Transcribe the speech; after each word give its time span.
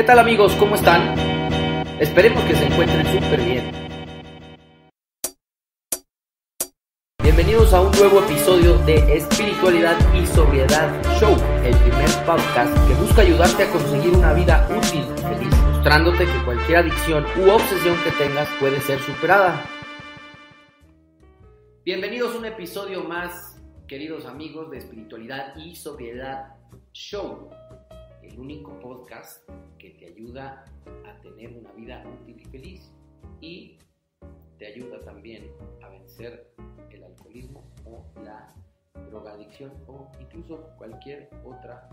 ¿Qué 0.00 0.06
tal 0.06 0.18
amigos? 0.18 0.54
¿Cómo 0.54 0.76
están? 0.76 1.14
Esperemos 2.00 2.42
que 2.44 2.56
se 2.56 2.64
encuentren 2.64 3.04
súper 3.04 3.44
bien. 3.44 3.70
Bienvenidos 7.22 7.74
a 7.74 7.82
un 7.82 7.90
nuevo 7.90 8.20
episodio 8.20 8.78
de 8.86 8.94
Espiritualidad 9.14 9.98
y 10.14 10.24
Sobriedad 10.24 10.90
Show, 11.20 11.36
el 11.62 11.76
primer 11.76 12.08
podcast 12.24 12.74
que 12.88 12.94
busca 12.94 13.20
ayudarte 13.20 13.64
a 13.64 13.70
conseguir 13.70 14.14
una 14.14 14.32
vida 14.32 14.66
útil 14.74 15.04
y 15.18 15.20
feliz, 15.20 15.54
mostrándote 15.70 16.24
que 16.24 16.44
cualquier 16.46 16.78
adicción 16.78 17.26
u 17.38 17.50
obsesión 17.50 17.94
que 18.02 18.10
tengas 18.12 18.48
puede 18.58 18.80
ser 18.80 19.00
superada. 19.00 19.62
Bienvenidos 21.84 22.34
a 22.34 22.38
un 22.38 22.46
episodio 22.46 23.04
más, 23.04 23.60
queridos 23.86 24.24
amigos 24.24 24.70
de 24.70 24.78
Espiritualidad 24.78 25.54
y 25.56 25.76
Sobriedad 25.76 26.54
Show, 26.94 27.50
el 28.22 28.40
único 28.40 28.80
podcast 28.80 29.46
que 29.80 29.90
te 29.90 30.06
ayuda 30.06 30.64
a 31.06 31.20
tener 31.22 31.56
una 31.56 31.72
vida 31.72 32.04
útil 32.06 32.40
y 32.40 32.44
feliz 32.44 32.92
y 33.40 33.78
te 34.58 34.66
ayuda 34.66 35.00
también 35.00 35.50
a 35.82 35.88
vencer 35.88 36.52
el 36.90 37.02
alcoholismo 37.02 37.64
o 37.86 38.04
la 38.22 38.54
drogadicción 39.10 39.72
o 39.86 40.10
incluso 40.20 40.68
cualquier 40.76 41.30
otra 41.44 41.88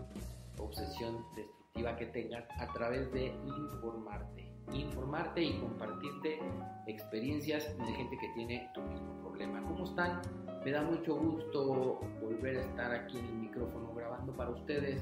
obsesión 0.60 1.24
destructiva 1.36 1.96
que 1.96 2.08
tengas 2.08 2.44
a 2.60 2.72
través 2.74 3.12
de 3.14 3.28
informarte. 3.46 4.52
Informarte 4.74 5.42
y 5.44 5.60
compartirte 5.60 6.40
experiencias 6.88 7.78
de 7.78 7.86
gente 7.86 8.18
que 8.18 8.28
tiene 8.36 8.70
tu 8.74 8.82
mismo 8.82 9.18
problema. 9.22 9.64
¿Cómo 9.64 9.86
están? 9.86 10.22
Me 10.66 10.72
da 10.72 10.82
mucho 10.82 11.16
gusto 11.16 12.02
volver 12.22 12.58
a 12.58 12.62
estar 12.62 12.92
aquí 12.94 13.18
en 13.18 13.26
el 13.26 13.36
micrófono 13.36 13.94
grabando 13.94 14.34
para 14.34 14.50
ustedes, 14.50 15.02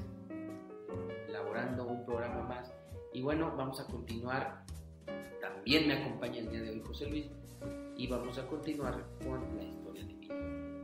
elaborando 1.28 1.88
un 1.88 2.06
programa 2.06 2.44
más. 2.44 2.75
Y 3.16 3.22
bueno, 3.22 3.54
vamos 3.55 3.80
a 3.80 3.86
continuar. 3.86 4.66
También 5.40 5.88
me 5.88 5.94
acompaña 5.94 6.40
el 6.40 6.50
día 6.50 6.62
de 6.64 6.72
hoy 6.72 6.81
José 6.86 7.09
Luis 7.09 7.28
y 7.95 8.08
vamos 8.08 8.38
a 8.38 8.45
continuar 8.45 9.06
con 9.23 9.56
la 9.56 9.64
historia 9.64 10.03
de 10.03 10.14
vida. 10.16 10.36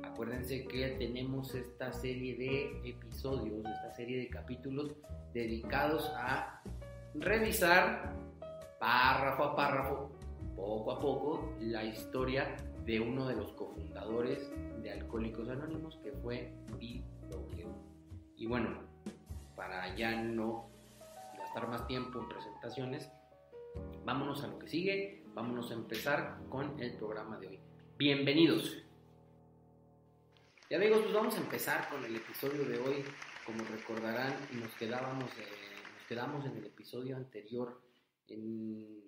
Acuérdense 0.08 0.66
que 0.66 0.92
tenemos 0.92 1.53
esta 1.53 1.92
serie 1.92 2.38
de 2.38 2.89
episodios, 2.89 3.66
esta 3.66 3.94
serie 3.94 4.17
de 4.17 4.30
capítulos 4.30 4.95
dedicados 5.33 6.09
a 6.16 6.64
revisar 7.16 8.16
párrafo 8.80 9.44
a 9.44 9.55
párrafo, 9.58 10.11
poco 10.55 10.92
a 10.94 11.00
poco, 11.02 11.53
la 11.59 11.83
historia 11.83 12.55
de 12.86 13.02
uno 13.02 13.27
de 13.27 13.36
los 13.36 13.52
cofundadores 13.52 14.50
de 14.81 14.89
Alcohólicos 14.89 15.50
Anónimos, 15.50 16.00
que 16.02 16.14
fue 16.14 16.53
Bill 16.80 17.03
W. 17.30 17.67
Y 18.38 18.45
bueno, 18.45 18.70
para 19.53 19.94
ya 19.98 20.23
no 20.23 20.72
gastar 21.52 21.67
más 21.67 21.85
tiempo 21.85 22.17
en 22.17 22.30
presentaciones, 22.30 23.11
vámonos 24.05 24.41
a 24.41 24.47
lo 24.47 24.57
que 24.57 24.69
sigue, 24.69 25.25
vámonos 25.33 25.69
a 25.71 25.73
empezar 25.73 26.39
con 26.47 26.80
el 26.80 26.95
programa 26.95 27.38
de 27.39 27.47
hoy. 27.47 27.59
Bienvenidos. 27.97 28.77
Y 30.69 30.75
amigos, 30.75 31.02
pues 31.02 31.13
vamos 31.13 31.35
a 31.35 31.39
empezar 31.39 31.89
con 31.89 32.05
el 32.05 32.16
episodio 32.16 32.63
de 32.63 32.80
hoy. 32.80 33.03
Como 33.45 33.66
recordarán, 33.66 34.33
nos, 34.61 34.73
quedábamos, 34.75 35.25
eh, 35.39 35.45
nos 35.97 36.08
quedamos 36.08 36.45
en 36.45 36.55
el 36.55 36.67
episodio 36.67 37.17
anterior 37.17 37.81
en, 38.30 39.03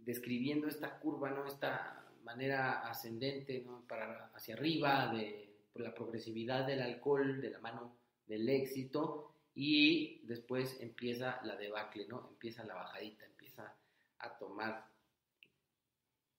describiendo 0.00 0.66
esta 0.66 0.98
curva, 0.98 1.30
¿no? 1.30 1.46
esta 1.46 2.08
manera 2.24 2.88
ascendente 2.90 3.62
¿no? 3.64 3.84
para 3.86 4.32
hacia 4.34 4.56
arriba 4.56 5.12
de 5.14 5.54
la 5.76 5.94
progresividad 5.94 6.66
del 6.66 6.82
alcohol, 6.82 7.40
de 7.40 7.50
la 7.50 7.60
mano 7.60 7.94
del 8.26 8.48
éxito 8.48 9.37
y 9.60 10.20
después 10.22 10.80
empieza 10.80 11.40
la 11.42 11.56
debacle, 11.56 12.06
¿no? 12.06 12.28
Empieza 12.30 12.62
la 12.62 12.76
bajadita, 12.76 13.26
empieza 13.26 13.74
a 14.20 14.38
tomar 14.38 14.86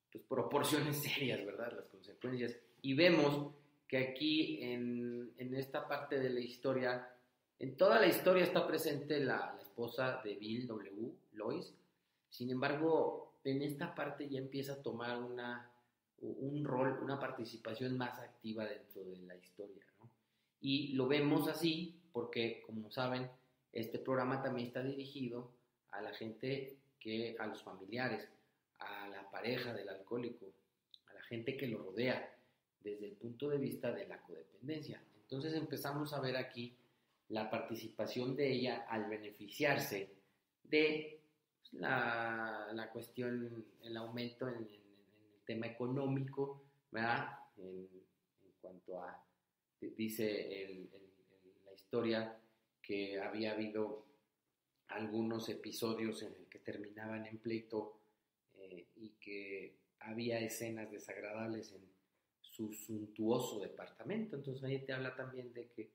pues, 0.10 0.24
proporciones 0.24 0.96
serias, 1.04 1.46
¿verdad? 1.46 1.74
Las 1.76 1.88
consecuencias. 1.88 2.56
Y 2.82 2.94
vemos 2.94 3.54
que 3.90 3.98
aquí 3.98 4.64
en, 4.64 5.34
en, 5.38 5.54
esta 5.54 5.86
parte 5.86 6.18
de 6.18 6.30
la 6.30 6.40
historia, 6.40 7.14
en 7.60 7.76
toda 7.76 8.00
la 8.00 8.08
historia 8.08 8.46
está 8.46 8.66
presente 8.66 9.20
la, 9.20 9.54
la 9.54 9.62
esposa 9.64 10.22
de 10.24 10.36
Bill 10.36 10.66
W. 10.66 11.12
Lois. 11.34 11.76
Sin 12.30 12.50
embargo, 12.50 13.34
en 13.44 13.62
esta 13.64 13.94
parte 13.96 14.30
ya 14.30 14.40
empieza 14.40 14.76
a 14.76 14.82
tomar 14.82 15.22
una, 15.22 15.70
un 16.22 16.64
rol, 16.64 16.98
una 17.04 17.20
participación 17.20 17.98
más 17.98 18.18
activa 18.18 18.64
dentro 18.64 19.04
de 19.04 19.18
la 19.18 19.36
historia. 19.36 19.84
¿no? 20.00 20.10
Y 20.62 20.94
lo 20.94 21.10
vemos 21.10 21.50
así 21.50 21.99
porque, 22.12 22.62
como 22.66 22.92
saben, 22.92 23.30
este 23.72 24.00
programa 24.00 24.42
también 24.42 24.68
está 24.68 24.84
dirigido 24.84 25.52
a 25.92 26.02
la 26.02 26.14
gente 26.14 26.78
que, 27.00 27.36
a 27.40 27.48
los 27.48 27.64
familiares, 27.64 28.28
a 28.80 29.08
la 29.08 29.30
pareja 29.30 29.74
del 29.74 29.90
alcohólico, 29.90 30.54
a 31.08 31.14
la 31.14 31.24
gente 31.24 31.58
que 31.58 31.68
lo 31.68 31.84
rodea, 31.84 32.36
desde 32.82 33.08
el 33.08 33.14
punto 33.14 33.50
de 33.50 33.58
vista 33.58 33.92
de 33.92 34.08
la 34.08 34.22
codependencia. 34.22 35.02
Entonces 35.22 35.54
empezamos 35.54 36.14
a 36.14 36.22
ver 36.22 36.38
aquí 36.38 36.76
la 37.30 37.50
participación 37.50 38.36
de 38.36 38.52
ella 38.52 38.86
al 38.90 39.08
beneficiarse 39.10 40.10
de 40.64 41.20
la, 41.74 42.70
la 42.74 42.90
cuestión, 42.90 43.66
el 43.84 43.98
aumento 43.98 44.48
en, 44.48 44.56
el 44.56 44.80
tema 45.46 45.68
económico, 45.68 46.64
¿verdad? 46.92 47.30
En, 47.58 47.88
cuanto 48.62 49.02
a, 49.02 49.24
dice 49.80 50.64
el, 50.64 50.90
historia, 51.90 52.38
que 52.84 53.20
había 53.20 53.54
habido 53.54 54.06
algunos 54.90 55.50
episodios 55.50 56.22
en 56.22 56.36
el 56.36 56.46
que 56.46 56.60
terminaban 56.60 57.26
en 57.26 57.40
pleito 57.40 58.00
eh, 58.54 58.86
y 58.98 59.10
que 59.20 59.76
había 60.02 60.40
escenas 60.40 60.92
desagradables 60.92 61.72
en 61.72 61.82
su 62.42 62.72
suntuoso 62.74 63.60
departamento. 63.60 64.36
Entonces 64.36 64.64
ahí 64.64 64.86
te 64.86 64.94
habla 64.94 65.16
también 65.16 65.52
de 65.52 65.72
que 65.72 65.90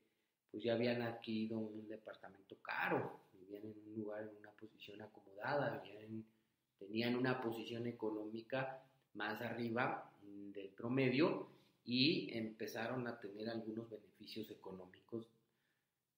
pues 0.51 0.63
ya 0.63 0.73
habían 0.73 1.01
adquirido 1.01 1.59
un 1.59 1.87
departamento 1.87 2.57
caro, 2.61 3.21
vivían 3.31 3.63
en 3.63 3.77
un 3.87 3.95
lugar, 3.95 4.23
en 4.23 4.35
una 4.35 4.51
posición 4.51 5.01
acomodada, 5.01 5.81
tenían 6.77 7.15
una 7.15 7.39
posición 7.39 7.87
económica 7.87 8.83
más 9.13 9.41
arriba 9.41 10.11
del 10.21 10.67
promedio 10.71 11.47
y 11.85 12.37
empezaron 12.37 13.07
a 13.07 13.17
tener 13.17 13.47
algunos 13.49 13.89
beneficios 13.89 14.51
económicos. 14.51 15.25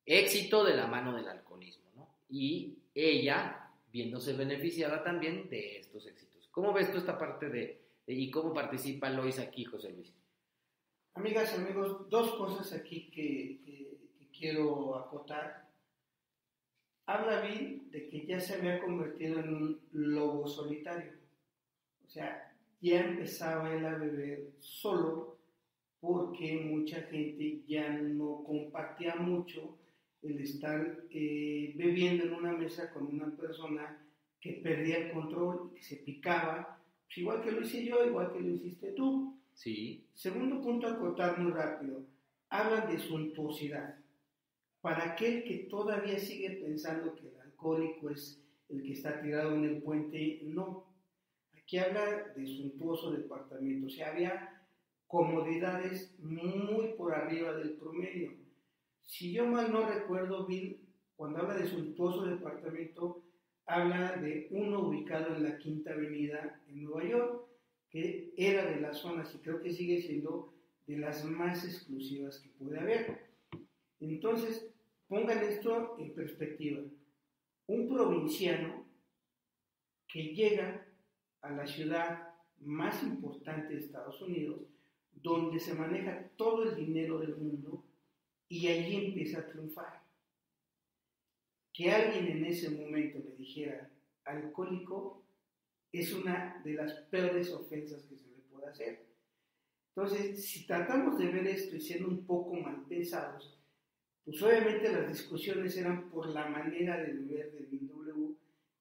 Éxito 0.09 0.63
de 0.63 0.73
la 0.73 0.87
mano 0.87 1.13
del 1.13 1.27
alcoholismo, 1.27 1.91
¿no? 1.93 2.07
Y 2.29 2.77
ella 2.95 3.69
viéndose 3.91 4.31
beneficiada 4.31 5.03
también 5.03 5.49
de 5.49 5.79
estos 5.79 6.07
éxitos. 6.07 6.47
¿Cómo 6.49 6.71
ves 6.71 6.89
tú 6.89 6.97
esta 6.97 7.17
parte 7.17 7.49
de, 7.49 7.81
de 8.05 8.13
y 8.13 8.31
cómo 8.31 8.53
participa 8.53 9.09
Lois 9.09 9.37
aquí, 9.37 9.65
José 9.65 9.91
Luis? 9.91 10.13
Amigas 11.13 11.51
y 11.51 11.61
amigos, 11.61 12.09
dos 12.09 12.35
cosas 12.35 12.71
aquí 12.71 13.09
que, 13.09 13.59
que, 13.65 13.97
que 14.17 14.27
quiero 14.31 14.95
acotar. 14.95 15.67
Habla 17.05 17.41
bien 17.41 17.91
de 17.91 18.07
que 18.07 18.25
ya 18.25 18.39
se 18.39 18.55
había 18.55 18.79
convertido 18.79 19.39
en 19.41 19.53
un 19.53 19.81
lobo 19.91 20.47
solitario. 20.47 21.11
O 22.05 22.09
sea, 22.09 22.55
ya 22.79 23.01
empezaba 23.01 23.73
él 23.73 23.85
a 23.85 23.95
beber 23.95 24.51
solo 24.59 25.37
porque 25.99 26.61
mucha 26.63 27.01
gente 27.03 27.61
ya 27.67 27.89
no 27.89 28.43
compartía 28.45 29.15
mucho 29.15 29.76
el 30.21 30.39
estar 30.41 31.03
eh, 31.09 31.73
bebiendo 31.75 32.25
en 32.25 32.33
una 32.33 32.53
mesa 32.53 32.91
con 32.91 33.07
una 33.07 33.35
persona 33.35 34.03
que 34.39 34.53
perdía 34.53 34.97
el 34.97 35.11
control, 35.11 35.73
que 35.73 35.83
se 35.83 35.97
picaba, 35.97 36.79
pues 37.05 37.17
igual 37.17 37.41
que 37.41 37.51
lo 37.51 37.61
hice 37.61 37.85
yo, 37.85 38.05
igual 38.05 38.31
que 38.33 38.39
lo 38.39 38.49
hiciste 38.49 38.91
tú. 38.91 39.37
Sí. 39.53 40.05
Segundo 40.13 40.61
punto, 40.61 40.87
acotar 40.87 41.39
muy 41.39 41.51
rápido. 41.51 42.05
Hablan 42.49 42.89
de 42.89 42.99
suntuosidad. 42.99 43.97
Para 44.81 45.13
aquel 45.13 45.43
que 45.43 45.67
todavía 45.69 46.19
sigue 46.19 46.51
pensando 46.51 47.15
que 47.15 47.27
el 47.27 47.39
alcohólico 47.39 48.09
es 48.09 48.41
el 48.69 48.83
que 48.83 48.93
está 48.93 49.21
tirado 49.21 49.55
en 49.55 49.63
el 49.63 49.81
puente, 49.81 50.41
no. 50.43 50.85
Aquí 51.57 51.77
habla 51.77 52.33
de 52.35 52.45
suntuoso 52.45 53.11
departamento. 53.11 53.87
O 53.87 53.89
sea, 53.89 54.11
había 54.11 54.61
comodidades 55.07 56.13
muy 56.19 56.93
por 56.93 57.13
arriba 57.13 57.53
del 57.53 57.71
promedio. 57.71 58.33
Si 59.07 59.31
yo 59.31 59.47
mal 59.47 59.71
no 59.71 59.87
recuerdo, 59.87 60.45
Bill, 60.45 60.81
cuando 61.15 61.39
habla 61.39 61.55
de 61.55 61.65
suntuoso 61.65 62.25
departamento, 62.25 63.23
habla 63.65 64.17
de 64.17 64.49
uno 64.51 64.81
ubicado 64.81 65.33
en 65.33 65.43
la 65.43 65.57
Quinta 65.57 65.93
Avenida 65.93 66.61
en 66.67 66.83
Nueva 66.83 67.05
York, 67.05 67.45
que 67.89 68.33
era 68.35 68.65
de 68.65 68.81
las 68.81 68.97
zonas 68.97 69.33
y 69.33 69.37
creo 69.39 69.61
que 69.61 69.71
sigue 69.71 70.01
siendo 70.01 70.53
de 70.85 70.97
las 70.97 71.23
más 71.23 71.63
exclusivas 71.63 72.39
que 72.39 72.49
puede 72.49 72.81
haber. 72.81 73.29
Entonces, 74.01 74.69
pongan 75.07 75.39
esto 75.39 75.95
en 75.99 76.13
perspectiva. 76.13 76.81
Un 77.67 77.87
provinciano 77.87 78.85
que 80.09 80.35
llega 80.35 80.85
a 81.41 81.51
la 81.51 81.65
ciudad 81.65 82.27
más 82.59 83.01
importante 83.03 83.73
de 83.73 83.79
Estados 83.79 84.21
Unidos, 84.21 84.61
donde 85.13 85.59
se 85.61 85.73
maneja 85.75 86.29
todo 86.35 86.63
el 86.63 86.75
dinero 86.75 87.19
del 87.19 87.37
mundo, 87.37 87.86
y 88.49 88.67
allí 88.67 89.07
empieza 89.07 89.39
a 89.39 89.47
triunfar. 89.47 90.03
que 91.73 91.91
alguien 91.91 92.25
en 92.25 92.45
ese 92.45 92.71
momento 92.71 93.19
le 93.19 93.35
dijera 93.35 93.87
alcohólico 94.25 95.23
es 95.91 96.11
una 96.11 96.59
de 96.63 96.73
las 96.73 96.91
peores 97.11 97.51
ofensas 97.51 98.03
que 98.03 98.17
se 98.17 98.29
le 98.29 98.37
puede 98.49 98.67
hacer. 98.67 99.05
Entonces, 99.89 100.43
si 100.43 100.65
tratamos 100.65 101.19
de 101.19 101.27
ver 101.27 101.47
esto 101.47 101.75
y 101.75 101.81
siendo 101.81 102.07
un 102.07 102.25
poco 102.25 102.55
mal 102.55 102.83
pensados, 102.89 103.57
pues 104.25 104.41
obviamente 104.41 104.91
las 104.91 105.07
discusiones 105.07 105.77
eran 105.77 106.09
por 106.09 106.27
la 106.29 106.47
manera 106.47 106.97
de 106.97 107.13
beber 107.13 107.51
de 107.53 107.65
Bill 107.65 107.87
W 107.87 108.35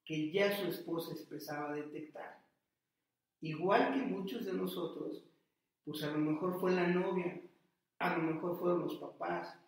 que 0.05 0.31
ya 0.31 0.57
su 0.57 0.69
esposa 0.69 1.13
expresaba 1.13 1.75
detectar. 1.75 2.43
Igual 3.41 3.93
que 3.93 4.07
muchos 4.07 4.45
de 4.47 4.55
nosotros, 4.55 5.23
pues 5.85 6.03
a 6.03 6.13
lo 6.13 6.19
mejor 6.19 6.59
fue 6.59 6.73
la 6.73 6.87
novia, 6.87 7.41
a 7.99 8.17
lo 8.17 8.23
mejor 8.23 8.59
fueron 8.59 8.83
los 8.83 8.97
papás, 8.97 9.59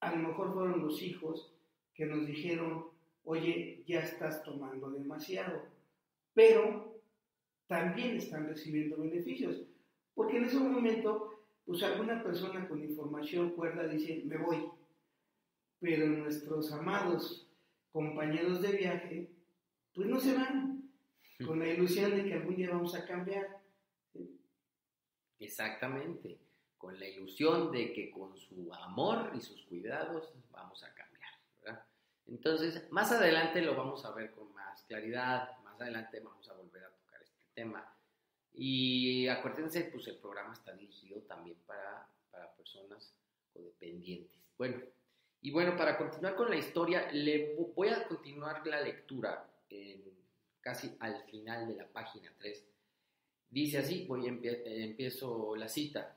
a 0.00 0.14
lo 0.14 0.28
mejor 0.28 0.52
fueron 0.52 0.80
los 0.82 1.02
hijos 1.02 1.52
que 1.94 2.06
nos 2.06 2.26
dijeron, 2.26 2.86
oye, 3.24 3.82
ya 3.86 4.00
estás 4.00 4.42
tomando 4.42 4.90
demasiado, 4.90 5.62
pero 6.34 7.00
también 7.66 8.16
están 8.16 8.48
recibiendo 8.48 8.96
beneficios, 8.96 9.62
porque 10.14 10.38
en 10.38 10.44
ese 10.44 10.58
momento, 10.58 11.44
pues 11.64 11.82
alguna 11.82 12.22
persona 12.22 12.68
con 12.68 12.82
información 12.82 13.50
cuerda 13.50 13.86
dice, 13.86 14.22
me 14.24 14.36
voy, 14.36 14.64
pero 15.78 16.06
nuestros 16.06 16.72
amados 16.72 17.48
compañeros 17.92 18.62
de 18.62 18.72
viaje, 18.72 19.30
pues 19.94 20.08
no 20.08 20.18
se 20.18 20.34
van, 20.34 20.90
con 21.44 21.58
la 21.58 21.68
ilusión 21.68 22.10
de 22.12 22.24
que 22.24 22.34
algún 22.34 22.56
día 22.56 22.70
vamos 22.70 22.94
a 22.94 23.04
cambiar. 23.04 23.60
Exactamente, 25.38 26.38
con 26.82 26.98
la 26.98 27.06
ilusión 27.06 27.70
de 27.70 27.92
que 27.92 28.10
con 28.10 28.36
su 28.36 28.74
amor 28.74 29.30
y 29.36 29.40
sus 29.40 29.62
cuidados 29.66 30.34
vamos 30.50 30.82
a 30.82 30.92
cambiar. 30.92 31.86
Entonces, 32.26 32.90
más 32.90 33.12
adelante 33.12 33.62
lo 33.62 33.76
vamos 33.76 34.04
a 34.04 34.10
ver 34.10 34.32
con 34.32 34.52
más 34.52 34.82
claridad, 34.82 35.56
más 35.62 35.80
adelante 35.80 36.18
vamos 36.18 36.48
a 36.48 36.54
volver 36.54 36.84
a 36.84 36.90
tocar 36.90 37.22
este 37.22 37.44
tema. 37.54 37.88
Y 38.54 39.28
acuérdense, 39.28 39.84
pues 39.84 40.08
el 40.08 40.16
programa 40.16 40.54
está 40.54 40.72
dirigido 40.72 41.20
también 41.20 41.56
para, 41.66 42.08
para 42.32 42.52
personas 42.54 43.14
codependientes. 43.52 44.40
Bueno, 44.58 44.82
y 45.40 45.52
bueno, 45.52 45.76
para 45.76 45.96
continuar 45.96 46.34
con 46.34 46.50
la 46.50 46.56
historia, 46.56 47.12
le 47.12 47.54
voy 47.76 47.90
a 47.90 48.08
continuar 48.08 48.66
la 48.66 48.80
lectura 48.80 49.48
casi 50.60 50.96
al 50.98 51.22
final 51.24 51.68
de 51.68 51.76
la 51.76 51.86
página 51.86 52.32
3. 52.38 52.64
Dice 53.50 53.78
así, 53.78 54.04
voy 54.06 54.26
empiezo 54.26 55.54
la 55.54 55.68
cita. 55.68 56.16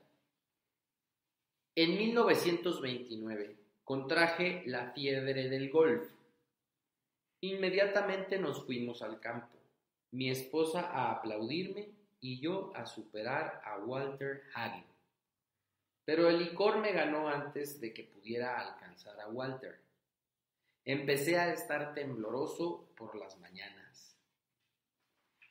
En 1.78 1.94
1929 1.98 3.54
contraje 3.84 4.62
la 4.64 4.92
fiebre 4.92 5.50
del 5.50 5.68
golf. 5.68 6.10
Inmediatamente 7.42 8.38
nos 8.38 8.64
fuimos 8.64 9.02
al 9.02 9.20
campo, 9.20 9.58
mi 10.10 10.30
esposa 10.30 10.90
a 10.90 11.12
aplaudirme 11.12 11.90
y 12.18 12.40
yo 12.40 12.72
a 12.74 12.86
superar 12.86 13.60
a 13.62 13.76
Walter 13.76 14.44
Hagen. 14.54 14.86
Pero 16.06 16.30
el 16.30 16.38
licor 16.38 16.78
me 16.78 16.92
ganó 16.92 17.28
antes 17.28 17.78
de 17.78 17.92
que 17.92 18.04
pudiera 18.04 18.58
alcanzar 18.58 19.20
a 19.20 19.28
Walter. 19.28 19.78
Empecé 20.82 21.38
a 21.38 21.52
estar 21.52 21.92
tembloroso 21.92 22.88
por 22.96 23.14
las 23.16 23.38
mañanas. 23.38 24.16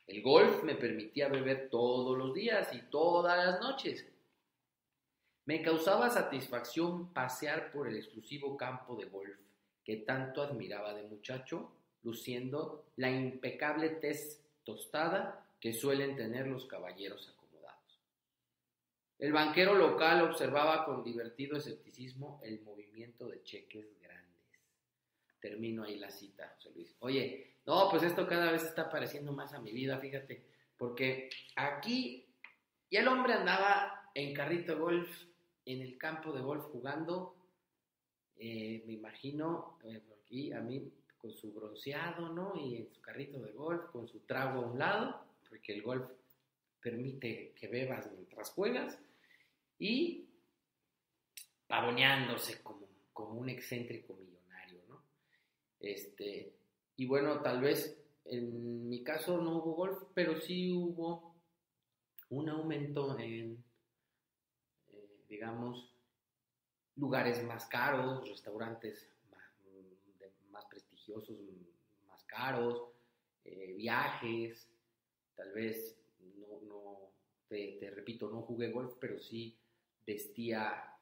El 0.08 0.22
golf 0.22 0.64
me 0.64 0.74
permitía 0.74 1.28
beber 1.28 1.70
todos 1.70 2.18
los 2.18 2.34
días 2.34 2.74
y 2.74 2.80
todas 2.90 3.36
las 3.46 3.60
noches. 3.60 4.04
Me 5.46 5.62
causaba 5.62 6.10
satisfacción 6.10 7.12
pasear 7.12 7.70
por 7.70 7.86
el 7.86 7.96
exclusivo 7.96 8.56
campo 8.56 8.96
de 8.96 9.06
golf 9.06 9.38
que 9.84 9.98
tanto 9.98 10.42
admiraba 10.42 10.92
de 10.92 11.04
muchacho, 11.04 11.70
luciendo 12.02 12.86
la 12.96 13.08
impecable 13.08 13.90
tez 13.90 14.44
tostada 14.64 15.48
que 15.60 15.72
suelen 15.72 16.16
tener 16.16 16.48
los 16.48 16.66
caballeros 16.66 17.28
acomodados. 17.28 18.00
El 19.20 19.32
banquero 19.32 19.74
local 19.74 20.22
observaba 20.22 20.84
con 20.84 21.04
divertido 21.04 21.56
escepticismo 21.56 22.40
el 22.42 22.60
movimiento 22.62 23.28
de 23.28 23.44
cheques 23.44 23.86
grandes. 24.00 24.26
Termino 25.40 25.84
ahí 25.84 25.96
la 25.98 26.10
cita, 26.10 26.56
Luis. 26.74 26.96
Oye, 26.98 27.58
no, 27.64 27.88
pues 27.88 28.02
esto 28.02 28.26
cada 28.26 28.50
vez 28.50 28.64
está 28.64 28.90
pareciendo 28.90 29.32
más 29.32 29.54
a 29.54 29.60
mi 29.60 29.72
vida, 29.72 29.98
fíjate, 29.98 30.44
porque 30.76 31.30
aquí 31.54 32.26
ya 32.90 33.00
el 33.00 33.08
hombre 33.08 33.34
andaba 33.34 34.10
en 34.12 34.34
carrito 34.34 34.76
golf 34.76 35.08
en 35.66 35.82
el 35.82 35.98
campo 35.98 36.32
de 36.32 36.40
golf 36.40 36.64
jugando, 36.66 37.36
eh, 38.36 38.82
me 38.86 38.94
imagino, 38.94 39.78
eh, 39.84 40.00
aquí 40.22 40.52
a 40.52 40.60
mí 40.60 40.90
con 41.18 41.32
su 41.32 41.52
bronceado, 41.52 42.28
¿no? 42.28 42.54
Y 42.56 42.76
en 42.76 42.92
su 42.92 43.00
carrito 43.00 43.40
de 43.40 43.52
golf, 43.52 43.90
con 43.90 44.06
su 44.06 44.20
trago 44.20 44.62
a 44.62 44.70
un 44.70 44.78
lado, 44.78 45.26
porque 45.48 45.74
el 45.74 45.82
golf 45.82 46.08
permite 46.80 47.52
que 47.58 47.66
bebas 47.66 48.08
mientras 48.12 48.50
juegas, 48.50 48.98
y 49.78 50.28
pavoneándose 51.66 52.62
como, 52.62 52.86
como 53.12 53.40
un 53.40 53.48
excéntrico 53.48 54.14
millonario, 54.14 54.80
¿no? 54.88 55.02
Este, 55.80 56.54
y 56.96 57.06
bueno, 57.06 57.42
tal 57.42 57.60
vez 57.60 58.00
en 58.24 58.88
mi 58.88 59.02
caso 59.02 59.38
no 59.38 59.58
hubo 59.58 59.74
golf, 59.74 60.02
pero 60.14 60.40
sí 60.40 60.72
hubo 60.72 61.34
un 62.30 62.48
aumento 62.48 63.18
en 63.18 63.64
digamos, 65.28 65.92
lugares 66.96 67.42
más 67.44 67.66
caros, 67.66 68.28
restaurantes 68.28 69.08
más, 70.50 70.64
prestigiosos, 70.66 71.36
más 72.08 72.24
caros, 72.24 72.88
eh, 73.44 73.74
viajes, 73.76 74.68
tal 75.34 75.52
vez, 75.52 75.96
no, 76.38 76.60
no 76.66 77.10
te, 77.48 77.92
repito, 77.94 78.28
no 78.30 78.42
jugué 78.42 78.70
golf, 78.70 78.94
pero 78.98 79.20
sí 79.20 79.56
vestía 80.06 80.96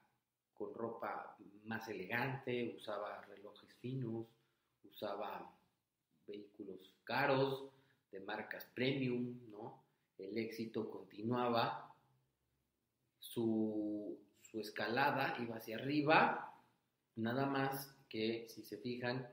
con 0.53 0.73
ropa 0.73 1.37
más 1.63 1.87
elegante, 1.87 2.75
usaba 2.75 3.21
relojes 3.21 3.73
finos, 3.75 4.27
usaba 4.83 5.51
vehículos 6.27 6.93
caros, 7.03 7.69
de 8.11 8.19
marcas 8.21 8.65
premium, 8.73 9.39
¿no? 9.49 9.83
El 10.17 10.37
éxito 10.37 10.89
continuaba 10.89 11.94
su, 13.35 14.17
escalada 14.53 15.35
iba 15.39 15.57
hacia 15.57 15.75
arriba, 15.75 16.53
nada 17.17 17.45
más 17.45 17.93
que 18.07 18.47
si 18.47 18.63
se 18.63 18.77
fijan, 18.77 19.29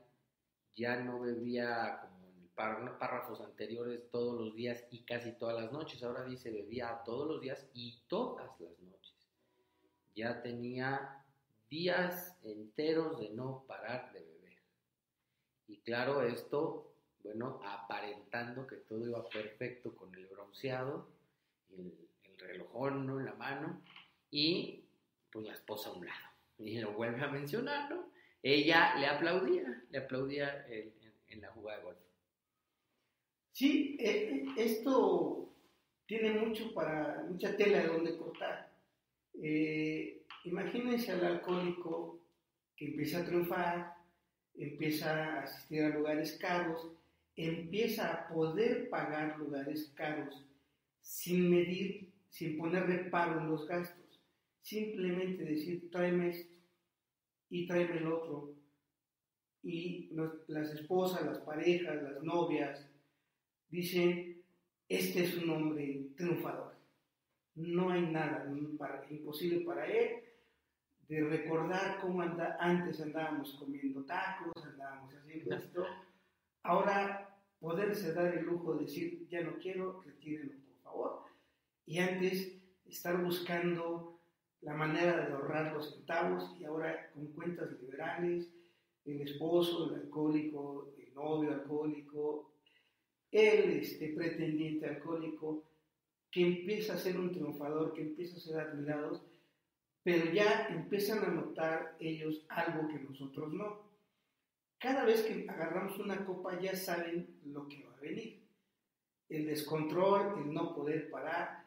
ya 0.75 0.97
no 0.97 1.21
bebía 1.21 2.01
como 2.01 2.27
en 2.27 2.97
párrafos 2.99 3.39
anteriores 3.39 4.09
todos 4.11 4.39
los 4.39 4.53
días 4.53 4.85
y 4.91 5.05
casi 5.05 5.31
todas 5.31 5.63
las 5.63 5.71
noches, 5.71 6.03
ahora 6.03 6.25
dice 6.25 6.51
bebía 6.51 7.01
todos 7.05 7.27
los 7.27 7.41
días 7.41 7.65
y 7.73 8.01
todas 8.07 8.59
las 8.59 8.77
noches. 8.81 9.13
Ya 10.13 10.41
tenía 10.41 11.25
días 11.69 12.37
enteros 12.43 13.17
de 13.19 13.29
no 13.29 13.63
parar 13.65 14.11
de 14.11 14.19
beber. 14.19 14.57
Y 15.67 15.79
claro, 15.79 16.21
esto, 16.21 16.93
bueno, 17.23 17.61
aparentando 17.63 18.67
que 18.67 18.75
todo 18.75 19.07
iba 19.07 19.23
perfecto 19.29 19.95
con 19.95 20.13
el 20.13 20.27
bronceado, 20.27 21.07
el, 21.69 22.03
el 22.43 22.49
relojón 22.49 23.09
en 23.19 23.25
la 23.25 23.33
mano 23.33 23.81
y 24.29 24.83
pues 25.31 25.45
la 25.45 25.53
esposa 25.53 25.89
a 25.89 25.93
un 25.93 26.05
lado. 26.05 26.27
Y 26.59 26.79
lo 26.79 26.93
vuelve 26.93 27.21
a 27.21 27.27
mencionar, 27.27 27.89
¿no? 27.89 28.11
Ella 28.41 28.95
le 28.97 29.07
aplaudía, 29.07 29.83
le 29.89 29.97
aplaudía 29.97 30.65
en, 30.67 31.41
la 31.41 31.49
jugada 31.49 31.79
de 31.79 31.85
golf. 31.85 31.97
Sí, 33.51 33.97
e, 33.99 34.45
e, 34.55 34.63
esto 34.63 35.51
tiene 36.05 36.33
mucho 36.33 36.73
para, 36.73 37.23
mucha 37.27 37.55
tela 37.57 37.79
de 37.79 37.87
donde 37.87 38.17
cortar. 38.17 38.71
Eh, 39.41 40.23
imagínense 40.43 41.11
al 41.11 41.25
alcohólico 41.25 42.19
que 42.75 42.85
empieza 42.85 43.19
a 43.19 43.25
triunfar, 43.25 43.95
empieza 44.55 45.11
a 45.11 45.41
asistir 45.41 45.83
a 45.83 45.89
lugares 45.89 46.37
caros, 46.39 46.91
empieza 47.35 48.13
a 48.13 48.27
poder 48.27 48.89
pagar 48.89 49.37
lugares 49.39 49.91
caros 49.95 50.45
sin 51.01 51.49
medir, 51.49 52.12
sin 52.33 52.57
poner 52.57 52.87
reparo 52.87 53.39
en 53.39 53.47
los 53.47 53.67
gastos 53.67 54.19
simplemente 54.59 55.43
decir, 55.43 55.91
tráeme 55.91 56.29
esto 56.29 56.55
y 57.49 57.67
tráeme 57.67 57.97
el 57.97 58.07
otro. 58.07 58.55
Y 59.61 60.09
las 60.47 60.73
esposas, 60.73 61.23
las 61.25 61.37
parejas, 61.39 62.01
las 62.01 62.23
novias 62.23 62.89
dicen, 63.69 64.41
este 64.89 65.25
es 65.25 65.37
un 65.37 65.49
hombre 65.51 66.07
triunfador. 66.17 66.73
No 67.55 67.91
hay 67.91 68.01
nada 68.01 68.51
imposible 69.11 69.59
para 69.63 69.85
él 69.85 70.23
de 71.07 71.23
recordar 71.25 71.99
cómo 72.01 72.23
antes 72.23 72.99
andábamos 72.99 73.53
comiendo 73.59 74.03
tacos, 74.05 74.65
andábamos 74.65 75.13
haciendo 75.13 75.55
esto. 75.55 75.85
Ahora 76.63 77.37
poderse 77.59 78.11
dar 78.13 78.35
el 78.35 78.43
lujo 78.45 78.73
de 78.73 78.85
decir, 78.85 79.27
ya 79.29 79.41
no 79.41 79.55
quiero, 79.59 80.01
retírenlo 80.01 80.55
por 80.65 80.81
favor. 80.81 81.32
Y 81.85 81.99
antes 81.99 82.57
estar 82.85 83.21
buscando 83.21 84.19
la 84.61 84.73
manera 84.73 85.25
de 85.25 85.33
ahorrar 85.33 85.73
los 85.73 85.93
centavos 85.93 86.55
y 86.59 86.63
ahora 86.63 87.11
con 87.13 87.27
cuentas 87.33 87.71
liberales, 87.81 88.49
el 89.05 89.21
esposo, 89.21 89.89
el 89.89 90.01
alcohólico, 90.01 90.93
el 90.97 91.13
novio 91.13 91.51
alcohólico, 91.51 92.53
el 93.31 93.71
este, 93.79 94.13
pretendiente 94.13 94.87
alcohólico, 94.87 95.63
que 96.31 96.41
empieza 96.41 96.93
a 96.93 96.97
ser 96.97 97.19
un 97.19 97.31
triunfador, 97.31 97.93
que 97.93 98.01
empieza 98.01 98.37
a 98.37 98.39
ser 98.39 98.59
admirado, 98.59 99.25
pero 100.03 100.31
ya 100.31 100.67
empiezan 100.69 101.23
a 101.23 101.27
notar 101.27 101.95
ellos 101.99 102.45
algo 102.49 102.87
que 102.87 102.99
nosotros 102.99 103.53
no. 103.53 103.91
Cada 104.79 105.05
vez 105.05 105.21
que 105.23 105.45
agarramos 105.49 105.97
una 105.99 106.25
copa 106.25 106.59
ya 106.59 106.75
saben 106.75 107.39
lo 107.45 107.67
que 107.67 107.83
va 107.83 107.93
a 107.95 108.01
venir. 108.01 108.43
El 109.29 109.45
descontrol, 109.45 110.39
el 110.39 110.53
no 110.53 110.75
poder 110.75 111.09
parar, 111.09 111.62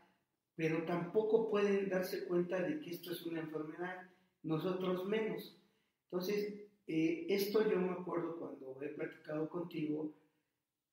pero 0.57 0.85
tampoco 0.85 1.51
pueden 1.51 1.89
darse 1.91 2.27
cuenta 2.27 2.61
de 2.63 2.81
que 2.81 2.91
esto 2.91 3.13
es 3.13 3.25
una 3.27 3.41
enfermedad, 3.41 4.09
nosotros 4.43 5.07
menos. 5.07 5.55
Entonces, 6.05 6.55
eh, 6.87 7.27
esto 7.29 7.69
yo 7.71 7.79
me 7.79 7.93
acuerdo 7.93 8.37
cuando 8.39 8.81
he 8.83 8.89
platicado 8.89 9.49
contigo, 9.51 10.15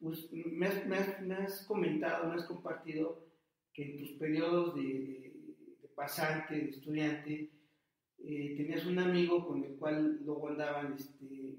pues 0.02 0.30
me 0.34 0.68
has, 0.68 1.66
comentado, 1.66 2.28
me 2.28 2.36
has 2.36 2.46
compartido 2.46 3.26
que 3.72 3.92
en 3.92 3.98
tus 4.00 4.12
periodos 4.12 4.76
de, 4.76 5.34
pasante, 5.96 6.56
de 6.56 6.70
estudiante, 6.70 7.50
eh, 8.26 8.54
tenías 8.58 8.86
un 8.86 9.00
amigo 9.00 9.48
con 9.48 9.64
el 9.64 9.76
cual 9.76 10.20
luego 10.26 10.50
andaban 10.50 10.94
este, 10.94 11.56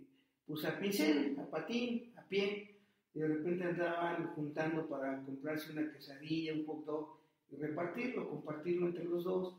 pues 0.46 0.64
a 0.66 0.78
pincel, 0.78 1.38
a 1.38 1.48
patín, 1.48 2.12
a 2.16 2.28
pie, 2.28 2.80
y 3.14 3.20
de 3.20 3.28
repente 3.28 3.64
andaban 3.64 4.26
juntando 4.34 4.86
para 4.88 5.22
comprarse 5.22 5.72
una 5.72 5.90
quesadilla, 5.90 6.52
un 6.52 6.66
poco 6.66 7.23
repartirlo, 7.58 8.28
compartirlo 8.28 8.86
entre 8.86 9.04
los 9.04 9.24
dos, 9.24 9.56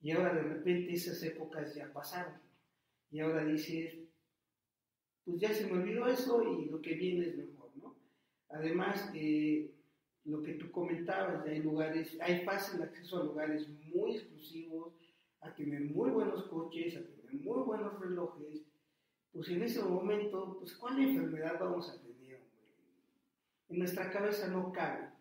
y 0.00 0.10
ahora 0.12 0.34
de 0.34 0.42
repente 0.42 0.92
esas 0.92 1.22
épocas 1.22 1.74
ya 1.74 1.92
pasaron, 1.92 2.40
y 3.10 3.20
ahora 3.20 3.44
dices, 3.44 3.94
pues 5.24 5.40
ya 5.40 5.52
se 5.52 5.66
me 5.66 5.72
olvidó 5.72 6.06
eso 6.06 6.42
y 6.42 6.66
lo 6.66 6.80
que 6.80 6.94
viene 6.94 7.26
es 7.26 7.36
mejor, 7.36 7.70
¿no? 7.76 7.96
Además, 8.48 9.10
eh, 9.14 9.70
lo 10.24 10.42
que 10.42 10.54
tú 10.54 10.70
comentabas, 10.70 11.46
hay 11.46 11.62
lugares, 11.62 12.16
hay 12.20 12.44
fácil 12.44 12.82
acceso 12.82 13.20
a 13.20 13.24
lugares 13.24 13.68
muy 13.68 14.16
exclusivos, 14.16 14.94
a 15.40 15.54
tener 15.54 15.80
muy 15.82 16.10
buenos 16.10 16.44
coches, 16.46 16.96
a 16.96 17.00
tener 17.00 17.34
muy 17.42 17.62
buenos 17.62 17.98
relojes, 18.00 18.62
pues 19.32 19.48
en 19.50 19.62
ese 19.62 19.82
momento, 19.82 20.56
pues 20.58 20.74
¿cuál 20.76 20.98
enfermedad 20.98 21.58
vamos 21.60 21.90
a 21.90 22.00
tener? 22.00 22.40
En 23.68 23.78
nuestra 23.78 24.10
cabeza 24.10 24.48
no 24.48 24.72
cabe. 24.72 25.15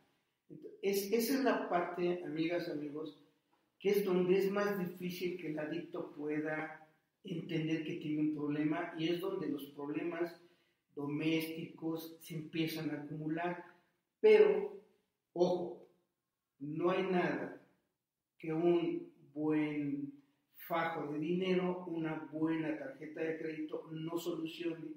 Es, 0.86 1.12
esa 1.12 1.34
es 1.34 1.44
la 1.44 1.68
parte, 1.68 2.24
amigas, 2.24 2.70
amigos, 2.70 3.20
que 3.80 3.90
es 3.90 4.06
donde 4.06 4.38
es 4.38 4.52
más 4.52 4.78
difícil 4.78 5.36
que 5.42 5.48
el 5.48 5.58
adicto 5.58 6.12
pueda 6.12 6.88
entender 7.24 7.84
que 7.84 7.96
tiene 7.96 8.22
un 8.22 8.36
problema 8.36 8.94
y 8.96 9.10
es 9.10 9.20
donde 9.20 9.48
los 9.48 9.66
problemas 9.72 10.40
domésticos 10.94 12.16
se 12.20 12.36
empiezan 12.36 12.92
a 12.92 13.02
acumular. 13.02 13.66
Pero, 14.20 14.80
ojo, 15.34 15.88
no 16.60 16.92
hay 16.92 17.02
nada 17.02 17.60
que 18.38 18.54
un 18.54 19.12
buen 19.34 20.14
fajo 20.68 21.12
de 21.14 21.18
dinero, 21.18 21.84
una 21.88 22.30
buena 22.32 22.78
tarjeta 22.78 23.22
de 23.22 23.40
crédito 23.40 23.88
no 23.90 24.20
solucione. 24.20 24.94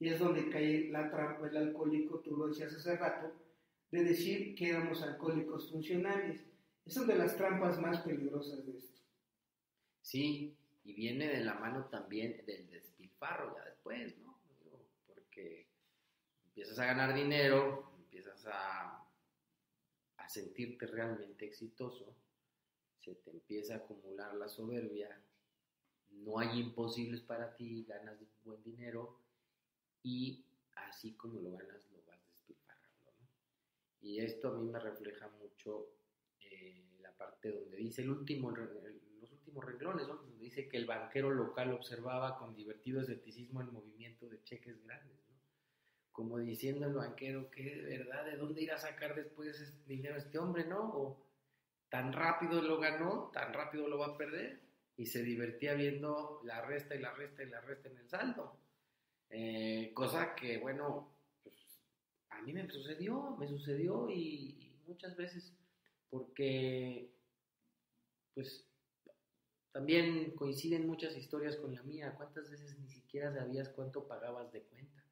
Y 0.00 0.08
es 0.08 0.18
donde 0.18 0.50
cae 0.50 0.90
la 0.90 1.08
trampa 1.08 1.46
el 1.46 1.56
alcohólico, 1.56 2.18
tú 2.18 2.36
lo 2.36 2.48
decías 2.48 2.74
hace 2.74 2.96
rato, 2.96 3.32
de 3.90 4.04
decir 4.04 4.54
que 4.54 4.70
éramos 4.70 5.02
alcohólicos 5.02 5.70
funcionales. 5.70 6.44
Es 6.84 6.96
una 6.96 7.14
de 7.14 7.18
las 7.18 7.36
trampas 7.36 7.80
más 7.80 8.00
peligrosas 8.00 8.64
de 8.66 8.78
esto. 8.78 9.00
Sí, 10.02 10.56
y 10.84 10.94
viene 10.94 11.28
de 11.28 11.44
la 11.44 11.54
mano 11.54 11.86
también 11.86 12.44
del 12.46 12.68
despilfarro 12.70 13.54
ya 13.56 13.64
después, 13.64 14.16
¿no? 14.18 14.38
Porque 15.06 15.66
empiezas 16.46 16.78
a 16.78 16.86
ganar 16.86 17.14
dinero, 17.14 17.92
empiezas 17.98 18.46
a, 18.46 19.04
a 20.16 20.28
sentirte 20.28 20.86
realmente 20.86 21.46
exitoso, 21.46 22.14
se 22.98 23.14
te 23.14 23.30
empieza 23.30 23.74
a 23.74 23.78
acumular 23.78 24.34
la 24.34 24.48
soberbia, 24.48 25.20
no 26.10 26.38
hay 26.38 26.58
imposibles 26.60 27.20
para 27.20 27.54
ti, 27.56 27.84
ganas 27.84 28.18
buen 28.44 28.62
dinero 28.62 29.18
y 30.02 30.44
así 30.74 31.12
como 31.12 31.40
lo 31.40 31.52
ganas 31.52 31.88
lo 31.90 32.02
vas 32.06 32.20
despilfarrando. 32.26 33.12
¿no? 33.20 33.28
Y 34.00 34.20
esto 34.20 34.48
a 34.48 34.58
mí 34.58 34.68
me 34.68 34.78
refleja 34.78 35.28
mucho 35.28 35.88
eh, 36.40 36.84
la 37.00 37.16
parte 37.16 37.50
donde 37.50 37.76
dice 37.76 38.02
el 38.02 38.10
último, 38.10 38.50
los 38.50 39.32
últimos 39.32 39.64
renglones, 39.64 40.06
donde 40.06 40.36
dice 40.38 40.68
que 40.68 40.76
el 40.76 40.86
banquero 40.86 41.30
local 41.30 41.72
observaba 41.72 42.38
con 42.38 42.54
divertido 42.54 43.00
escepticismo 43.00 43.60
el 43.60 43.70
movimiento 43.70 44.28
de 44.28 44.42
cheques 44.42 44.82
grandes, 44.84 45.18
como 46.12 46.38
diciendo 46.38 46.86
el 46.86 46.94
banquero 46.94 47.50
que 47.50 47.82
de 47.82 47.98
verdad, 47.98 48.24
¿de 48.24 48.36
dónde 48.36 48.62
irá 48.62 48.74
a 48.74 48.78
sacar 48.78 49.14
después 49.14 49.48
ese 49.48 49.84
dinero 49.86 50.16
este 50.16 50.38
hombre, 50.38 50.66
no? 50.66 50.80
O 50.80 51.26
tan 51.88 52.12
rápido 52.12 52.62
lo 52.62 52.78
ganó, 52.78 53.30
tan 53.32 53.52
rápido 53.52 53.88
lo 53.88 53.98
va 53.98 54.06
a 54.06 54.16
perder, 54.16 54.60
y 54.96 55.06
se 55.06 55.22
divertía 55.22 55.74
viendo 55.74 56.40
la 56.44 56.60
resta 56.60 56.94
y 56.94 56.98
la 57.00 57.12
resta 57.12 57.42
y 57.42 57.48
la 57.48 57.60
resta 57.62 57.88
en 57.88 57.96
el 57.96 58.08
saldo. 58.08 58.56
Eh, 59.30 59.92
cosa 59.94 60.34
que, 60.34 60.58
bueno, 60.58 61.10
a 62.40 62.42
mí 62.42 62.52
me 62.52 62.66
sucedió, 62.68 63.36
me 63.38 63.46
sucedió 63.46 64.08
y 64.10 64.72
muchas 64.86 65.14
veces 65.16 65.52
porque, 66.08 67.12
pues, 68.34 68.66
también 69.72 70.32
coinciden 70.32 70.86
muchas 70.86 71.16
historias 71.16 71.56
con 71.56 71.74
la 71.74 71.82
mía. 71.82 72.14
¿Cuántas 72.16 72.50
veces 72.50 72.76
ni 72.78 72.88
siquiera 72.88 73.32
sabías 73.32 73.68
cuánto 73.68 74.06
pagabas 74.08 74.50
de 74.52 74.62
cuenta? 74.62 75.04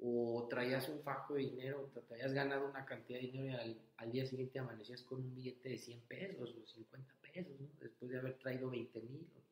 O 0.00 0.46
traías 0.48 0.88
un 0.88 1.02
fajo 1.02 1.34
de 1.34 1.42
dinero, 1.42 1.90
te 2.08 2.14
habías 2.14 2.32
ganado 2.32 2.68
una 2.68 2.84
cantidad 2.84 3.20
de 3.20 3.26
dinero 3.26 3.66
y 3.66 3.80
al, 3.96 4.12
día 4.12 4.26
siguiente 4.26 4.58
amanecías 4.58 5.02
con 5.02 5.20
un 5.20 5.34
billete 5.34 5.68
de 5.70 5.78
100 5.78 6.00
pesos 6.02 6.56
o 6.56 6.66
50 6.66 7.14
pesos, 7.20 7.60
¿no? 7.60 7.68
Después 7.80 8.10
de 8.10 8.18
haber 8.18 8.38
traído 8.38 8.70
20 8.70 9.00
mil 9.02 9.28
o 9.36 9.42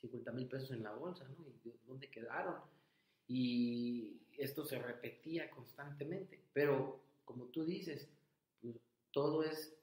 50 0.00 0.32
mil 0.32 0.48
pesos 0.48 0.70
en 0.70 0.84
la 0.84 0.92
bolsa, 0.92 1.28
¿no? 1.28 1.44
¿Y 1.64 1.74
dónde 1.86 2.08
quedaron? 2.08 2.60
Y 3.28 4.20
esto 4.36 4.64
se 4.64 4.78
repetía 4.78 5.50
constantemente. 5.50 6.40
Pero, 6.52 7.00
como 7.24 7.46
tú 7.46 7.64
dices, 7.64 8.08
pues, 8.60 8.76
todo 9.10 9.42
es 9.44 9.74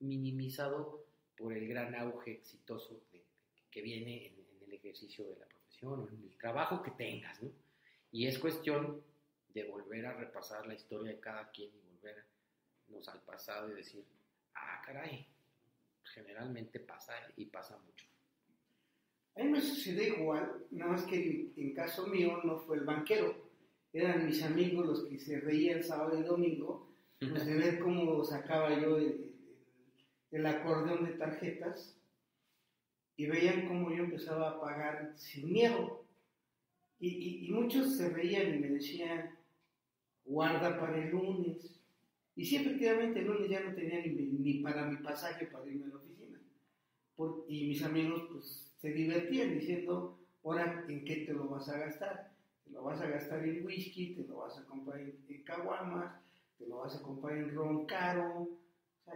minimizado 0.00 1.04
por 1.36 1.52
el 1.52 1.68
gran 1.68 1.94
auge 1.94 2.32
exitoso 2.32 3.00
que 3.70 3.82
viene 3.82 4.26
en, 4.26 4.48
el 4.66 4.74
ejercicio 4.74 5.26
de 5.26 5.36
la 5.36 5.46
profesión 5.46 6.00
o 6.00 6.08
en 6.08 6.22
el 6.22 6.36
trabajo 6.36 6.82
que 6.82 6.90
tengas, 6.90 7.42
¿no? 7.42 7.50
Y 8.10 8.26
es 8.26 8.38
cuestión 8.38 9.02
de 9.54 9.64
volver 9.64 10.06
a 10.06 10.14
repasar 10.14 10.66
la 10.66 10.74
historia 10.74 11.12
de 11.12 11.20
cada 11.20 11.50
quien 11.50 11.70
y 11.74 11.80
volvernos 11.80 13.08
al 13.08 13.22
pasado 13.22 13.70
y 13.70 13.74
decir, 13.74 14.04
ah, 14.54 14.82
caray, 14.84 15.26
generalmente 16.04 16.80
pasa 16.80 17.14
y 17.36 17.46
pasa 17.46 17.78
mucho. 17.78 18.06
A 19.38 19.44
mí 19.44 19.50
me 19.50 19.60
sucedió 19.60 20.16
igual, 20.16 20.66
nada 20.72 20.90
más 20.92 21.04
que 21.04 21.52
en, 21.56 21.72
caso 21.72 22.08
mío 22.08 22.40
no 22.42 22.58
fue 22.58 22.78
el 22.78 22.84
banquero, 22.84 23.36
eran 23.92 24.26
mis 24.26 24.42
amigos 24.42 24.84
los 24.84 25.04
que 25.04 25.16
se 25.16 25.38
reían 25.38 25.80
sábado 25.80 26.18
y 26.18 26.24
domingo, 26.24 26.92
pues 27.20 27.46
de 27.46 27.54
ver 27.54 27.78
cómo 27.78 28.24
sacaba 28.24 28.80
yo 28.80 28.98
el, 28.98 30.44
acordeón 30.44 31.04
de 31.04 31.12
tarjetas 31.12 31.96
y 33.16 33.26
veían 33.26 33.68
cómo 33.68 33.92
yo 33.92 34.04
empezaba 34.04 34.50
a 34.50 34.60
pagar 34.60 35.12
sin 35.16 35.52
miedo. 35.52 36.04
Y, 36.98 37.48
muchos 37.52 37.96
se 37.96 38.08
reían 38.08 38.56
y 38.56 38.58
me 38.58 38.70
decían, 38.70 39.38
guarda 40.24 40.80
para 40.80 41.00
el 41.00 41.10
lunes. 41.10 41.80
Y 42.34 42.44
sí, 42.44 42.56
efectivamente, 42.56 43.20
el 43.20 43.26
lunes 43.26 43.48
ya 43.48 43.60
no 43.60 43.72
tenía 43.72 44.02
ni 44.04 44.54
para 44.64 44.86
mi 44.86 44.96
pasaje 44.96 45.46
para 45.46 45.66
irme 45.66 45.84
a 45.84 45.88
la 45.90 45.96
oficina. 45.96 46.40
y 47.48 47.68
mis 47.68 47.82
amigos 47.84 48.28
pues 48.32 48.67
se 48.78 48.90
divertían 48.90 49.58
diciendo, 49.58 50.18
ahora, 50.42 50.84
¿en 50.88 51.04
qué 51.04 51.24
te 51.26 51.32
lo 51.32 51.48
vas 51.48 51.68
a 51.68 51.78
gastar? 51.78 52.32
Te 52.64 52.70
lo 52.70 52.82
vas 52.82 53.00
a 53.00 53.08
gastar 53.08 53.44
en 53.44 53.64
whisky, 53.64 54.14
te 54.14 54.22
lo 54.22 54.38
vas 54.38 54.58
a 54.58 54.64
comprar 54.64 55.00
en, 55.00 55.42
caguamas, 55.44 56.20
te 56.58 56.66
lo 56.66 56.78
vas 56.78 56.96
a 56.96 57.02
comprar 57.02 57.36
en 57.36 57.54
ron 57.54 57.86
caro, 57.86 58.48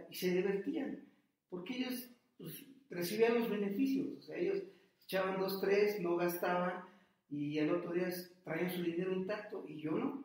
y 0.09 0.15
se 0.15 0.31
divertían, 0.31 1.03
porque 1.49 1.77
ellos 1.77 2.09
pues, 2.37 2.65
recibían 2.89 3.39
los 3.39 3.49
beneficios, 3.49 4.17
o 4.17 4.21
sea, 4.21 4.37
ellos 4.37 4.63
echaban 5.03 5.39
dos, 5.39 5.61
tres, 5.61 5.99
no 5.99 6.15
gastaban, 6.15 6.83
y 7.29 7.57
el 7.57 7.71
otro 7.71 7.93
día 7.93 8.09
traían 8.43 8.71
su 8.71 8.83
dinero 8.83 9.13
intacto, 9.13 9.65
y 9.67 9.79
yo 9.79 9.91
no. 9.91 10.23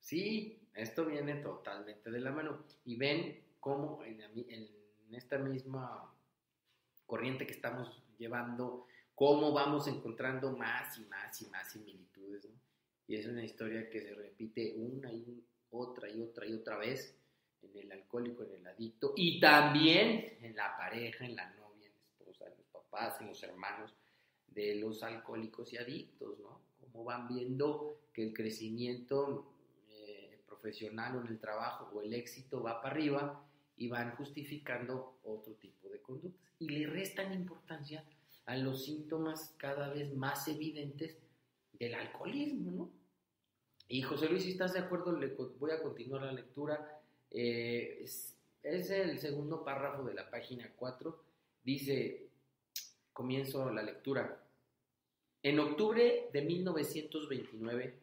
Sí, 0.00 0.62
esto 0.74 1.06
viene 1.06 1.36
totalmente 1.36 2.10
de 2.10 2.20
la 2.20 2.32
mano. 2.32 2.64
Y 2.84 2.96
ven 2.96 3.40
cómo 3.60 4.02
en, 4.04 4.20
esta 5.12 5.38
misma 5.38 6.10
corriente 7.12 7.44
que 7.46 7.52
estamos 7.52 8.02
llevando, 8.16 8.86
cómo 9.14 9.52
vamos 9.52 9.86
encontrando 9.86 10.56
más 10.56 10.98
y 10.98 11.04
más 11.04 11.42
y 11.42 11.46
más 11.50 11.70
similitudes. 11.70 12.48
Y 13.06 13.16
es 13.16 13.26
una 13.26 13.44
historia 13.44 13.90
que 13.90 14.00
se 14.00 14.14
repite 14.14 14.72
una 14.78 15.12
y 15.12 15.44
otra 15.72 16.08
y 16.08 16.22
otra 16.22 16.46
y 16.46 16.54
otra 16.54 16.78
vez 16.78 17.14
en 17.60 17.76
el 17.76 17.92
alcohólico, 17.92 18.44
en 18.44 18.54
el 18.54 18.66
adicto, 18.66 19.12
y 19.14 19.38
también 19.38 20.38
en 20.40 20.56
la 20.56 20.74
pareja, 20.74 21.26
en 21.26 21.36
la 21.36 21.50
novia, 21.50 21.86
en 21.86 21.92
la 21.92 22.02
esposa, 22.02 22.46
en 22.46 22.56
los 22.56 22.66
papás, 22.68 23.20
en 23.20 23.26
los 23.26 23.42
hermanos 23.42 23.94
de 24.46 24.76
los 24.76 25.02
alcohólicos 25.02 25.70
y 25.74 25.76
adictos, 25.76 26.38
¿no? 26.38 26.62
cómo 26.80 27.04
van 27.04 27.28
viendo 27.28 27.98
que 28.14 28.22
el 28.22 28.32
crecimiento 28.32 29.52
eh, 29.90 30.40
profesional 30.46 31.16
o 31.16 31.20
en 31.20 31.26
el 31.26 31.38
trabajo 31.38 31.90
o 31.92 32.00
el 32.00 32.14
éxito 32.14 32.62
va 32.62 32.80
para 32.80 32.94
arriba 32.94 33.46
y 33.76 33.88
van 33.88 34.16
justificando 34.16 35.18
otro 35.24 35.52
tipo 35.56 35.90
de 35.90 36.00
conductas. 36.00 36.51
Y 36.62 36.68
le 36.68 36.86
restan 36.86 37.32
importancia 37.32 38.04
a 38.46 38.56
los 38.56 38.84
síntomas 38.84 39.52
cada 39.56 39.88
vez 39.88 40.14
más 40.14 40.46
evidentes 40.46 41.18
del 41.72 41.94
alcoholismo, 41.94 42.70
¿no? 42.70 42.92
Y 43.88 44.02
José 44.02 44.28
Luis, 44.28 44.44
si 44.44 44.52
estás 44.52 44.72
de 44.72 44.78
acuerdo, 44.78 45.18
le 45.18 45.34
voy 45.58 45.72
a 45.72 45.82
continuar 45.82 46.22
la 46.22 46.32
lectura. 46.32 47.02
Eh, 47.32 47.98
es, 48.04 48.38
es, 48.62 48.90
el 48.90 49.18
segundo 49.18 49.64
párrafo 49.64 50.04
de 50.04 50.14
la 50.14 50.30
página 50.30 50.72
4. 50.76 51.24
Dice, 51.64 52.28
comienzo 53.12 53.68
la 53.72 53.82
lectura. 53.82 54.40
En 55.42 55.58
octubre 55.58 56.28
de 56.32 56.42
1929 56.42 57.98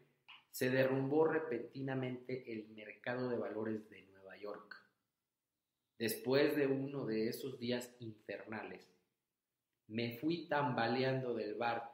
se 0.52 0.70
derrumbó 0.70 1.28
repentinamente 1.28 2.52
el 2.52 2.68
mercado 2.76 3.30
de 3.30 3.38
valores 3.38 3.90
de 3.90 4.02
Nueva 4.12 4.36
York. 4.36 4.79
Después 6.00 6.56
de 6.56 6.66
uno 6.66 7.06
de 7.06 7.28
esos 7.28 7.60
días 7.60 7.94
infernales, 8.00 8.90
me 9.88 10.18
fui 10.18 10.48
tambaleando 10.48 11.34
del 11.34 11.56
bar 11.56 11.92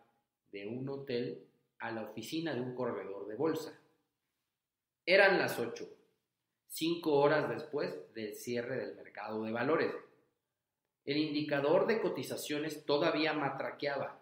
de 0.51 0.67
un 0.67 0.87
hotel 0.87 1.47
a 1.79 1.89
la 1.89 2.03
oficina 2.03 2.53
de 2.53 2.61
un 2.61 2.75
corredor 2.75 3.27
de 3.27 3.35
bolsa. 3.35 3.81
Eran 5.07 5.39
las 5.39 5.57
ocho, 5.57 5.89
cinco 6.67 7.13
horas 7.13 7.49
después 7.49 8.13
del 8.13 8.35
cierre 8.35 8.77
del 8.77 8.95
mercado 8.95 9.41
de 9.41 9.51
valores. 9.51 9.91
El 11.03 11.17
indicador 11.17 11.87
de 11.87 11.99
cotizaciones 11.99 12.85
todavía 12.85 13.33
matraqueaba. 13.33 14.19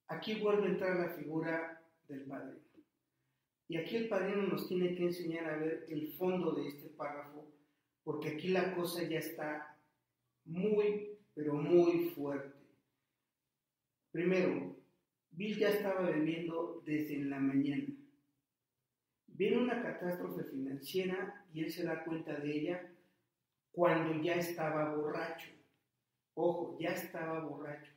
Aquí 0.07 0.35
vuelve 0.35 0.67
a 0.67 0.71
entrar 0.71 0.97
la 0.97 1.15
figura 1.15 1.81
del 2.07 2.21
padrino. 2.21 2.59
Y 3.67 3.77
aquí 3.77 3.95
el 3.95 4.07
padrino 4.07 4.43
nos 4.43 4.67
tiene 4.67 4.95
que 4.95 5.03
enseñar 5.03 5.45
a 5.49 5.57
ver 5.57 5.87
el 5.89 6.13
fondo 6.13 6.51
de 6.53 6.67
este 6.67 6.89
párrafo, 6.89 7.51
porque 8.03 8.29
aquí 8.29 8.49
la 8.49 8.75
cosa 8.75 9.01
ya 9.03 9.17
está 9.17 9.79
muy, 10.43 11.17
pero 11.33 11.55
muy 11.55 12.09
fuerte. 12.09 12.53
Primero, 14.11 14.75
Bill 15.31 15.57
ya 15.57 15.69
estaba 15.69 16.01
bebiendo 16.09 16.83
desde 16.85 17.23
la 17.25 17.39
mañana. 17.39 17.87
Viene 19.27 19.57
una 19.57 19.81
catástrofe 19.81 20.43
financiera 20.45 21.45
y 21.51 21.63
él 21.63 21.71
se 21.71 21.83
da 21.83 22.05
cuenta 22.05 22.39
de 22.39 22.57
ella 22.57 22.94
cuando 23.75 24.23
ya 24.23 24.35
estaba 24.35 24.95
borracho. 24.95 25.49
Ojo, 26.33 26.77
ya 26.79 26.91
estaba 26.91 27.41
borracho. 27.41 27.91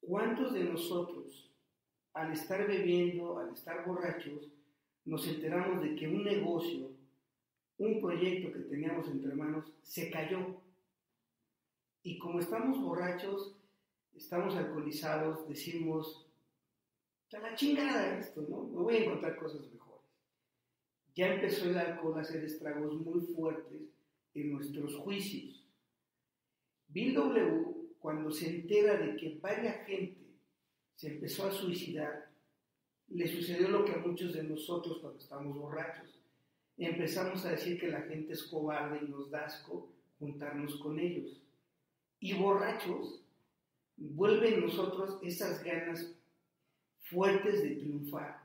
¿Cuántos 0.00 0.52
de 0.52 0.64
nosotros, 0.64 1.50
al 2.12 2.32
estar 2.32 2.66
bebiendo, 2.66 3.38
al 3.38 3.54
estar 3.54 3.86
borrachos, 3.86 4.52
nos 5.06 5.26
enteramos 5.26 5.82
de 5.82 5.96
que 5.96 6.06
un 6.06 6.24
negocio, 6.24 6.90
un 7.78 8.00
proyecto 8.02 8.52
que 8.52 8.60
teníamos 8.60 9.08
entre 9.08 9.34
manos, 9.34 9.72
se 9.82 10.10
cayó? 10.10 10.60
Y 12.02 12.18
como 12.18 12.40
estamos 12.40 12.78
borrachos, 12.78 13.56
estamos 14.14 14.54
alcoholizados, 14.56 15.48
decimos, 15.48 16.28
ya 17.30 17.40
la 17.40 17.54
chingada 17.54 18.18
esto, 18.18 18.42
¿no? 18.42 18.64
Me 18.64 18.82
voy 18.82 18.96
a 18.96 19.04
encontrar 19.04 19.36
cosas 19.36 19.62
mejores. 19.72 20.04
Ya 21.14 21.32
empezó 21.32 21.64
el 21.64 21.78
alcohol 21.78 22.18
a 22.18 22.20
hacer 22.20 22.44
estragos 22.44 22.94
muy 23.00 23.22
fuertes 23.22 23.95
en 24.36 24.52
nuestros 24.52 24.94
juicios. 24.96 25.66
Bill 26.88 27.14
W., 27.14 27.76
cuando 27.98 28.30
se 28.30 28.48
entera 28.48 28.96
de 28.98 29.16
que 29.16 29.38
varias 29.40 29.84
gente 29.86 30.26
se 30.94 31.14
empezó 31.14 31.46
a 31.46 31.52
suicidar, 31.52 32.30
le 33.08 33.26
sucedió 33.26 33.68
lo 33.68 33.84
que 33.84 33.92
a 33.92 33.98
muchos 33.98 34.34
de 34.34 34.44
nosotros 34.44 34.98
cuando 35.00 35.18
estamos 35.18 35.56
borrachos. 35.58 36.20
Empezamos 36.76 37.44
a 37.44 37.52
decir 37.52 37.80
que 37.80 37.88
la 37.88 38.02
gente 38.02 38.34
es 38.34 38.44
cobarde 38.44 39.00
y 39.02 39.08
nos 39.08 39.30
da 39.30 39.48
juntarnos 40.18 40.76
con 40.76 40.98
ellos. 40.98 41.42
Y 42.20 42.34
borrachos, 42.34 43.22
vuelven 43.96 44.60
nosotros 44.60 45.18
esas 45.22 45.64
ganas 45.64 46.14
fuertes 47.00 47.62
de 47.62 47.76
triunfar. 47.76 48.44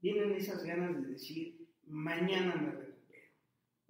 Vienen 0.00 0.32
esas 0.32 0.62
ganas 0.64 1.02
de 1.02 1.12
decir, 1.12 1.66
mañana 1.86 2.54
me 2.56 2.73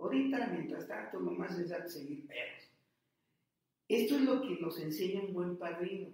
Ahorita, 0.04 0.48
mientras 0.48 0.86
tanto, 0.86 1.18
lo 1.18 1.30
más 1.30 1.58
es 1.58 1.70
seguir 1.90 2.26
perros. 2.26 2.70
Esto 3.88 4.16
es 4.16 4.20
lo 4.20 4.42
que 4.42 4.60
nos 4.60 4.78
enseña 4.78 5.22
un 5.22 5.32
buen 5.32 5.56
padrino. 5.56 6.10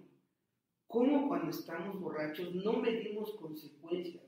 Cómo 0.87 1.27
cuando 1.27 1.49
estamos 1.49 1.99
borrachos 1.99 2.55
no 2.55 2.71
medimos 2.77 3.35
consecuencias, 3.35 4.23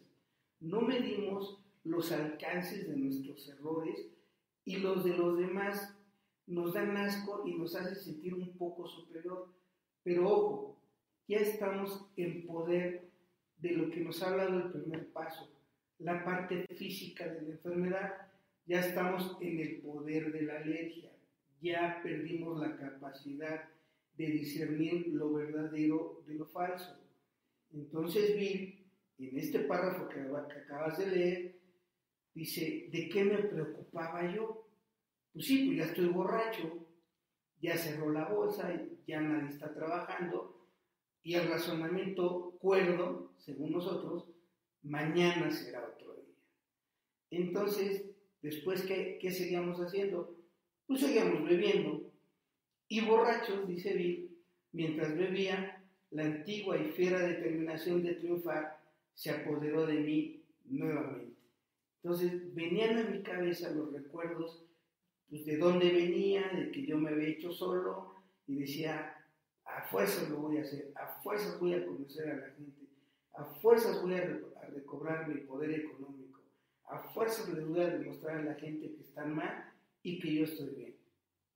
no 0.59 0.81
medimos 0.81 1.63
los 1.85 2.11
alcances 2.11 2.89
de 2.89 2.97
nuestros 2.97 3.47
errores 3.47 4.05
y 4.65 4.77
los 4.77 5.05
de 5.05 5.15
los 5.15 5.37
demás 5.37 5.97
nos 6.45 6.73
dan 6.73 6.97
asco 6.97 7.43
y 7.45 7.55
nos 7.55 7.73
hace 7.77 7.95
sentir 7.95 8.33
un 8.33 8.57
poco 8.57 8.85
superior. 8.85 9.47
Pero 10.03 10.29
ojo, 10.29 10.77
ya 11.29 11.37
estamos 11.37 12.05
en 12.17 12.45
poder 12.45 13.09
de 13.59 13.71
lo 13.71 13.89
que 13.89 14.01
nos 14.01 14.21
ha 14.21 14.29
hablado 14.29 14.57
el 14.57 14.71
primer 14.73 15.07
paso, 15.13 15.49
la 15.99 16.25
parte 16.25 16.67
física 16.75 17.29
de 17.29 17.43
la 17.43 17.49
enfermedad 17.51 18.32
ya 18.65 18.79
estamos 18.79 19.37
en 19.41 19.59
el 19.59 19.81
poder 19.81 20.31
de 20.31 20.43
la 20.43 20.57
alergia, 20.57 21.11
ya 21.61 21.99
perdimos 22.03 22.59
la 22.59 22.77
capacidad 22.77 23.69
de 24.17 24.25
discernir 24.27 25.07
lo 25.07 25.33
verdadero 25.33 26.23
de 26.27 26.35
lo 26.35 26.45
falso. 26.45 26.97
Entonces 27.71 28.35
Bill, 28.37 28.85
en 29.17 29.37
este 29.37 29.59
párrafo 29.59 30.07
que, 30.07 30.19
acabas 30.19 30.97
de 30.97 31.07
leer, 31.07 31.55
dice, 32.33 32.89
¿de 32.91 33.09
qué 33.09 33.23
me 33.23 33.37
preocupaba 33.37 34.33
yo? 34.33 34.67
Pues 35.33 35.45
sí, 35.45 35.65
pues 35.65 35.77
ya 35.77 35.85
estoy 35.85 36.07
borracho, 36.07 36.85
ya 37.59 37.77
cerró 37.77 38.11
la 38.11 38.25
bolsa, 38.25 38.71
ya 39.07 39.21
nadie 39.21 39.49
está 39.49 39.73
trabajando, 39.73 40.67
y 41.23 41.35
el 41.35 41.47
razonamiento 41.47 42.51
cuerdo, 42.59 43.33
según 43.37 43.71
nosotros, 43.71 44.29
mañana 44.83 45.49
será 45.49 45.87
otro 45.87 46.13
día. 46.15 46.35
Entonces, 47.31 48.12
Después, 48.43 48.83
¿qué, 48.83 49.17
qué 49.19 49.31
seguíamos 49.31 49.79
haciendo? 49.79 50.37
Pues 50.85 51.01
seguíamos 51.01 51.43
bebiendo. 51.43 52.11
Y 52.87 53.01
borrachos, 53.01 53.67
dice 53.67 53.93
Bill, 53.93 54.37
mientras 54.71 55.17
bebía, 55.17 55.83
la 56.11 56.25
antigua 56.25 56.77
y 56.77 56.91
fiera 56.91 57.19
determinación 57.19 58.03
de 58.03 58.13
triunfar 58.13 58.79
se 59.15 59.31
apoderó 59.31 59.87
de 59.87 59.99
mí 59.99 60.43
nuevamente. 60.65 61.33
Entonces 62.03 62.53
venían 62.53 62.97
a 62.97 63.09
mi 63.09 63.23
cabeza 63.23 63.71
los 63.71 63.91
recuerdos 63.91 64.65
pues, 65.29 65.45
de 65.45 65.57
dónde 65.57 65.91
venía, 65.91 66.51
de 66.53 66.71
que 66.71 66.85
yo 66.85 66.97
me 66.97 67.09
había 67.09 67.29
hecho 67.29 67.51
solo 67.51 68.13
y 68.45 68.59
decía, 68.59 69.15
a 69.65 69.83
fuerzas 69.89 70.29
lo 70.29 70.37
voy 70.37 70.57
a 70.57 70.61
hacer, 70.61 70.91
a 70.95 71.07
fuerzas 71.21 71.59
voy 71.59 71.73
a 71.73 71.85
conocer 71.85 72.29
a 72.29 72.35
la 72.35 72.47
gente, 72.51 72.81
a 73.33 73.45
fuerzas 73.45 74.01
voy 74.01 74.15
a, 74.15 74.39
recobrar 74.69 75.27
mi 75.27 75.41
poder 75.41 75.71
económico, 75.71 76.22
a 76.93 76.99
fuerzas 76.99 77.49
les 77.49 77.67
voy 77.67 77.81
a 77.81 77.89
demostrar 77.89 78.37
a 78.37 78.43
la 78.43 78.53
gente 78.55 78.93
que 78.93 79.01
están 79.01 79.33
mal 79.33 79.73
y 80.03 80.19
que 80.19 80.35
yo 80.35 80.43
estoy 80.43 80.69
bien. 80.69 80.95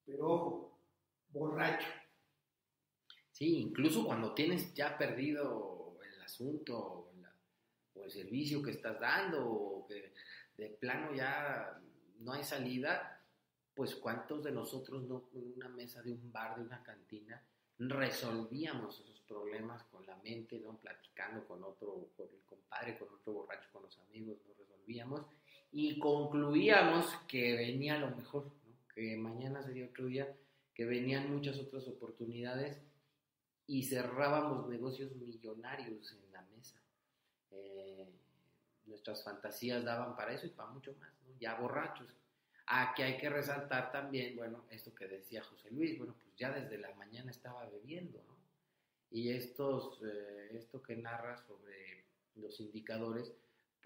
Pero 0.06 0.32
ojo, 0.32 0.80
borracho. 1.30 1.88
Sí, 3.32 3.60
incluso 3.60 4.06
cuando 4.06 4.34
tienes 4.34 4.73
ya 4.73 4.97
perdido 4.97 6.00
el 6.02 6.21
asunto 6.23 6.78
o, 6.78 7.08
el 8.04 8.12
servicio 8.12 8.63
que 8.63 8.71
estás 8.71 9.00
dando 9.02 9.45
o 9.45 9.88
que 9.88 10.13
de 10.56 10.69
plano 10.69 11.13
ya 11.13 11.78
no 12.19 12.32
hay 12.32 12.43
salida, 12.43 13.21
pues 13.76 13.95
cuántos 13.95 14.43
de 14.43 14.52
nosotros 14.52 15.04
no 15.04 15.30
en 15.34 15.54
una 15.56 15.67
mesa 15.67 16.02
de 16.02 16.13
un 16.13 16.32
bar, 16.32 16.56
de 16.56 16.62
una 16.63 16.82
cantina, 16.84 17.43
resolvíamos 17.80 19.02
esos 19.02 19.19
problemas 19.21 19.84
con 19.86 20.06
la 20.06 20.15
mente, 20.17 20.60
¿no? 20.60 20.78
Platicando 20.78 21.45
con 21.45 21.63
otro, 21.63 22.10
con 22.15 22.28
el 22.28 22.41
compadre, 22.45 22.97
con 22.97 23.10
otro 23.13 23.34
borracho, 23.34 23.67
con 23.73 23.84
los 23.84 24.00
amigos, 24.00 24.38
lo 24.47 24.77
y 25.71 26.00
concluíamos 26.00 27.06
que 27.28 27.56
venía 27.56 27.97
lo 27.97 28.15
mejor, 28.15 28.45
¿no? 28.45 28.76
Que 28.93 29.17
mañana 29.17 29.62
sería 29.62 29.86
otro 29.86 30.06
día, 30.06 30.36
que 30.73 30.86
venían 30.86 31.32
muchas 31.32 31.58
otras 31.60 31.88
oportunidades 31.88 32.78
y 33.65 33.84
cerrábamos 33.84 34.67
negocios 34.69 35.13
millonarios 35.15 36.13
en 36.13 36.32
la 36.32 36.41
mesa. 36.43 36.80
Eh, 37.52 38.08
nuestras 38.86 39.23
fantasías 39.23 39.84
daban 39.84 40.15
para 40.15 40.34
eso 40.34 40.47
y 40.47 40.52
para 40.52 40.69
mucho 40.69 40.95
más, 41.00 41.12
¿no? 41.21 41.38
Ya 41.39 41.56
borrachos. 41.56 42.15
Aquí 42.67 43.02
hay 43.02 43.17
que 43.17 43.30
resaltar 43.30 43.91
también, 43.91 44.36
bueno, 44.36 44.65
esto 44.69 44.93
que 44.93 45.08
decía 45.08 45.43
José 45.43 45.71
Luis, 45.71 45.97
bueno, 45.97 46.15
pues 46.21 46.36
ya 46.36 46.52
desde 46.52 46.78
la 46.78 46.93
mañana 46.95 47.32
estaba 47.32 47.65
bebiendo, 47.69 48.21
¿no? 48.23 48.38
Y 49.10 49.30
estos, 49.32 50.02
eh, 50.04 50.50
esto 50.54 50.82
que 50.82 50.95
narra 50.95 51.38
sobre 51.38 52.06
los 52.36 52.60
indicadores, 52.60 53.34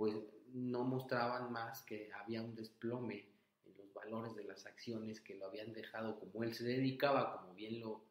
pues 0.01 0.15
no 0.53 0.83
mostraban 0.83 1.51
más 1.51 1.83
que 1.83 2.11
había 2.11 2.41
un 2.41 2.55
desplome 2.55 3.29
en 3.63 3.77
los 3.77 3.93
valores 3.93 4.35
de 4.35 4.45
las 4.45 4.65
acciones 4.65 5.21
que 5.21 5.35
lo 5.35 5.45
habían 5.45 5.73
dejado 5.73 6.19
como 6.19 6.41
él 6.43 6.55
se 6.55 6.63
dedicaba, 6.63 7.37
como 7.37 7.53
bien 7.53 7.79
lo, 7.79 8.03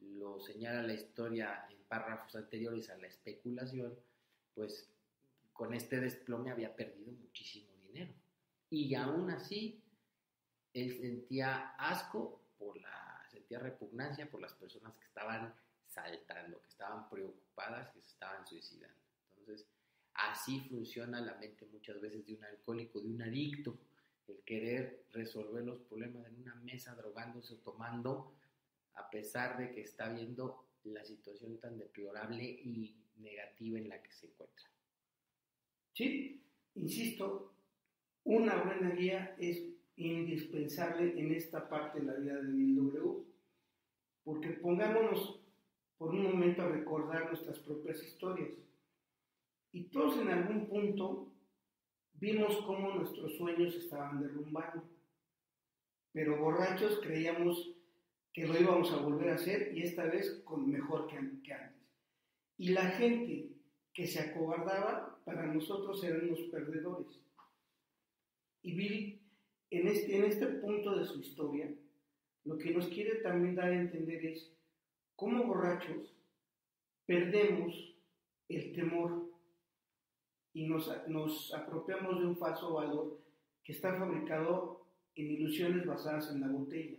lo 0.00 0.40
señala 0.40 0.82
la 0.82 0.92
historia 0.92 1.66
en 1.70 1.82
párrafos 1.84 2.36
anteriores 2.36 2.90
a 2.90 2.98
la 2.98 3.06
especulación, 3.06 3.98
pues 4.54 4.90
con 5.54 5.72
este 5.72 5.98
desplome 6.00 6.50
había 6.50 6.76
perdido 6.76 7.12
muchísimo 7.12 7.74
dinero. 7.78 8.12
Y 8.68 8.94
aún 8.94 9.30
así 9.30 9.82
él 10.74 11.00
sentía 11.00 11.70
asco 11.78 12.42
por 12.58 12.78
la, 12.78 13.26
sentía 13.30 13.58
repugnancia 13.58 14.30
por 14.30 14.42
las 14.42 14.52
personas 14.52 14.94
que 14.98 15.06
estaban 15.06 15.54
saltando, 15.86 16.60
que 16.60 16.68
estaban 16.68 17.08
preocupadas, 17.08 17.88
que 17.94 18.02
se 18.02 18.08
estaban 18.08 18.46
suicidando. 18.46 19.00
Entonces, 19.38 19.66
así 20.18 20.60
funciona 20.68 21.20
la 21.20 21.34
mente 21.36 21.66
muchas 21.66 22.00
veces 22.00 22.26
de 22.26 22.34
un 22.34 22.44
alcohólico, 22.44 23.00
de 23.00 23.08
un 23.08 23.22
adicto, 23.22 23.78
el 24.26 24.40
querer 24.44 25.04
resolver 25.12 25.64
los 25.64 25.80
problemas 25.82 26.26
en 26.26 26.42
una 26.42 26.54
mesa 26.56 26.94
drogándose 26.94 27.54
o 27.54 27.58
tomando, 27.58 28.34
a 28.94 29.08
pesar 29.10 29.58
de 29.58 29.70
que 29.72 29.82
está 29.82 30.08
viendo 30.12 30.66
la 30.84 31.04
situación 31.04 31.58
tan 31.58 31.78
deplorable 31.78 32.44
y 32.44 32.94
negativa 33.18 33.78
en 33.78 33.88
la 33.88 34.02
que 34.02 34.12
se 34.12 34.26
encuentra. 34.26 34.66
Sí, 35.92 36.42
insisto, 36.74 37.54
una 38.24 38.62
buena 38.62 38.90
guía 38.90 39.34
es 39.38 39.62
indispensable 39.96 41.18
en 41.18 41.32
esta 41.32 41.68
parte 41.68 42.00
de 42.00 42.06
la 42.06 42.14
vida 42.14 42.34
de 42.36 42.52
Bill 42.52 42.76
W. 42.76 43.24
Porque 44.24 44.50
pongámonos 44.50 45.40
por 45.96 46.10
un 46.10 46.22
momento 46.22 46.62
a 46.62 46.68
recordar 46.68 47.26
nuestras 47.26 47.58
propias 47.60 48.02
historias. 48.02 48.50
Y 49.72 49.84
todos 49.84 50.18
en 50.18 50.28
algún 50.28 50.66
punto 50.66 51.32
vimos 52.14 52.56
cómo 52.66 52.94
nuestros 52.94 53.36
sueños 53.36 53.74
estaban 53.74 54.20
derrumbando. 54.20 54.88
Pero 56.12 56.38
borrachos 56.38 57.00
creíamos 57.00 57.70
que 58.32 58.46
lo 58.46 58.58
íbamos 58.58 58.92
a 58.92 59.02
volver 59.02 59.30
a 59.30 59.34
hacer 59.34 59.76
y 59.76 59.82
esta 59.82 60.04
vez 60.04 60.42
con 60.44 60.70
mejor 60.70 61.06
que, 61.06 61.16
antes. 61.16 61.88
Y 62.56 62.70
la 62.70 62.86
gente 62.90 63.50
que 63.92 64.06
se 64.06 64.20
acobardaba, 64.20 65.20
para 65.24 65.46
nosotros 65.46 66.02
eran 66.04 66.28
los 66.28 66.40
perdedores. 66.42 67.20
Y 68.62 68.74
Bill 68.74 69.20
en 69.70 69.88
este, 69.88 70.16
en 70.16 70.24
este 70.24 70.46
punto 70.46 70.96
de 70.96 71.04
su 71.04 71.20
historia, 71.20 71.70
lo 72.44 72.56
que 72.56 72.70
nos 72.70 72.88
quiere 72.88 73.16
también 73.16 73.54
dar 73.54 73.68
a 73.68 73.80
entender 73.80 74.24
es 74.24 74.50
cómo 75.14 75.44
borrachos 75.44 76.14
perdemos 77.06 77.74
el 78.48 78.72
temor 78.72 79.27
y 80.52 80.66
nos, 80.66 80.90
nos 81.08 81.52
apropiamos 81.54 82.20
de 82.20 82.26
un 82.26 82.36
falso 82.36 82.74
valor 82.74 83.20
que 83.62 83.72
está 83.72 83.94
fabricado 83.94 84.86
en 85.14 85.30
ilusiones 85.30 85.84
basadas 85.84 86.30
en 86.32 86.40
la 86.40 86.48
botella. 86.48 86.98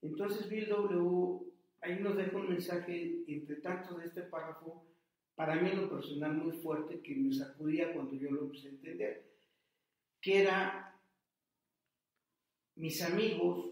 Entonces 0.00 0.48
Bill 0.48 0.68
W. 0.68 1.40
ahí 1.80 2.00
nos 2.00 2.16
deja 2.16 2.36
un 2.36 2.48
mensaje 2.48 3.24
entre 3.26 3.56
tantos 3.56 3.98
de 3.98 4.06
este 4.06 4.22
párrafo, 4.22 4.86
para 5.34 5.56
mí 5.56 5.70
en 5.70 5.82
lo 5.82 5.90
personal 5.90 6.34
muy 6.34 6.52
fuerte, 6.58 7.00
que 7.00 7.14
me 7.16 7.32
sacudía 7.32 7.92
cuando 7.92 8.14
yo 8.14 8.30
lo 8.30 8.42
empecé 8.42 8.68
a 8.68 8.70
entender, 8.72 9.32
que 10.20 10.42
era 10.42 11.00
mis 12.76 13.02
amigos, 13.02 13.70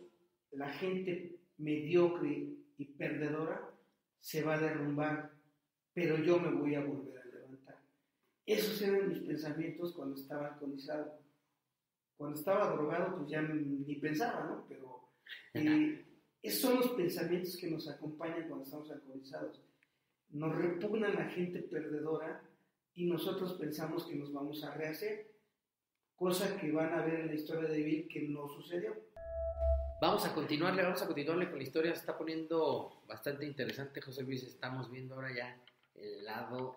la 0.52 0.68
gente 0.68 1.38
mediocre 1.58 2.54
y 2.76 2.84
perdedora, 2.84 3.70
se 4.18 4.42
va 4.42 4.54
a 4.54 4.60
derrumbar, 4.60 5.32
pero 5.92 6.18
yo 6.18 6.38
me 6.38 6.50
voy 6.50 6.74
a 6.74 6.84
volver. 6.84 7.19
Esos 8.46 8.80
eran 8.82 9.08
mis 9.08 9.20
pensamientos 9.20 9.92
cuando 9.92 10.16
estaba 10.16 10.48
alcoholizado. 10.48 11.20
Cuando 12.16 12.38
estaba 12.38 12.72
drogado, 12.72 13.16
pues 13.16 13.30
ya 13.30 13.42
ni 13.42 13.94
pensaba, 13.96 14.44
¿no? 14.44 14.66
Pero 14.68 15.08
eh, 15.54 16.04
esos 16.42 16.60
son 16.60 16.76
los 16.80 16.90
pensamientos 16.90 17.56
que 17.56 17.70
nos 17.70 17.88
acompañan 17.88 18.48
cuando 18.48 18.64
estamos 18.64 18.90
alcoholizados. 18.90 19.62
Nos 20.30 20.54
repugnan 20.54 21.14
la 21.14 21.26
gente 21.26 21.60
perdedora 21.62 22.42
y 22.94 23.06
nosotros 23.06 23.54
pensamos 23.54 24.04
que 24.06 24.16
nos 24.16 24.32
vamos 24.32 24.62
a 24.64 24.74
rehacer 24.74 25.30
cosa 26.20 26.54
que 26.60 26.70
van 26.70 26.92
a 26.92 27.02
ver 27.02 27.20
en 27.20 27.28
la 27.28 27.34
historia 27.34 27.66
de 27.66 27.82
Bill 27.82 28.06
que 28.06 28.28
no 28.28 28.46
sucedió. 28.46 28.94
Vamos 30.02 30.24
a 30.26 30.34
continuarle, 30.34 30.82
vamos 30.82 31.00
a 31.00 31.06
continuarle 31.06 31.48
con 31.48 31.58
la 31.58 31.64
historia, 31.64 31.94
se 31.94 32.00
está 32.00 32.16
poniendo 32.16 33.02
bastante 33.08 33.46
interesante, 33.46 34.02
José 34.02 34.22
Luis, 34.22 34.42
estamos 34.42 34.90
viendo 34.90 35.14
ahora 35.14 35.34
ya 35.34 35.58
el 35.94 36.24
lado 36.24 36.76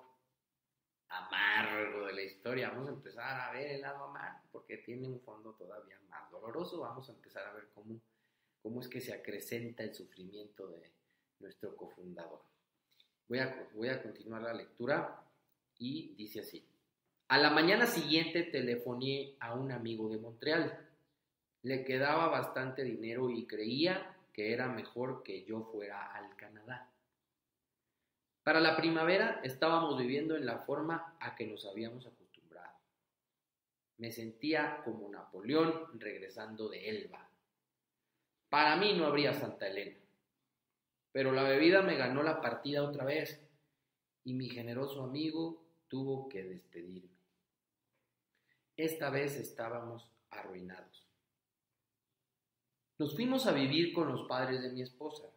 amargo 1.14 2.08
de 2.08 2.14
la 2.14 2.22
historia, 2.24 2.70
vamos 2.70 2.90
a 2.90 2.94
empezar 2.94 3.40
a 3.40 3.52
ver 3.52 3.72
el 3.72 3.82
lado 3.82 4.06
amargo 4.06 4.40
porque 4.52 4.78
tiene 4.78 5.08
un 5.08 5.20
fondo 5.22 5.54
todavía 5.54 6.00
más 6.10 6.30
doloroso, 6.32 6.80
vamos 6.80 7.10
a 7.10 7.14
empezar 7.14 7.46
a 7.48 7.54
ver 7.54 7.70
cómo, 7.74 8.00
cómo 8.62 8.82
es 8.82 8.88
que 8.88 9.02
se 9.02 9.14
acrecenta 9.14 9.84
el 9.84 9.94
sufrimiento 9.94 10.68
de 10.68 10.92
nuestro 11.40 11.76
cofundador. 11.76 12.42
Voy 13.28 13.40
a, 13.40 13.70
voy 13.74 13.90
a 13.90 14.02
continuar 14.02 14.42
la 14.42 14.54
lectura 14.54 15.24
y 15.78 16.14
dice 16.16 16.42
así. 16.42 16.66
A 17.28 17.38
la 17.38 17.50
mañana 17.50 17.88
siguiente 17.88 18.44
telefoné 18.44 19.36
a 19.40 19.54
un 19.54 19.72
amigo 19.72 20.10
de 20.10 20.20
Montreal. 20.20 20.90
Le 21.64 21.84
quedaba 21.84 22.28
bastante 22.28 22.84
dinero 22.84 23.30
y 23.30 23.48
creía 23.48 24.16
que 24.34 24.54
era 24.54 24.68
mejor 24.68 25.24
que 25.24 25.44
yo 25.46 25.64
fuera 25.72 26.14
al 26.14 26.36
Canadá. 26.36 26.93
Para 28.44 28.60
la 28.60 28.76
primavera 28.76 29.40
estábamos 29.42 29.98
viviendo 29.98 30.36
en 30.36 30.46
la 30.46 30.60
forma 30.60 31.16
a 31.22 31.34
que 31.34 31.48
nos 31.48 31.66
habíamos 31.66 32.06
acostumbrado. 32.06 32.76
Me 33.98 34.12
sentía 34.12 34.82
como 34.84 35.10
Napoleón 35.10 35.98
regresando 35.98 36.68
de 36.68 36.90
Elba. 36.90 37.30
Para 38.50 38.76
mí 38.76 38.94
no 38.98 39.06
habría 39.06 39.34
Santa 39.34 39.68
Elena. 39.68 39.98
Pero 41.14 41.32
la 41.32 41.44
bebida 41.44 41.82
me 41.84 41.96
ganó 41.96 42.22
la 42.22 42.42
partida 42.42 42.84
otra 42.84 43.06
vez 43.06 43.42
y 44.26 44.34
mi 44.34 44.50
generoso 44.50 45.04
amigo 45.04 45.64
tuvo 45.88 46.28
que 46.28 46.44
despedirme. 46.44 47.12
Esta 48.76 49.10
vez 49.10 49.38
estábamos 49.38 50.10
arruinados. 50.32 51.08
Nos 52.98 53.16
fuimos 53.16 53.48
a 53.48 53.54
vivir 53.54 53.94
con 53.94 54.12
los 54.12 54.28
padres 54.28 54.62
de 54.62 54.72
mi 54.72 54.82
esposa. 54.82 55.30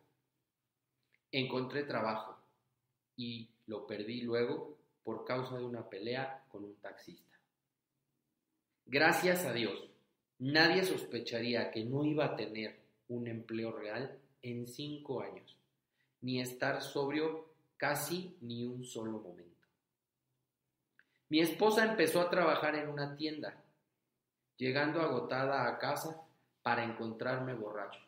Encontré 1.30 1.84
trabajo 1.84 2.45
y 3.16 3.48
lo 3.66 3.86
perdí 3.86 4.22
luego 4.22 4.76
por 5.02 5.24
causa 5.24 5.56
de 5.56 5.64
una 5.64 5.88
pelea 5.88 6.44
con 6.48 6.64
un 6.64 6.74
taxista. 6.76 7.22
Gracias 8.86 9.44
a 9.44 9.52
Dios, 9.52 9.90
Nadie 10.38 10.84
sospecharía 10.84 11.70
que 11.70 11.84
no 11.84 12.04
iba 12.04 12.26
a 12.26 12.36
tener 12.36 12.78
un 13.08 13.26
empleo 13.26 13.72
real 13.72 14.18
en 14.42 14.66
cinco 14.66 15.22
años, 15.22 15.56
ni 16.20 16.40
estar 16.40 16.82
sobrio 16.82 17.46
casi 17.78 18.36
ni 18.42 18.66
un 18.66 18.84
solo 18.84 19.12
momento. 19.12 19.66
Mi 21.30 21.40
esposa 21.40 21.86
empezó 21.86 22.20
a 22.20 22.28
trabajar 22.28 22.74
en 22.74 22.88
una 22.88 23.16
tienda, 23.16 23.64
llegando 24.58 25.00
agotada 25.00 25.66
a 25.66 25.78
casa 25.78 26.22
para 26.62 26.84
encontrarme 26.84 27.54
borracho. 27.54 28.00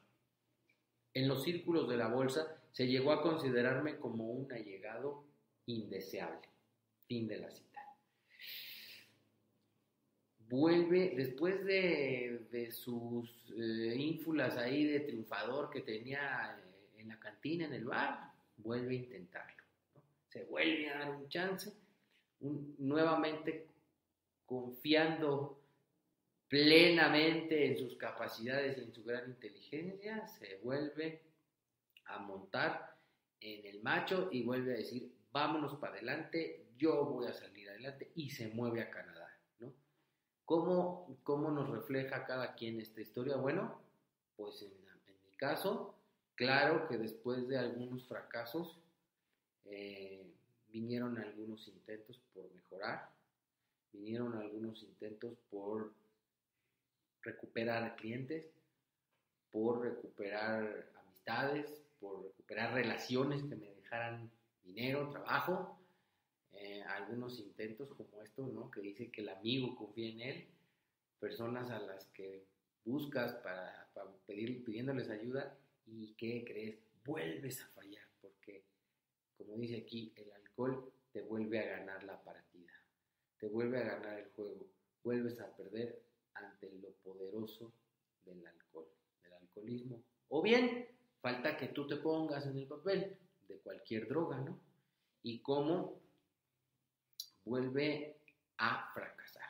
En 1.14 1.28
los 1.28 1.42
círculos 1.42 1.88
de 1.88 1.96
la 1.96 2.08
bolsa 2.08 2.57
se 2.72 2.86
llegó 2.86 3.12
a 3.12 3.22
considerarme 3.22 3.96
como 3.96 4.30
un 4.30 4.52
allegado 4.52 5.24
indeseable. 5.66 6.48
Fin 7.06 7.26
de 7.26 7.38
la 7.38 7.50
cita. 7.50 7.80
Vuelve, 10.48 11.14
después 11.16 11.64
de, 11.64 12.70
sus 12.72 13.30
eh, 13.50 13.94
ínfulas 13.96 14.56
ahí 14.56 14.84
de 14.84 15.00
triunfador 15.00 15.70
que 15.70 15.82
tenía 15.82 16.58
eh, 16.58 17.00
en 17.00 17.08
la 17.08 17.18
cantina, 17.18 17.66
en 17.66 17.74
el 17.74 17.84
bar, 17.84 18.32
vuelve 18.56 18.94
a 18.94 18.98
intentarlo. 18.98 19.64
Se 20.28 20.44
vuelve 20.44 20.90
a 20.90 20.98
dar 20.98 21.10
un 21.10 21.28
chance, 21.28 21.72
nuevamente 22.40 23.66
confiando 24.46 25.60
plenamente 26.48 27.66
en 27.66 27.78
sus 27.78 27.96
capacidades 27.96 28.78
y 28.78 28.80
en 28.82 28.92
su 28.94 29.04
gran 29.04 29.28
inteligencia, 29.28 30.26
se 30.26 30.56
vuelve 30.62 31.27
a 32.08 32.18
montar 32.18 32.96
en 33.40 33.66
el 33.66 33.82
macho 33.82 34.28
y 34.32 34.42
vuelve 34.42 34.74
a 34.74 34.76
decir, 34.78 35.12
vámonos 35.30 35.76
para 35.76 35.94
adelante, 35.94 36.66
yo 36.76 37.04
voy 37.04 37.26
a 37.26 37.32
salir 37.32 37.68
adelante 37.68 38.10
y 38.14 38.30
se 38.30 38.48
mueve 38.48 38.82
a 38.82 38.90
Canadá, 38.90 39.28
¿no? 39.60 39.72
¿Cómo, 40.44 41.18
cómo 41.22 41.50
nos 41.50 41.68
refleja 41.70 42.26
cada 42.26 42.54
quien 42.54 42.80
esta 42.80 43.00
historia? 43.00 43.36
Bueno, 43.36 43.80
pues 44.36 44.62
en, 44.62 44.72
mi 45.26 45.36
caso, 45.36 45.94
claro 46.34 46.88
que 46.88 46.96
después 46.96 47.46
de 47.48 47.58
algunos 47.58 48.06
fracasos, 48.06 48.80
eh, 49.64 50.26
vinieron 50.68 51.18
algunos 51.18 51.68
intentos 51.68 52.20
por 52.32 52.52
mejorar, 52.54 53.10
vinieron 53.92 54.36
algunos 54.36 54.82
intentos 54.82 55.36
por 55.50 55.92
recuperar 57.22 57.96
clientes, 57.96 58.46
por 59.50 59.82
recuperar 59.82 60.90
amistades, 61.00 61.87
por 62.00 62.22
recuperar 62.22 62.74
relaciones 62.74 63.42
que 63.42 63.56
me 63.56 63.74
dejaran 63.74 64.30
dinero, 64.62 65.10
trabajo, 65.10 65.78
eh, 66.52 66.82
algunos 66.82 67.38
intentos 67.38 67.92
como 67.94 68.22
esto, 68.22 68.46
¿no? 68.46 68.70
Que 68.70 68.80
dice 68.80 69.10
que 69.10 69.22
el 69.22 69.28
amigo 69.28 69.76
confía 69.76 70.08
en 70.08 70.20
él, 70.20 70.48
personas 71.18 71.70
a 71.70 71.78
las 71.78 72.06
que 72.08 72.46
buscas 72.84 73.34
para, 73.36 73.88
pedir, 74.26 74.64
pidiéndoles 74.64 75.10
ayuda 75.10 75.56
y 75.86 76.14
¿qué 76.14 76.44
crees? 76.44 76.78
Vuelves 77.04 77.62
a 77.62 77.68
fallar, 77.68 78.06
porque 78.20 78.64
como 79.36 79.56
dice 79.56 79.78
aquí, 79.78 80.12
el 80.16 80.30
alcohol 80.32 80.92
te 81.12 81.22
vuelve 81.22 81.60
a 81.60 81.78
ganar 81.78 82.04
la 82.04 82.22
partida, 82.22 82.72
te 83.38 83.48
vuelve 83.48 83.78
a 83.78 83.96
ganar 83.96 84.18
el 84.18 84.30
juego, 84.32 84.66
vuelves 85.02 85.40
a 85.40 85.54
perder 85.56 86.02
ante 86.34 86.70
lo 86.72 86.92
poderoso 87.04 87.72
del 88.24 88.46
alcohol, 88.46 88.88
del 89.22 89.32
alcoholismo. 89.34 90.02
O 90.28 90.42
bien, 90.42 90.86
falta 91.20 91.56
que 91.56 91.68
tú 91.68 91.86
te 91.86 91.96
pongas 91.96 92.46
en 92.46 92.58
el 92.58 92.66
papel 92.66 93.16
de 93.48 93.58
cualquier 93.58 94.08
droga, 94.08 94.38
¿no? 94.38 94.58
Y 95.22 95.40
cómo 95.40 96.00
vuelve 97.44 98.16
a 98.58 98.90
fracasar. 98.92 99.48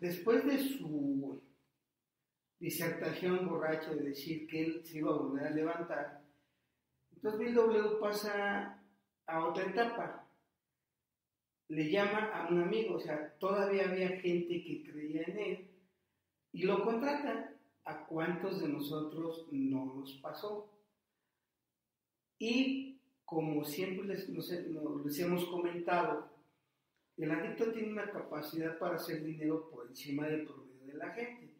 Después 0.00 0.44
de 0.44 0.58
su 0.58 1.42
disertación 2.58 3.48
borracha 3.48 3.94
de 3.94 4.10
decir 4.10 4.46
que 4.46 4.64
él 4.64 4.84
se 4.84 4.98
iba 4.98 5.10
a 5.10 5.18
volver 5.18 5.46
a 5.46 5.50
levantar, 5.50 6.22
entonces 7.14 7.40
Bill 7.40 7.54
W 7.54 8.00
pasa 8.00 8.82
a 9.26 9.48
otra 9.48 9.64
etapa 9.64 10.22
le 11.72 11.90
llama 11.90 12.30
a 12.34 12.48
un 12.48 12.62
amigo, 12.62 12.96
o 12.96 13.00
sea, 13.00 13.32
todavía 13.38 13.88
había 13.88 14.20
gente 14.20 14.62
que 14.62 14.82
creía 14.84 15.22
en 15.22 15.38
él 15.38 15.70
y 16.52 16.64
lo 16.64 16.84
contrata. 16.84 17.51
¿A 17.84 18.06
cuántos 18.06 18.60
de 18.60 18.68
nosotros 18.68 19.46
no 19.50 19.86
nos 19.86 20.12
pasó? 20.18 20.70
Y 22.38 23.00
como 23.24 23.64
siempre 23.64 24.06
les, 24.06 24.28
les 24.28 25.18
hemos 25.18 25.44
comentado, 25.46 26.30
el 27.16 27.30
adicto 27.30 27.72
tiene 27.72 27.92
una 27.92 28.10
capacidad 28.10 28.78
para 28.78 28.96
hacer 28.96 29.22
dinero 29.24 29.68
por 29.70 29.88
encima 29.88 30.26
del 30.26 30.44
promedio 30.44 30.86
de 30.86 30.94
la 30.94 31.10
gente. 31.10 31.54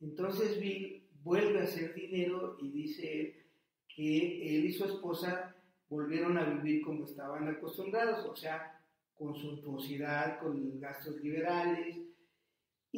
Entonces 0.00 0.60
Bill 0.60 1.08
vuelve 1.22 1.60
a 1.60 1.64
hacer 1.64 1.94
dinero 1.94 2.56
y 2.60 2.70
dice 2.70 3.46
que 3.88 4.56
él 4.56 4.66
y 4.66 4.72
su 4.72 4.84
esposa 4.84 5.56
volvieron 5.88 6.36
a 6.38 6.44
vivir 6.44 6.82
como 6.82 7.04
estaban 7.04 7.48
acostumbrados, 7.48 8.24
o 8.26 8.36
sea, 8.36 8.80
con 9.14 9.34
suntuosidad, 9.34 10.38
con 10.40 10.78
gastos 10.78 11.20
liberales. 11.20 11.96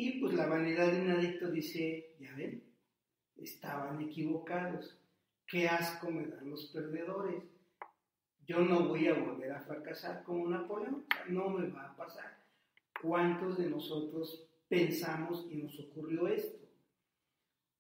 Y 0.01 0.21
pues 0.21 0.33
la 0.35 0.47
vanidad 0.47 0.93
de 0.93 1.01
un 1.01 1.11
adicto 1.11 1.51
dice, 1.51 2.15
ya 2.21 2.33
ven, 2.37 2.63
estaban 3.37 4.01
equivocados. 4.01 4.97
Qué 5.45 5.67
asco 5.67 6.09
me 6.09 6.25
dan 6.29 6.49
los 6.49 6.67
perdedores. 6.67 7.43
Yo 8.47 8.61
no 8.61 8.87
voy 8.87 9.09
a 9.09 9.15
volver 9.15 9.51
a 9.51 9.61
fracasar 9.63 10.23
como 10.23 10.49
Napoleón. 10.49 11.05
No 11.31 11.51
me 11.51 11.69
va 11.71 11.87
a 11.87 11.97
pasar. 11.97 12.39
¿Cuántos 13.03 13.59
de 13.59 13.69
nosotros 13.69 14.47
pensamos 14.69 15.49
y 15.51 15.57
nos 15.57 15.77
ocurrió 15.81 16.29
esto? 16.29 16.65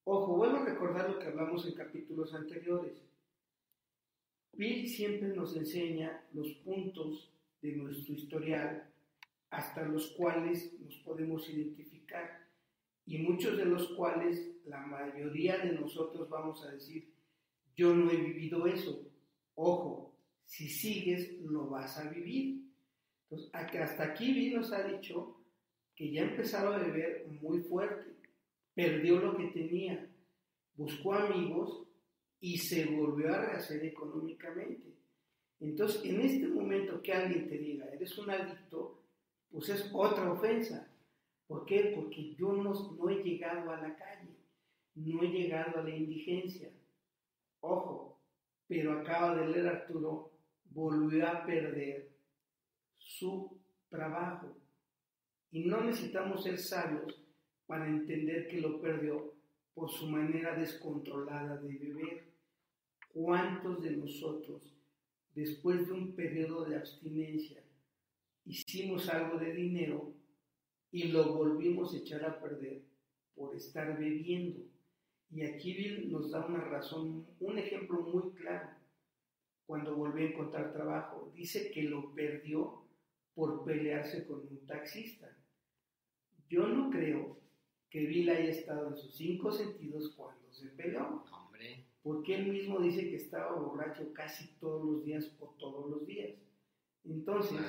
Ojo, 0.02 0.38
vuelvo 0.38 0.57
a 0.57 0.64
recordar 0.64 1.09
lo 1.09 1.20
que 1.20 1.28
hablamos 1.28 1.66
en 1.66 1.74
capítulos 1.74 2.35
anteriores. 2.35 3.00
Bill 4.54 4.88
siempre 4.88 5.28
nos 5.28 5.57
enseña 5.57 6.20
los 6.33 6.48
puntos 6.64 7.33
de 7.62 7.76
nuestro 7.76 8.12
historial 8.12 8.90
hasta 9.50 9.85
los 9.85 10.09
cuales 10.16 10.72
nos 10.81 10.96
podemos 10.96 11.48
identificar 11.48 11.98
y 13.07 13.18
muchos 13.18 13.57
de 13.57 13.64
los 13.64 13.88
cuales 13.94 14.40
la 14.66 14.81
mayoría 14.81 15.59
de 15.59 15.73
nosotros 15.73 16.29
vamos 16.29 16.62
a 16.64 16.73
decir, 16.73 17.09
yo 17.75 17.94
no 17.94 18.11
he 18.11 18.16
vivido 18.16 18.66
eso. 18.66 19.03
Ojo, 19.55 20.14
si 20.44 20.68
sigues, 20.68 21.40
lo 21.40 21.68
vas 21.68 21.99
a 21.99 22.11
vivir. 22.11 22.64
Entonces, 23.31 23.51
hasta 23.55 24.05
aquí 24.05 24.33
Bill 24.33 24.57
nos 24.57 24.73
ha 24.73 24.83
dicho 24.83 25.37
que 25.94 26.11
ya 26.11 26.23
empezaba 26.23 26.77
a 26.77 26.79
beber 26.79 27.27
muy 27.40 27.61
fuerte, 27.61 28.14
perdió 28.75 29.21
lo 29.21 29.37
que 29.37 29.49
tenía, 29.49 30.09
buscó 30.75 31.14
amigos 31.14 31.87
y 32.40 32.59
se 32.59 32.87
volvió 32.87 33.35
a 33.35 33.47
rehacer 33.47 33.85
económicamente. 33.85 34.94
Entonces, 35.61 36.05
en 36.05 36.21
este 36.21 36.47
momento 36.47 37.03
que 37.03 37.12
alguien 37.12 37.49
te 37.49 37.59
diga, 37.59 37.87
eres 37.87 38.16
un 38.18 38.31
adicto, 38.31 39.03
pues 39.51 39.68
es 39.71 39.90
otra 39.92 40.31
ofensa. 40.31 40.88
¿Por 41.49 41.67
qué? 41.67 41.93
Porque 41.97 42.35
yo 42.37 42.53
no, 42.53 42.73
no 42.73 43.11
he 43.11 43.23
llegado 43.25 43.73
a 43.73 43.81
la 43.81 43.97
calle, 43.97 44.37
no 44.95 45.23
he 45.23 45.29
llegado 45.29 45.81
a 45.81 45.83
la 45.83 45.97
indigencia. 45.97 46.71
Ojo, 47.61 48.21
pero 48.69 49.01
acaba 49.01 49.35
de 49.35 49.49
leer 49.49 49.67
Arturo, 49.67 50.31
volvió 50.71 51.27
a 51.27 51.45
perder 51.45 52.11
su 52.99 53.59
trabajo. 53.89 54.57
Y 55.51 55.65
no 55.65 55.81
necesitamos 55.81 56.45
ser 56.45 56.59
sabios 56.59 57.21
para 57.67 57.89
entender 57.89 58.47
que 58.47 58.61
lo 58.61 58.81
perdió 58.81 59.35
por 59.75 59.91
su 59.91 60.07
manera 60.09 60.55
descontrolada 60.55 61.57
de 61.57 61.77
beber. 61.77 62.29
¿Cuántos 63.13 63.83
de 63.83 63.97
nosotros 63.97 64.79
después 65.39 65.87
de 65.87 65.93
un 65.93 66.17
periodo 66.17 66.65
de 66.65 66.77
abstinencia, 66.77 67.63
hicimos 68.45 69.09
algo 69.09 69.39
de 69.39 69.53
dinero 69.53 70.13
y 70.90 71.05
lo 71.09 71.35
volvimos 71.35 71.92
a 71.92 71.98
echar 71.98 72.24
a 72.24 72.40
perder 72.40 72.83
por 73.35 73.55
estar 73.55 73.98
bebiendo. 73.98 74.61
Y 75.31 75.42
aquí 75.42 75.74
Bill 75.74 76.11
nos 76.11 76.31
da 76.31 76.46
una 76.46 76.61
razón, 76.64 77.27
un 77.40 77.59
ejemplo 77.59 78.01
muy 78.01 78.33
claro. 78.33 78.70
Cuando 79.66 79.94
volvió 79.94 80.27
a 80.27 80.31
encontrar 80.31 80.72
trabajo, 80.72 81.31
dice 81.35 81.70
que 81.70 81.83
lo 81.83 82.14
perdió 82.14 82.83
por 83.35 83.64
pelearse 83.64 84.27
con 84.27 84.40
un 84.40 84.66
taxista. 84.66 85.37
Yo 86.48 86.66
no 86.66 86.90
creo 86.90 87.38
que 87.90 88.07
Bill 88.07 88.31
haya 88.31 88.51
estado 88.51 88.88
en 88.88 88.96
sus 88.96 89.14
cinco 89.14 89.53
sentidos 89.53 90.14
cuando 90.16 90.51
se 90.51 90.68
peleó 90.70 91.24
porque 92.09 92.37
él 92.37 92.51
mismo 92.51 92.81
dice 92.81 93.11
que 93.11 93.16
estaba 93.16 93.61
borracho 93.61 94.12
casi 94.14 94.48
todos 94.61 94.85
los 94.85 95.05
días 95.05 95.31
o 95.40 95.55
todos 95.59 95.90
los 95.90 96.07
días. 96.07 96.38
Entonces, 97.05 97.61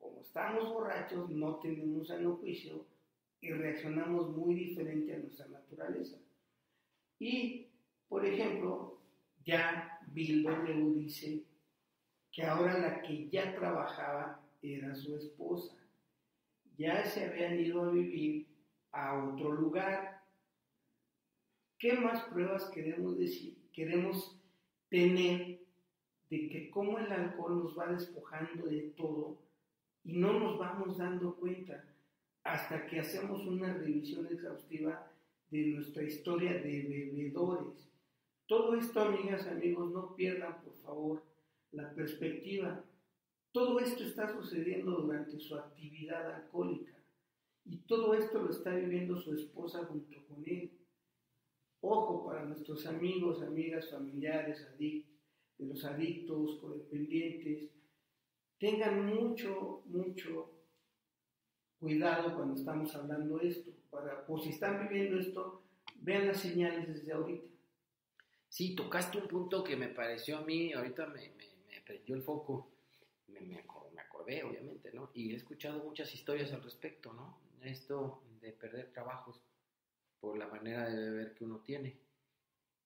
como 0.00 0.22
estamos 0.22 0.72
borrachos, 0.72 1.28
no 1.30 1.56
tenemos 1.56 2.08
sano 2.08 2.36
juicio 2.36 2.86
y 3.40 3.52
reaccionamos 3.52 4.34
muy 4.36 4.54
diferente 4.54 5.14
a 5.14 5.18
nuestra 5.18 5.46
naturaleza. 5.48 6.18
Y, 7.18 7.68
por 8.08 8.24
ejemplo, 8.24 8.98
ya 9.44 10.00
Bill 10.08 10.42
W. 10.42 10.94
dice 10.94 11.44
que 12.32 12.42
ahora 12.42 12.78
la 12.78 13.02
que 13.02 13.28
ya 13.28 13.54
trabajaba 13.54 14.40
era 14.62 14.94
su 14.94 15.16
esposa. 15.16 15.76
Ya 16.76 17.04
se 17.04 17.26
habían 17.26 17.60
ido 17.60 17.82
a 17.82 17.90
vivir 17.90 18.46
a 18.92 19.22
otro 19.22 19.52
lugar. 19.52 20.22
¿Qué 21.78 21.94
más 21.94 22.24
pruebas 22.24 22.70
queremos 22.70 23.18
decir? 23.18 23.58
Queremos 23.72 24.38
tener 24.88 25.60
de 26.30 26.48
que 26.48 26.70
cómo 26.70 26.98
el 26.98 27.10
alcohol 27.10 27.64
nos 27.64 27.78
va 27.78 27.92
despojando 27.92 28.66
de 28.66 28.92
todo 28.96 29.38
y 30.04 30.14
no 30.14 30.38
nos 30.38 30.58
vamos 30.58 30.98
dando 30.98 31.34
cuenta 31.36 31.84
hasta 32.42 32.86
que 32.86 33.00
hacemos 33.00 33.46
una 33.46 33.74
revisión 33.74 34.26
exhaustiva 34.26 35.10
de 35.50 35.66
nuestra 35.66 36.02
historia 36.02 36.54
de 36.54 36.82
bebedores. 36.82 37.88
Todo 38.46 38.74
esto, 38.74 39.00
amigas, 39.00 39.46
amigos, 39.46 39.92
no 39.92 40.14
pierdan 40.14 40.60
por 40.62 40.74
favor 40.76 41.22
la 41.72 41.92
perspectiva. 41.94 42.84
Todo 43.52 43.80
esto 43.80 44.04
está 44.04 44.32
sucediendo 44.32 44.92
durante 44.92 45.38
su 45.38 45.54
actividad 45.56 46.34
alcohólica 46.34 46.92
y 47.64 47.78
todo 47.78 48.14
esto 48.14 48.42
lo 48.42 48.50
está 48.50 48.74
viviendo 48.74 49.20
su 49.20 49.34
esposa 49.34 49.84
junto 49.84 50.24
con 50.26 50.42
él. 50.46 50.70
Ojo 51.82 52.26
para 52.26 52.44
nuestros 52.44 52.86
amigos, 52.86 53.42
amigas, 53.42 53.90
familiares, 53.90 54.66
adictos, 54.74 55.10
de 55.58 55.66
los 55.66 55.84
adictos, 55.84 56.56
codependientes, 56.60 57.70
tengan 58.60 59.06
mucho, 59.06 59.82
mucho 59.86 60.52
cuidado 61.78 62.36
cuando 62.36 62.54
estamos 62.54 62.94
hablando 62.94 63.40
esto. 63.40 63.72
Para, 63.90 64.24
por 64.26 64.40
si 64.40 64.50
están 64.50 64.86
viviendo 64.86 65.18
esto, 65.18 65.64
vean 65.96 66.28
las 66.28 66.40
señales 66.40 66.86
desde 66.86 67.12
ahorita. 67.12 67.48
Sí, 68.48 68.76
tocaste 68.76 69.18
un 69.18 69.26
punto 69.26 69.64
que 69.64 69.76
me 69.76 69.88
pareció 69.88 70.38
a 70.38 70.42
mí, 70.42 70.72
ahorita 70.72 71.06
me, 71.06 71.30
me, 71.68 71.80
prendió 71.84 72.14
el 72.14 72.22
foco, 72.22 72.70
me, 73.28 73.40
me, 73.40 73.58
acordé, 74.00 74.44
obviamente, 74.44 74.92
¿no? 74.92 75.10
Y 75.14 75.32
he 75.32 75.36
escuchado 75.36 75.82
muchas 75.82 76.12
historias 76.14 76.52
al 76.52 76.62
respecto, 76.62 77.12
¿no? 77.12 77.40
Esto 77.62 78.22
de 78.40 78.52
perder 78.52 78.92
trabajos 78.92 79.40
por 80.20 80.36
la 80.36 80.46
manera 80.46 80.88
de 80.88 81.10
beber 81.10 81.34
que 81.34 81.44
uno 81.44 81.60
tiene. 81.60 81.96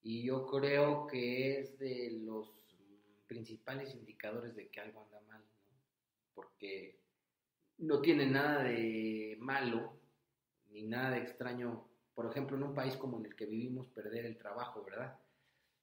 Y 0.02 0.22
yo 0.24 0.46
creo 0.46 1.06
que 1.06 1.60
es 1.60 1.78
de 1.78 2.10
los 2.24 2.52
principales 3.26 3.94
indicadores 3.94 4.54
de 4.54 4.68
que 4.68 4.80
algo 4.80 5.02
anda 5.02 5.20
mal. 5.22 5.42
Porque 6.34 6.98
no 7.78 8.00
tiene 8.00 8.26
nada 8.26 8.64
de 8.64 9.36
malo 9.40 9.98
ni 10.70 10.82
nada 10.82 11.10
de 11.10 11.18
extraño, 11.18 11.88
por 12.14 12.26
ejemplo, 12.30 12.56
en 12.56 12.64
un 12.64 12.74
país 12.74 12.96
como 12.96 13.18
en 13.18 13.26
el 13.26 13.36
que 13.36 13.46
vivimos, 13.46 13.86
perder 13.88 14.26
el 14.26 14.36
trabajo, 14.36 14.84
¿verdad? 14.84 15.18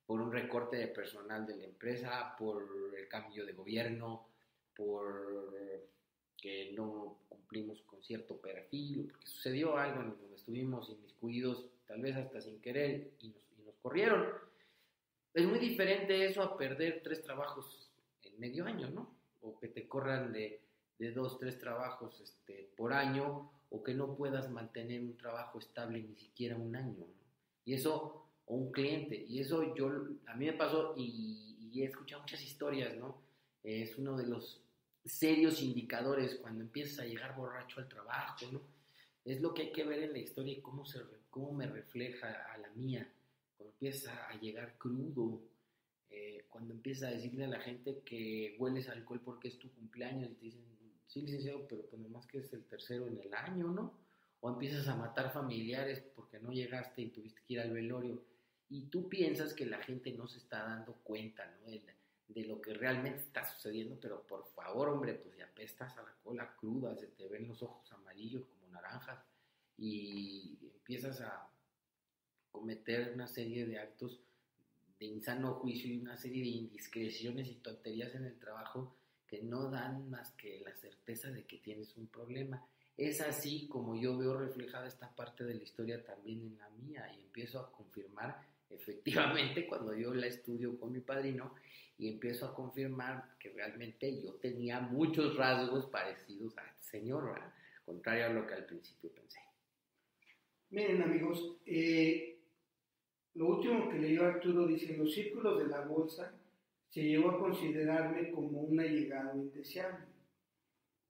Por 0.05 0.21
un 0.21 0.31
recorte 0.31 0.77
de 0.77 0.87
personal 0.87 1.45
de 1.45 1.55
la 1.55 1.63
empresa, 1.63 2.35
por 2.37 2.67
el 2.97 3.07
cambio 3.07 3.45
de 3.45 3.53
gobierno, 3.53 4.27
por 4.75 5.41
que 6.41 6.73
no 6.73 7.19
cumplimos 7.29 7.81
con 7.83 8.03
cierto 8.03 8.41
perfil, 8.41 9.07
porque 9.11 9.27
sucedió 9.27 9.77
algo 9.77 10.01
en 10.01 10.17
donde 10.17 10.35
estuvimos 10.35 10.89
inmiscuidos, 10.89 11.69
tal 11.85 12.01
vez 12.01 12.15
hasta 12.15 12.41
sin 12.41 12.59
querer, 12.59 13.11
y 13.19 13.33
nos 13.63 13.75
corrieron. 13.75 14.27
Es 15.33 15.45
muy 15.45 15.59
diferente 15.59 16.25
eso 16.25 16.41
a 16.41 16.57
perder 16.57 17.01
tres 17.03 17.21
trabajos 17.21 17.91
en 18.23 18.39
medio 18.39 18.65
año, 18.65 18.89
¿no? 18.89 19.20
O 19.41 19.57
que 19.59 19.67
te 19.67 19.87
corran 19.87 20.31
de, 20.31 20.61
de 20.99 21.11
dos, 21.11 21.39
tres 21.39 21.57
trabajos 21.57 22.19
este, 22.21 22.71
por 22.77 22.93
año, 22.93 23.49
o 23.71 23.81
que 23.81 23.93
no 23.93 24.15
puedas 24.15 24.49
mantener 24.51 25.01
un 25.01 25.17
trabajo 25.17 25.57
estable 25.57 26.01
ni 26.01 26.15
siquiera 26.15 26.57
un 26.57 26.75
año. 26.75 27.05
Y 27.65 27.73
eso, 27.73 28.27
o 28.45 28.55
un 28.55 28.71
cliente, 28.71 29.25
y 29.27 29.39
eso 29.39 29.73
yo, 29.75 29.89
a 30.27 30.35
mí 30.35 30.45
me 30.45 30.53
pasó 30.53 30.93
y, 30.97 31.47
he 31.73 31.85
escuchado 31.85 32.21
muchas 32.21 32.43
historias, 32.43 32.97
¿no? 32.97 33.21
Es 33.63 33.97
uno 33.97 34.17
de 34.17 34.27
los 34.27 34.61
serios 35.05 35.61
indicadores 35.61 36.35
cuando 36.35 36.61
empiezas 36.61 36.99
a 36.99 37.05
llegar 37.05 37.33
borracho 37.33 37.79
al 37.79 37.87
trabajo, 37.87 38.45
¿no? 38.51 38.61
Es 39.23 39.39
lo 39.39 39.53
que 39.53 39.61
hay 39.63 39.71
que 39.71 39.85
ver 39.85 40.03
en 40.03 40.11
la 40.11 40.19
historia 40.19 40.51
y 40.51 40.61
cómo, 40.61 40.85
se, 40.85 40.99
cómo 41.29 41.53
me 41.53 41.67
refleja 41.67 42.27
a 42.53 42.57
la 42.57 42.69
mía 42.71 43.09
cuando 43.55 43.71
empieza 43.71 44.27
a 44.27 44.37
llegar 44.37 44.77
crudo, 44.77 45.41
eh, 46.11 46.45
cuando 46.49 46.73
empieza 46.73 47.07
a 47.07 47.11
decirle 47.11 47.45
a 47.45 47.47
la 47.47 47.59
gente 47.59 48.01
que 48.03 48.55
hueles 48.59 48.89
alcohol 48.89 49.21
porque 49.23 49.47
es 49.47 49.57
tu 49.57 49.71
cumpleaños 49.71 50.29
y 50.29 50.35
te 50.35 50.45
dicen, 50.45 50.65
sí, 51.07 51.21
licenciado, 51.21 51.67
pero 51.67 51.85
pues 51.87 52.01
nomás 52.01 52.25
que 52.27 52.39
es 52.39 52.51
el 52.53 52.65
tercero 52.65 53.07
en 53.07 53.17
el 53.17 53.33
año, 53.33 53.67
¿no? 53.67 53.93
O 54.41 54.49
empiezas 54.49 54.87
a 54.87 54.95
matar 54.95 55.31
familiares 55.31 56.01
porque 56.15 56.39
no 56.39 56.51
llegaste 56.51 57.01
y 57.01 57.09
tuviste 57.09 57.41
que 57.47 57.53
ir 57.53 57.61
al 57.61 57.71
velorio. 57.71 58.23
Y 58.69 58.87
tú 58.87 59.07
piensas 59.07 59.53
que 59.53 59.65
la 59.65 59.81
gente 59.83 60.11
no 60.11 60.27
se 60.27 60.39
está 60.39 60.63
dando 60.63 60.93
cuenta, 61.03 61.45
¿no? 61.61 61.71
De, 61.71 61.81
de 62.27 62.43
lo 62.45 62.61
que 62.61 62.73
realmente 62.73 63.19
está 63.19 63.45
sucediendo, 63.45 63.97
pero 63.99 64.25
por 64.25 64.45
favor, 64.47 64.89
hombre, 64.89 65.13
pues 65.15 65.37
ya 65.37 65.45
apestas 65.45 65.97
a 65.97 66.03
la 66.03 66.13
cola 66.23 66.55
cruda, 66.55 66.95
se 66.95 67.07
te 67.07 67.27
ven 67.27 67.47
los 67.47 67.61
ojos 67.61 67.91
amarillos 67.91 68.45
como 68.45 68.71
naranjas 68.71 69.19
y 69.77 70.57
empiezas 70.75 71.21
a 71.21 71.49
cometer 72.51 73.11
una 73.13 73.27
serie 73.27 73.65
de 73.65 73.79
actos 73.79 74.19
de 75.01 75.07
insano 75.07 75.55
juicio 75.55 75.91
y 75.91 75.97
una 75.97 76.15
serie 76.15 76.43
de 76.43 76.49
indiscreciones 76.49 77.47
y 77.47 77.55
tonterías 77.55 78.13
en 78.13 78.25
el 78.25 78.37
trabajo 78.37 78.95
que 79.27 79.41
no 79.41 79.71
dan 79.71 80.07
más 80.11 80.29
que 80.33 80.61
la 80.63 80.75
certeza 80.75 81.31
de 81.31 81.43
que 81.43 81.57
tienes 81.57 81.97
un 81.97 82.05
problema. 82.05 82.63
Es 82.95 83.19
así 83.19 83.67
como 83.67 83.99
yo 83.99 84.15
veo 84.15 84.37
reflejada 84.37 84.87
esta 84.87 85.09
parte 85.15 85.43
de 85.43 85.55
la 85.55 85.63
historia 85.63 86.05
también 86.05 86.41
en 86.41 86.57
la 86.59 86.69
mía 86.69 87.11
y 87.17 87.23
empiezo 87.23 87.59
a 87.59 87.71
confirmar 87.71 88.45
efectivamente 88.69 89.65
cuando 89.65 89.95
yo 89.95 90.13
la 90.13 90.27
estudio 90.27 90.79
con 90.79 90.91
mi 90.91 90.99
padrino 90.99 91.55
y 91.97 92.07
empiezo 92.07 92.45
a 92.45 92.53
confirmar 92.53 93.37
que 93.39 93.49
realmente 93.49 94.21
yo 94.21 94.33
tenía 94.35 94.81
muchos 94.81 95.35
rasgos 95.35 95.87
parecidos 95.87 96.55
a 96.59 96.75
señor, 96.79 97.41
contrario 97.85 98.27
a 98.27 98.29
lo 98.29 98.45
que 98.45 98.53
al 98.53 98.65
principio 98.65 99.11
pensé. 99.11 99.39
Miren 100.69 101.01
amigos, 101.01 101.57
eh, 101.65 102.40
lo 103.35 103.47
último 103.47 103.89
que 103.89 103.99
leyó 103.99 104.25
Arturo 104.25 104.67
dice, 104.67 104.97
los 104.97 105.13
círculos 105.13 105.59
de 105.59 105.67
la 105.67 105.85
bolsa 105.85 106.33
se 106.89 107.03
llegó 107.03 107.31
a 107.31 107.39
considerarme 107.39 108.31
como 108.31 108.61
una 108.61 108.83
llegada 108.83 109.35
indeseable. 109.35 110.05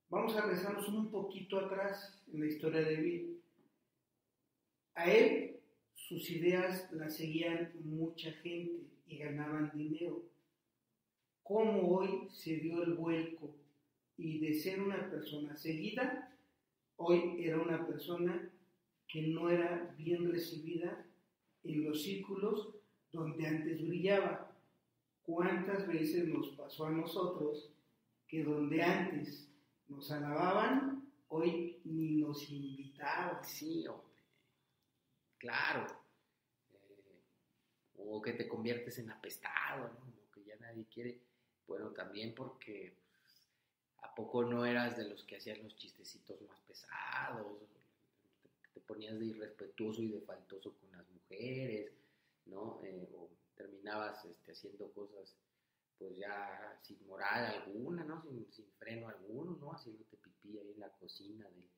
Vamos 0.09 0.35
a 0.35 0.41
regresarnos 0.41 0.87
un 0.89 1.09
poquito 1.09 1.57
atrás 1.57 2.21
en 2.31 2.41
la 2.41 2.45
historia 2.45 2.81
de 2.81 2.95
Bill. 2.97 3.41
A 4.93 5.11
él 5.11 5.59
sus 5.93 6.29
ideas 6.29 6.91
las 6.91 7.15
seguían 7.15 7.71
mucha 7.83 8.31
gente 8.33 8.83
y 9.07 9.17
ganaban 9.17 9.71
dinero. 9.73 10.23
¿Cómo 11.41 11.97
hoy 11.97 12.27
se 12.29 12.57
dio 12.57 12.83
el 12.83 12.93
vuelco 12.93 13.55
y 14.17 14.39
de 14.39 14.53
ser 14.53 14.81
una 14.81 15.09
persona 15.09 15.55
seguida, 15.55 16.31
hoy 16.97 17.43
era 17.43 17.59
una 17.59 17.87
persona 17.87 18.51
que 19.07 19.23
no 19.23 19.49
era 19.49 19.95
bien 19.97 20.31
recibida 20.31 21.05
en 21.63 21.85
los 21.85 22.01
círculos 22.01 22.75
donde 23.11 23.47
antes 23.47 23.85
brillaba. 23.87 24.51
¿Cuántas 25.21 25.87
veces 25.87 26.27
nos 26.27 26.49
pasó 26.49 26.85
a 26.85 26.91
nosotros 26.91 27.71
que 28.27 28.43
donde 28.43 28.81
antes 28.81 29.49
nos 29.87 30.09
alababan, 30.11 31.11
hoy 31.27 31.79
ni 31.83 32.17
nos 32.17 32.49
invitaban? 32.49 33.43
Sí, 33.43 33.85
hombre. 33.87 34.07
Claro. 35.37 35.85
Eh, 36.73 37.21
o 37.97 38.21
que 38.21 38.33
te 38.33 38.47
conviertes 38.47 38.97
en 38.99 39.11
apestado, 39.11 39.89
¿no? 39.93 40.13
O 40.27 40.31
que 40.31 40.43
ya 40.43 40.55
nadie 40.57 40.85
quiere. 40.85 41.21
Bueno, 41.67 41.91
también 41.91 42.33
porque 42.35 42.97
pues, 43.19 43.49
a 44.03 44.13
poco 44.13 44.43
no 44.43 44.65
eras 44.65 44.97
de 44.97 45.07
los 45.07 45.23
que 45.23 45.37
hacían 45.37 45.63
los 45.63 45.75
chistecitos 45.75 46.41
más 46.41 46.59
pesados, 46.61 47.57
te 48.73 48.79
ponías 48.81 49.19
de 49.19 49.25
irrespetuoso 49.25 50.01
y 50.01 50.11
de 50.11 50.21
faltoso 50.21 50.75
con 50.77 50.91
las 50.91 51.09
mujeres, 51.09 51.91
¿no? 52.45 52.81
Eh, 52.83 53.09
o 53.15 53.29
terminabas 53.55 54.25
este, 54.25 54.51
haciendo 54.51 54.91
cosas 54.91 55.35
pues 55.97 56.17
ya 56.17 56.79
sin 56.81 57.05
moral 57.05 57.45
alguna, 57.45 58.03
¿no? 58.03 58.23
Sin, 58.49 58.71
freno 58.79 59.07
alguno, 59.07 59.55
¿no? 59.57 59.71
Haciéndote 59.71 60.17
pipí 60.17 60.57
ahí 60.57 60.71
en 60.71 60.79
la 60.79 60.89
cocina 60.89 61.47
del, 61.47 61.69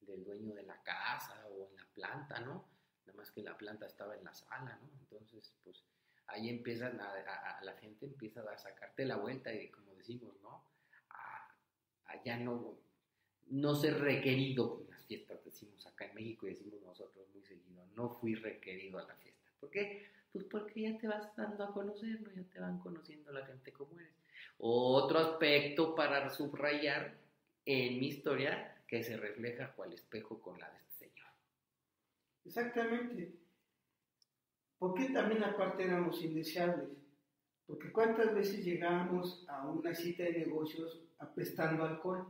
del, 0.00 0.24
dueño 0.24 0.54
de 0.54 0.62
la 0.62 0.82
casa 0.82 1.46
o 1.48 1.66
en 1.68 1.76
la 1.76 1.86
planta, 1.92 2.40
¿no? 2.40 2.70
Nada 3.04 3.18
más 3.18 3.30
que 3.30 3.42
la 3.42 3.56
planta 3.58 3.84
estaba 3.84 4.16
en 4.16 4.24
la 4.24 4.32
sala, 4.32 4.78
¿no? 4.80 4.90
Entonces, 5.02 5.52
pues 5.62 5.84
ahí 6.28 6.48
empiezan 6.48 6.98
a, 7.00 7.60
la 7.62 7.72
gente 7.74 8.06
empieza 8.06 8.40
a 8.50 8.58
sacarte 8.58 9.04
la 9.04 9.16
vuelta 9.16 9.52
y 9.52 9.70
como 9.70 9.94
decimos, 9.94 10.34
¿no? 10.40 10.64
A, 11.10 12.24
ya 12.24 12.38
no, 12.38 12.78
no 13.48 13.74
ser 13.74 14.00
requerido 14.00 14.86
fiestas, 15.06 15.44
decimos 15.44 15.86
acá 15.86 16.06
en 16.06 16.14
México 16.14 16.46
y 16.46 16.50
decimos 16.50 16.82
nosotros 16.82 17.26
muy 17.32 17.42
seguido, 17.42 17.86
no 17.94 18.10
fui 18.10 18.34
requerido 18.34 18.98
a 18.98 19.06
la 19.06 19.14
fiesta. 19.16 19.50
¿Por 19.60 19.70
qué? 19.70 20.06
Pues 20.32 20.44
porque 20.44 20.82
ya 20.82 20.98
te 20.98 21.08
vas 21.08 21.34
dando 21.36 21.64
a 21.64 21.72
conocer, 21.72 22.18
ya 22.34 22.42
te 22.44 22.60
van 22.60 22.78
conociendo 22.78 23.32
la 23.32 23.46
gente 23.46 23.72
como 23.72 23.98
eres. 23.98 24.12
Otro 24.58 25.18
aspecto 25.18 25.94
para 25.94 26.28
subrayar 26.30 27.16
en 27.64 27.98
mi 28.00 28.08
historia 28.08 28.82
que 28.86 29.02
se 29.02 29.16
refleja 29.16 29.72
cual 29.72 29.92
espejo 29.92 30.40
con 30.40 30.58
la 30.58 30.70
de 30.70 30.76
este 30.76 31.08
señor. 31.08 31.28
Exactamente. 32.44 33.32
¿Por 34.78 34.94
qué 34.94 35.06
también 35.10 35.42
aparte 35.42 35.84
éramos 35.84 36.22
indeseables? 36.22 36.90
Porque 37.66 37.90
cuántas 37.90 38.34
veces 38.34 38.64
llegábamos 38.64 39.44
a 39.48 39.68
una 39.68 39.94
cita 39.94 40.22
de 40.24 40.32
negocios 40.32 41.00
apestando 41.18 41.84
alcohol. 41.84 42.26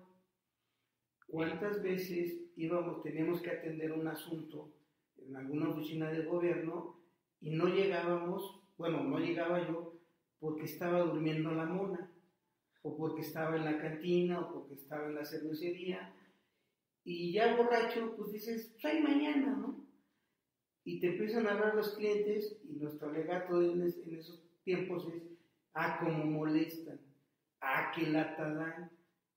¿Cuántas 1.27 1.83
veces 1.83 2.39
íbamos, 2.57 3.03
teníamos 3.03 3.41
que 3.41 3.51
atender 3.51 3.93
un 3.93 4.07
asunto 4.07 4.73
en 5.19 5.37
alguna 5.37 5.71
oficina 5.71 6.11
de 6.11 6.25
gobierno 6.25 7.01
y 7.41 7.51
no 7.51 7.67
llegábamos, 7.69 8.61
bueno, 8.77 9.03
no 9.03 9.19
llegaba 9.19 9.67
yo 9.67 9.99
porque 10.39 10.65
estaba 10.65 11.01
durmiendo 11.01 11.51
la 11.53 11.65
mona, 11.65 12.11
o 12.83 12.97
porque 12.97 13.23
estaba 13.23 13.57
en 13.57 13.65
la 13.65 13.79
cantina, 13.79 14.41
o 14.41 14.53
porque 14.53 14.75
estaba 14.75 15.07
en 15.09 15.17
la 15.17 15.25
cervecería, 15.25 16.15
y 17.03 17.33
ya 17.33 17.57
borracho, 17.57 18.15
pues 18.17 18.33
dices, 18.33 18.77
hay 18.85 19.03
mañana, 19.03 19.57
¿no? 19.57 19.85
Y 20.85 21.01
te 21.01 21.09
empiezan 21.09 21.47
a 21.47 21.53
hablar 21.53 21.75
los 21.75 21.97
clientes, 21.97 22.61
y 22.63 22.75
nuestro 22.75 23.09
alegato 23.09 23.61
en, 23.61 23.83
en 23.83 24.15
esos 24.17 24.41
tiempos 24.63 25.09
es, 25.15 25.23
ah, 25.75 25.99
cómo 26.01 26.25
molestan, 26.25 27.01
ah, 27.61 27.93
qué 27.95 28.07
lata 28.09 28.55
dan, 28.55 28.91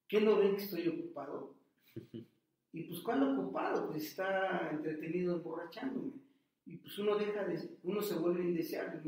¿qué 0.08 0.22
no 0.22 0.38
ven 0.38 0.56
que 0.56 0.64
estoy 0.64 0.88
ocupado? 0.88 1.59
Y 2.72 2.84
pues, 2.84 3.00
¿cuál 3.02 3.24
ocupado? 3.24 3.88
Pues 3.88 4.04
está 4.04 4.70
entretenido 4.70 5.36
emborrachándome. 5.36 6.14
Y 6.66 6.78
pues 6.78 6.98
uno 7.00 7.18
deja 7.18 7.44
de, 7.44 7.78
uno 7.84 8.02
se 8.02 8.14
vuelve 8.14 8.44
indeseable 8.44 9.02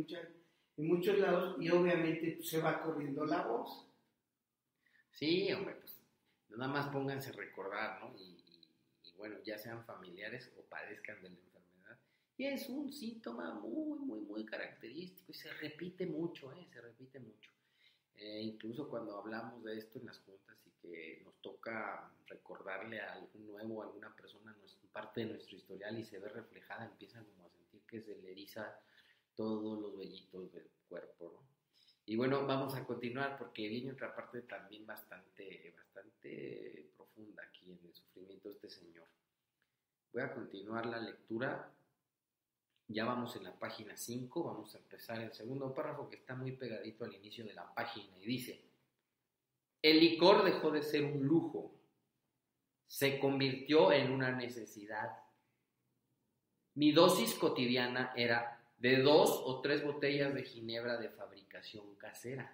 en, 0.77 0.87
muchos 0.87 1.19
lados 1.19 1.57
y 1.59 1.69
obviamente 1.69 2.31
pues, 2.37 2.49
se 2.49 2.59
va 2.59 2.81
corriendo 2.81 3.23
la 3.25 3.45
voz. 3.45 3.87
Sí, 5.11 5.51
hombre, 5.53 5.75
pues 5.75 6.01
nada 6.49 6.71
más 6.71 6.87
pónganse 6.87 7.29
a 7.29 7.33
recordar, 7.33 7.99
¿no? 7.99 8.17
Y, 8.17 8.37
bueno, 9.17 9.37
ya 9.43 9.55
sean 9.59 9.85
familiares 9.85 10.51
o 10.57 10.63
padezcan 10.63 11.21
de 11.21 11.29
la 11.29 11.35
enfermedad. 11.35 11.99
Y 12.37 12.45
es 12.45 12.67
un 12.67 12.91
síntoma 12.91 13.53
muy, 13.53 13.99
muy, 13.99 14.21
muy 14.21 14.43
característico 14.43 15.31
y 15.31 15.35
se 15.35 15.53
repite 15.53 16.07
mucho, 16.07 16.51
¿eh? 16.53 16.67
Se 16.73 16.81
repite 16.81 17.19
mucho. 17.19 17.50
Eh, 18.21 18.41
incluso 18.43 18.87
cuando 18.87 19.17
hablamos 19.17 19.63
de 19.63 19.79
esto 19.79 19.97
en 19.97 20.05
las 20.05 20.19
juntas 20.19 20.55
y 20.65 20.71
que 20.79 21.21
nos 21.25 21.35
toca 21.41 22.13
recordarle 22.27 23.01
a 23.01 23.13
algún 23.13 23.47
nuevo, 23.47 23.81
a 23.81 23.85
alguna 23.85 24.15
persona 24.15 24.55
parte 24.91 25.21
de 25.21 25.27
nuestro 25.27 25.55
historial 25.55 25.97
y 25.97 26.03
se 26.03 26.19
ve 26.19 26.29
reflejada, 26.29 26.85
empiezan 26.85 27.25
como 27.25 27.45
a 27.45 27.49
sentir 27.49 27.81
que 27.87 28.01
se 28.01 28.15
le 28.17 28.31
eriza 28.31 28.79
todos 29.35 29.79
los 29.79 29.97
vellitos 29.97 30.51
del 30.51 30.69
cuerpo, 30.87 31.31
¿no? 31.33 31.51
Y 32.05 32.15
bueno, 32.15 32.45
vamos 32.45 32.75
a 32.75 32.85
continuar 32.85 33.37
porque 33.37 33.67
viene 33.69 33.91
otra 33.91 34.13
parte 34.15 34.41
también 34.41 34.85
bastante, 34.85 35.73
bastante 35.77 36.91
profunda 36.95 37.43
aquí 37.43 37.71
en 37.71 37.79
el 37.85 37.93
sufrimiento 37.93 38.49
de 38.49 38.55
este 38.55 38.69
señor. 38.69 39.07
Voy 40.11 40.23
a 40.23 40.33
continuar 40.33 40.85
la 40.87 40.99
lectura. 40.99 41.71
Ya 42.91 43.05
vamos 43.05 43.35
en 43.35 43.43
la 43.45 43.53
página 43.53 43.95
5, 43.95 44.43
vamos 44.43 44.75
a 44.75 44.77
empezar 44.77 45.21
el 45.21 45.33
segundo 45.33 45.73
párrafo 45.73 46.09
que 46.09 46.17
está 46.17 46.35
muy 46.35 46.51
pegadito 46.51 47.05
al 47.05 47.13
inicio 47.13 47.45
de 47.45 47.53
la 47.53 47.73
página 47.73 48.17
y 48.19 48.25
dice, 48.25 48.61
el 49.81 49.99
licor 49.99 50.43
dejó 50.43 50.71
de 50.71 50.83
ser 50.83 51.05
un 51.05 51.25
lujo 51.25 51.71
se 52.91 53.19
convirtió 53.19 53.93
en 53.93 54.11
una 54.11 54.33
necesidad. 54.33 55.17
Mi 56.75 56.91
dosis 56.91 57.35
cotidiana 57.35 58.11
era 58.17 58.61
de 58.79 58.97
dos 58.97 59.41
o 59.45 59.61
tres 59.61 59.81
botellas 59.81 60.33
de 60.33 60.43
ginebra 60.43 60.97
de 60.97 61.07
fabricación 61.07 61.95
casera. 61.95 62.53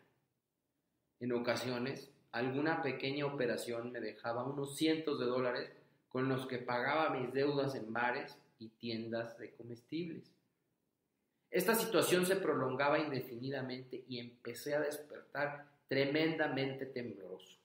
En 1.19 1.31
ocasiones, 1.31 2.11
alguna 2.31 2.83
pequeña 2.83 3.25
operación 3.25 3.91
me 3.91 3.99
dejaba 3.99 4.43
unos 4.43 4.77
cientos 4.77 5.19
de 5.19 5.25
dólares 5.25 5.71
con 6.07 6.29
los 6.29 6.45
que 6.45 6.59
pagaba 6.59 7.09
mis 7.09 7.33
deudas 7.33 7.73
en 7.73 7.91
bares 7.91 8.37
y 8.59 8.69
tiendas 8.69 9.37
de 9.37 9.51
comestibles. 9.51 10.31
Esta 11.49 11.75
situación 11.75 12.25
se 12.25 12.35
prolongaba 12.35 12.99
indefinidamente 12.99 14.03
y 14.07 14.19
empecé 14.19 14.75
a 14.75 14.81
despertar 14.81 15.65
tremendamente 15.87 16.85
tembloroso. 16.85 17.57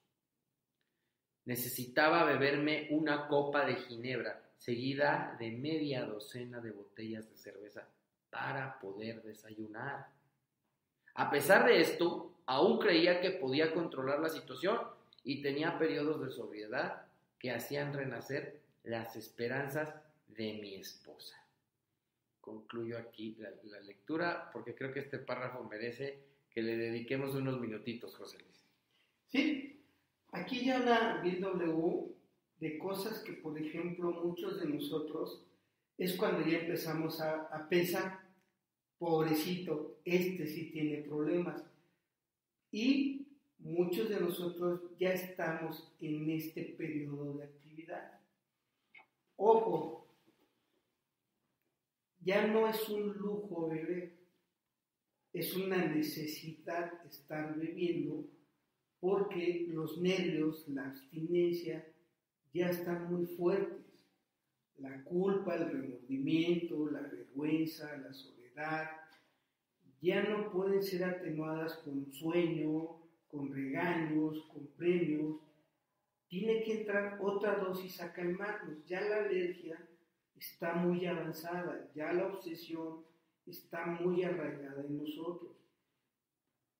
Necesitaba 1.44 2.24
beberme 2.24 2.88
una 2.90 3.26
copa 3.26 3.66
de 3.66 3.74
ginebra, 3.74 4.40
seguida 4.56 5.36
de 5.40 5.50
media 5.50 6.04
docena 6.04 6.60
de 6.60 6.70
botellas 6.70 7.28
de 7.28 7.36
cerveza, 7.36 7.88
para 8.30 8.78
poder 8.78 9.22
desayunar. 9.22 10.06
A 11.14 11.30
pesar 11.30 11.66
de 11.66 11.80
esto, 11.80 12.32
aún 12.46 12.78
creía 12.78 13.20
que 13.20 13.32
podía 13.32 13.74
controlar 13.74 14.20
la 14.20 14.28
situación 14.28 14.78
y 15.24 15.42
tenía 15.42 15.78
periodos 15.78 16.24
de 16.24 16.30
sobriedad 16.30 17.02
que 17.38 17.50
hacían 17.50 17.92
renacer 17.92 18.60
las 18.84 19.16
esperanzas 19.16 19.92
de 20.36 20.54
mi 20.54 20.74
esposa. 20.74 21.36
Concluyo 22.40 22.98
aquí 22.98 23.36
la, 23.38 23.80
lectura 23.80 24.50
porque 24.52 24.74
creo 24.74 24.92
que 24.92 25.00
este 25.00 25.18
párrafo 25.18 25.64
merece 25.64 26.24
que 26.50 26.62
le 26.62 26.76
dediquemos 26.76 27.34
unos 27.34 27.60
minutitos, 27.60 28.14
José 28.16 28.38
Luis. 28.38 28.66
Sí, 29.28 29.72
Aquí 30.32 30.64
ya 30.64 30.78
habla 30.78 31.20
Bill 31.22 31.40
W 31.40 32.14
de 32.58 32.78
cosas 32.78 33.18
que, 33.18 33.34
por 33.34 33.58
ejemplo, 33.58 34.10
muchos 34.24 34.60
de 34.60 34.66
nosotros 34.66 35.44
es 35.98 36.16
cuando 36.16 36.46
ya 36.46 36.60
empezamos 36.60 37.20
a, 37.20 37.42
a 37.42 37.68
pensar, 37.68 38.20
pobrecito, 38.98 40.00
este 40.06 40.46
sí 40.46 40.70
tiene 40.70 41.02
problemas. 41.02 41.62
Y 42.70 43.26
muchos 43.58 44.08
de 44.08 44.20
nosotros 44.20 44.80
ya 44.98 45.12
estamos 45.12 45.92
en 46.00 46.30
este 46.30 46.62
periodo 46.62 47.34
de 47.34 47.44
actividad. 47.44 48.18
Ojo, 49.36 50.01
ya 52.24 52.46
no 52.46 52.68
es 52.68 52.88
un 52.88 53.16
lujo 53.16 53.68
beber, 53.68 54.18
es 55.32 55.56
una 55.56 55.84
necesidad 55.86 57.04
estar 57.06 57.56
bebiendo 57.56 58.26
porque 59.00 59.66
los 59.68 59.98
nervios, 59.98 60.68
la 60.68 60.86
abstinencia 60.86 61.84
ya 62.52 62.70
están 62.70 63.12
muy 63.12 63.26
fuertes. 63.26 63.80
La 64.78 65.02
culpa, 65.04 65.56
el 65.56 65.70
remordimiento, 65.70 66.90
la 66.90 67.00
vergüenza, 67.00 67.96
la 67.98 68.12
soledad, 68.12 68.90
ya 70.00 70.22
no 70.22 70.50
pueden 70.50 70.82
ser 70.82 71.04
atenuadas 71.04 71.74
con 71.78 72.12
sueño, 72.12 73.00
con 73.28 73.52
regaños, 73.52 74.44
con 74.52 74.66
premios. 74.76 75.40
Tiene 76.28 76.62
que 76.62 76.80
entrar 76.80 77.18
otra 77.20 77.56
dosis 77.56 78.00
a 78.00 78.12
calmarnos. 78.12 78.84
Ya 78.86 79.00
la 79.00 79.24
alergia 79.24 79.78
está 80.42 80.74
muy 80.74 81.06
avanzada, 81.06 81.88
ya 81.94 82.12
la 82.12 82.26
obsesión 82.26 83.04
está 83.46 83.86
muy 83.86 84.24
arraigada 84.24 84.84
en 84.84 84.98
nosotros. 84.98 85.52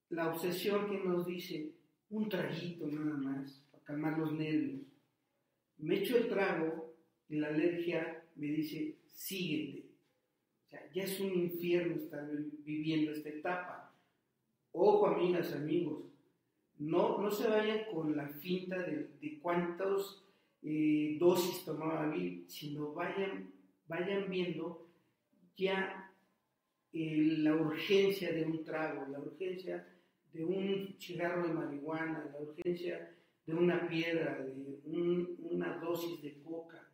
La 0.08 0.32
obsesión 0.32 0.90
que 0.90 0.98
nos 0.98 1.24
dice, 1.24 1.70
un 2.10 2.28
traguito 2.28 2.88
nada 2.88 3.16
más, 3.16 3.62
para 3.70 3.84
calmar 3.84 4.18
los 4.18 4.32
nervios. 4.32 4.82
Me 5.78 5.96
echo 5.96 6.16
el 6.16 6.28
trago 6.28 6.92
y 7.28 7.36
la 7.36 7.48
alergia 7.48 8.24
me 8.34 8.48
dice, 8.48 8.98
síguete. 9.06 9.86
Ya 10.92 11.04
es 11.04 11.20
un 11.20 11.32
infierno 11.32 11.96
estar 11.96 12.28
viviendo 12.64 13.12
esta 13.12 13.28
etapa. 13.28 13.94
Ojo, 14.72 15.06
amigas, 15.06 15.52
amigos, 15.52 16.04
no, 16.78 17.18
no 17.18 17.30
se 17.30 17.46
vayan 17.46 17.84
con 17.92 18.16
la 18.16 18.26
finta 18.28 18.78
de, 18.78 19.10
de 19.20 19.38
cuántas 19.38 20.22
eh, 20.64 21.16
dosis 21.18 21.64
tomaba 21.64 22.08
Bill, 22.08 22.44
sino 22.48 22.92
vayan, 22.92 23.51
vayan 23.92 24.30
viendo 24.30 24.88
ya 25.56 26.10
eh, 26.92 27.36
la 27.38 27.54
urgencia 27.54 28.32
de 28.32 28.44
un 28.44 28.64
trago, 28.64 29.06
la 29.08 29.20
urgencia 29.20 29.86
de 30.32 30.44
un 30.44 30.96
cigarro 30.98 31.46
de 31.46 31.52
marihuana, 31.52 32.30
la 32.32 32.40
urgencia 32.40 33.14
de 33.44 33.54
una 33.54 33.86
piedra, 33.86 34.38
de 34.38 35.36
una 35.40 35.76
dosis 35.76 36.22
de 36.22 36.40
coca, 36.42 36.90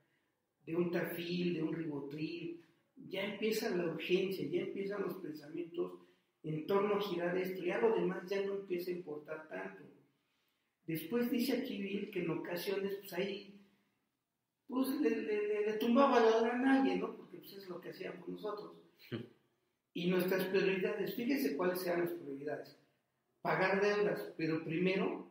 de 0.66 0.74
un 0.74 0.90
tafil, 0.90 1.54
de 1.54 1.62
un 1.62 1.72
ribotril, 1.72 2.64
ya 2.96 3.24
empieza 3.32 3.76
la 3.76 3.84
urgencia, 3.84 4.48
ya 4.48 4.62
empiezan 4.62 5.02
los 5.02 5.14
pensamientos 5.18 6.00
en 6.42 6.66
torno 6.66 6.96
a 6.96 7.00
girar 7.00 7.36
esto, 7.38 7.62
ya 7.62 7.78
lo 7.78 7.94
demás 7.94 8.28
ya 8.28 8.44
no 8.44 8.54
empieza 8.54 8.90
a 8.90 8.94
importar 8.94 9.48
tanto. 9.48 9.84
Después 10.84 11.30
dice 11.30 11.58
aquí 11.58 11.80
Bill 11.80 12.10
que 12.10 12.22
en 12.22 12.30
ocasiones, 12.30 12.96
pues 12.96 13.12
ahí, 13.12 13.57
pues 14.68 14.88
le, 15.00 15.72
tumbaba 15.80 16.20
la 16.20 16.36
hora 16.36 16.54
a 16.54 16.58
nadie, 16.58 16.96
¿no? 16.96 17.16
Porque 17.16 17.38
pues 17.38 17.52
es 17.52 17.68
lo 17.68 17.80
que 17.80 17.90
hacíamos 17.90 18.28
nosotros. 18.28 18.72
Y 19.94 20.08
nuestras 20.10 20.44
prioridades, 20.44 21.16
fíjese 21.16 21.56
cuáles 21.56 21.84
eran 21.84 22.02
las 22.02 22.12
prioridades 22.12 22.78
pagar 23.42 23.80
deudas, 23.80 24.32
pero 24.36 24.62
primero 24.62 25.28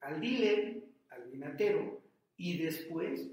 al 0.00 0.20
dealer, 0.20 0.82
al 1.10 1.30
vinatero, 1.30 2.00
y 2.36 2.58
después 2.58 3.30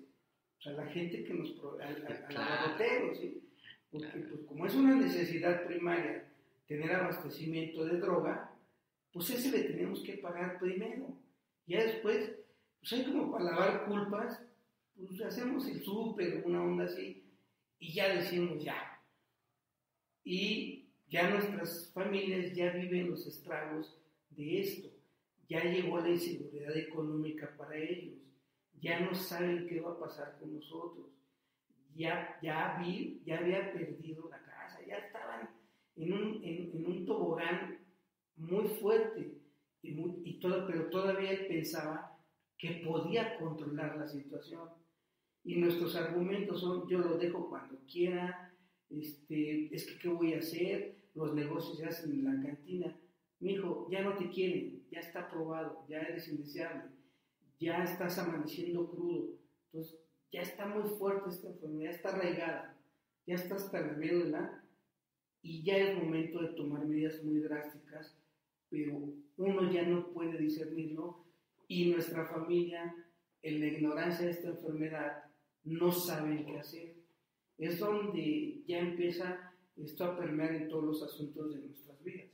a 0.66 0.72
la 0.72 0.86
gente 0.88 1.24
que 1.24 1.34
nos 1.34 1.56
al, 1.80 2.06
al, 2.38 3.16
¿sí? 3.16 3.42
Porque 3.92 4.20
pues, 4.20 4.42
como 4.48 4.66
es 4.66 4.76
una 4.76 4.96
necesidad 4.96 5.66
primaria 5.66 6.28
tener 6.68 6.92
abastecimiento 6.92 7.86
de 7.86 8.00
droga, 8.00 8.52
pues 9.14 9.30
ese 9.30 9.52
le 9.52 9.64
tenemos 9.64 10.02
que 10.02 10.18
pagar 10.18 10.60
primero. 10.60 11.18
Ya 11.68 11.84
después, 11.84 12.32
pues 12.80 12.94
hay 12.94 13.06
como 13.06 13.32
para 13.32 13.46
lavar 13.46 13.86
culpas, 13.86 14.42
pues 14.96 15.22
hacemos 15.22 15.68
el 15.68 15.84
súper, 15.84 16.44
una 16.46 16.64
onda 16.64 16.86
así, 16.86 17.24
y 17.80 17.94
ya 17.94 18.14
decimos 18.16 18.64
ya. 18.64 19.02
Y 20.24 20.90
ya 21.08 21.30
nuestras 21.30 21.92
familias 21.94 22.54
ya 22.56 22.72
viven 22.72 23.12
los 23.12 23.26
estragos 23.28 23.96
de 24.32 24.62
esto. 24.62 24.90
Ya 25.48 25.64
llegó 25.64 26.00
la 26.00 26.10
inseguridad 26.10 26.76
económica 26.76 27.56
para 27.58 27.78
ellos. 27.78 28.16
ya 28.82 29.00
no 29.00 29.16
saben 29.16 29.68
qué 29.68 29.80
va 29.80 29.92
a 29.92 30.00
pasar 30.00 30.38
con 30.40 30.54
nosotros. 30.54 31.08
Ya, 31.96 32.38
ya, 32.42 32.78
vi, 32.80 33.22
ya 33.26 33.40
había 33.40 33.72
perdido 33.72 34.30
la 34.30 34.44
casa, 34.44 34.86
ya 34.86 34.98
estaban 34.98 35.50
en 35.96 36.14
un, 36.14 36.44
en, 36.44 36.86
un 36.86 37.06
tobogán 37.06 37.80
muy 38.36 38.68
fuerte, 38.68 39.40
y, 39.82 40.40
todo, 40.40 40.68
pero 40.68 40.90
todavía 40.90 41.32
él 41.32 41.48
pensaba 41.48 42.20
que 42.58 42.84
podía 42.86 43.38
controlar 43.38 43.96
la 43.98 44.08
situación. 44.08 44.70
Y 45.46 45.56
nuestros 45.58 45.96
argumentos 45.96 46.60
son, 46.60 46.88
yo 46.90 46.98
lo 46.98 47.18
dejo 47.18 47.48
cuando 47.50 47.78
quiera, 47.90 48.52
este, 48.90 49.74
es 49.74 49.86
que 49.86 50.00
qué 50.00 50.10
voy 50.10 50.34
a 50.34 50.40
hacer, 50.40 50.98
los 51.14 51.34
negocios 51.34 51.78
se 51.78 51.86
hacen 51.86 52.12
en 52.12 52.26
la 52.26 52.48
cantina. 52.48 52.98
Mi 53.40 53.54
hijo, 53.54 53.88
ya 53.92 54.02
no 54.02 54.18
te 54.18 54.30
quieren, 54.30 54.84
ya 54.90 55.00
está 55.00 55.30
probado, 55.30 55.86
ya 55.88 56.00
eres 56.02 56.28
indeseable, 56.30 56.90
ya 57.60 57.84
estás 57.84 58.18
amaneciendo 58.18 58.90
crudo. 58.90 59.36
Entonces, 59.68 60.00
ya 60.32 60.42
está 60.42 60.66
muy 60.66 60.90
fuerte 60.98 61.30
esta 61.30 61.50
enfermedad, 61.50 61.94
está 61.94 62.10
arraigada, 62.10 62.78
ya 63.28 63.36
está 63.36 63.56
hasta 63.56 63.82
la 63.82 63.94
médula 63.94 64.64
y 65.42 65.64
ya 65.64 65.78
es 65.78 65.96
momento 65.96 66.42
de 66.42 66.50
tomar 66.50 66.86
medidas 66.86 67.24
muy 67.24 67.40
drásticas, 67.40 68.18
pero 68.70 69.14
uno 69.38 69.72
ya 69.72 69.84
no 69.84 70.12
puede 70.12 70.38
discernirlo 70.40 71.24
y 71.68 71.92
nuestra 71.92 72.26
familia, 72.26 72.96
en 73.42 73.60
la 73.60 73.68
ignorancia 73.68 74.26
de 74.26 74.32
esta 74.32 74.50
enfermedad, 74.50 75.25
no 75.66 75.92
saben 75.92 76.46
qué 76.46 76.60
hacer. 76.60 76.96
Es 77.58 77.80
donde 77.80 78.64
ya 78.68 78.80
empieza 78.80 79.54
esto 79.76 80.06
a 80.06 80.18
permear 80.18 80.54
en 80.56 80.70
todos 80.70 80.84
los 80.84 81.04
asuntos 81.04 81.54
de 81.54 81.62
nuestras 81.62 82.02
vidas. 82.04 82.30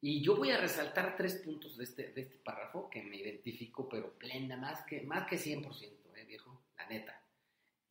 Y 0.00 0.20
yo 0.20 0.36
voy 0.36 0.50
a 0.50 0.60
resaltar 0.60 1.16
tres 1.16 1.36
puntos 1.36 1.76
de 1.76 1.84
este, 1.84 2.12
de 2.12 2.22
este 2.22 2.36
párrafo 2.38 2.90
que 2.90 3.02
me 3.02 3.16
identifico, 3.16 3.88
pero 3.88 4.18
plena, 4.18 4.56
más 4.56 4.84
que, 4.84 5.02
más 5.02 5.28
que 5.28 5.36
100%, 5.36 5.92
¿eh, 6.16 6.24
viejo? 6.26 6.60
La 6.76 6.88
neta. 6.88 7.22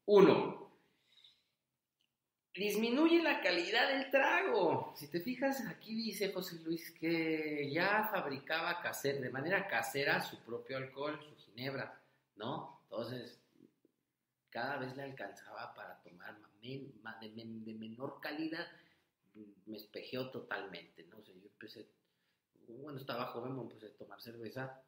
Uno, 0.05 0.71
disminuye 2.53 3.23
la 3.23 3.41
calidad 3.41 3.87
del 3.87 4.11
trago. 4.11 4.93
Si 4.95 5.07
te 5.07 5.21
fijas, 5.21 5.65
aquí 5.67 5.95
dice 5.95 6.33
José 6.33 6.59
Luis 6.63 6.91
que 6.91 7.69
ya 7.71 8.09
fabricaba 8.11 8.81
caser, 8.81 9.21
de 9.21 9.29
manera 9.29 9.67
casera 9.67 10.21
su 10.21 10.37
propio 10.39 10.77
alcohol, 10.77 11.19
su 11.23 11.35
ginebra, 11.37 12.01
¿no? 12.35 12.81
Entonces, 12.83 13.40
cada 14.51 14.77
vez 14.77 14.95
le 14.95 15.03
alcanzaba 15.03 15.73
para 15.73 16.01
tomar 16.03 16.37
de, 16.61 17.73
menor 17.73 18.19
calidad. 18.21 18.67
Me 19.65 19.77
espejeó 19.77 20.29
totalmente, 20.29 21.03
¿no? 21.05 21.23
sé, 21.23 21.33
yo 21.39 21.47
empecé, 21.47 21.87
cuando 22.81 22.99
estaba 22.99 23.27
joven, 23.27 23.55
me 23.55 23.61
empecé 23.61 23.87
a 23.87 23.97
tomar 23.97 24.21
cerveza. 24.21 24.83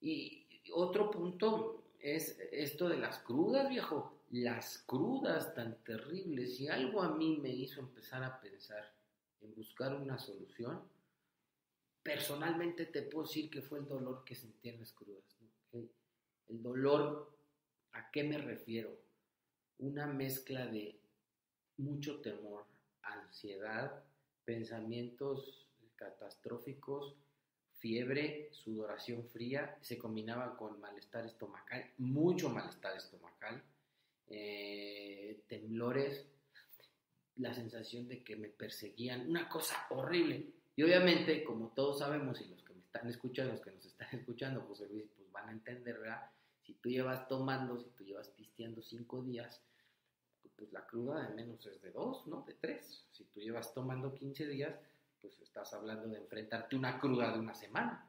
Y 0.00 0.46
otro 0.72 1.10
punto 1.10 1.84
es 2.00 2.38
esto 2.50 2.88
de 2.88 2.96
las 2.96 3.18
crudas, 3.20 3.68
viejo 3.68 4.18
las 4.32 4.78
crudas 4.86 5.54
tan 5.54 5.76
terribles, 5.84 6.58
y 6.58 6.68
algo 6.68 7.02
a 7.02 7.14
mí 7.14 7.36
me 7.36 7.50
hizo 7.50 7.80
empezar 7.80 8.24
a 8.24 8.40
pensar 8.40 8.92
en 9.42 9.54
buscar 9.54 9.94
una 9.94 10.18
solución, 10.18 10.82
personalmente 12.02 12.86
te 12.86 13.02
puedo 13.02 13.26
decir 13.26 13.50
que 13.50 13.60
fue 13.60 13.80
el 13.80 13.86
dolor 13.86 14.24
que 14.24 14.34
sentí 14.34 14.70
en 14.70 14.80
las 14.80 14.92
crudas. 14.92 15.22
El 15.72 16.62
dolor, 16.62 17.30
¿a 17.92 18.10
qué 18.10 18.24
me 18.24 18.38
refiero? 18.38 19.01
Una 19.82 20.06
mezcla 20.06 20.64
de 20.64 20.96
mucho 21.78 22.20
temor, 22.20 22.64
ansiedad, 23.02 24.04
pensamientos 24.44 25.66
catastróficos, 25.96 27.16
fiebre, 27.80 28.48
sudoración 28.52 29.26
fría, 29.26 29.76
se 29.80 29.98
combinaba 29.98 30.56
con 30.56 30.80
malestar 30.80 31.26
estomacal, 31.26 31.90
mucho 31.98 32.48
malestar 32.48 32.96
estomacal, 32.96 33.60
eh, 34.28 35.42
temblores, 35.48 36.28
la 37.34 37.52
sensación 37.52 38.06
de 38.06 38.22
que 38.22 38.36
me 38.36 38.50
perseguían, 38.50 39.28
una 39.28 39.48
cosa 39.48 39.88
horrible. 39.90 40.46
Y 40.76 40.84
obviamente, 40.84 41.42
como 41.42 41.72
todos 41.74 41.98
sabemos, 41.98 42.40
y 42.40 42.44
los 42.44 42.62
que 42.62 42.72
me 42.72 42.82
están 42.82 43.08
escuchando, 43.08 43.54
los 43.54 43.62
que 43.62 43.72
nos 43.72 43.84
están 43.84 44.08
escuchando, 44.12 44.64
pues 44.64 44.84
van 45.32 45.48
a 45.48 45.52
entender, 45.52 45.98
¿verdad? 45.98 46.30
Si 46.60 46.74
tú 46.74 46.88
llevas 46.88 47.26
tomando, 47.26 47.80
si 47.80 47.90
tú 47.96 48.04
llevas 48.04 48.28
pisteando 48.28 48.80
cinco 48.80 49.20
días, 49.24 49.60
pues 50.62 50.72
la 50.72 50.86
cruda 50.86 51.26
de 51.26 51.34
menos 51.34 51.66
es 51.66 51.82
de 51.82 51.90
dos, 51.90 52.24
¿no? 52.28 52.44
De 52.46 52.54
tres. 52.54 53.04
Si 53.10 53.24
tú 53.24 53.40
llevas 53.40 53.74
tomando 53.74 54.14
15 54.14 54.46
días, 54.46 54.78
pues 55.20 55.40
estás 55.40 55.74
hablando 55.74 56.08
de 56.08 56.18
enfrentarte 56.18 56.76
una 56.76 57.00
cruda 57.00 57.32
de 57.32 57.40
una 57.40 57.52
semana. 57.52 58.08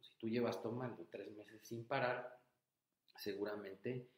Si 0.00 0.14
tú 0.16 0.26
llevas 0.30 0.62
tomando 0.62 1.06
tres 1.10 1.30
meses 1.32 1.60
sin 1.62 1.84
parar, 1.84 2.40
seguramente 3.18 4.08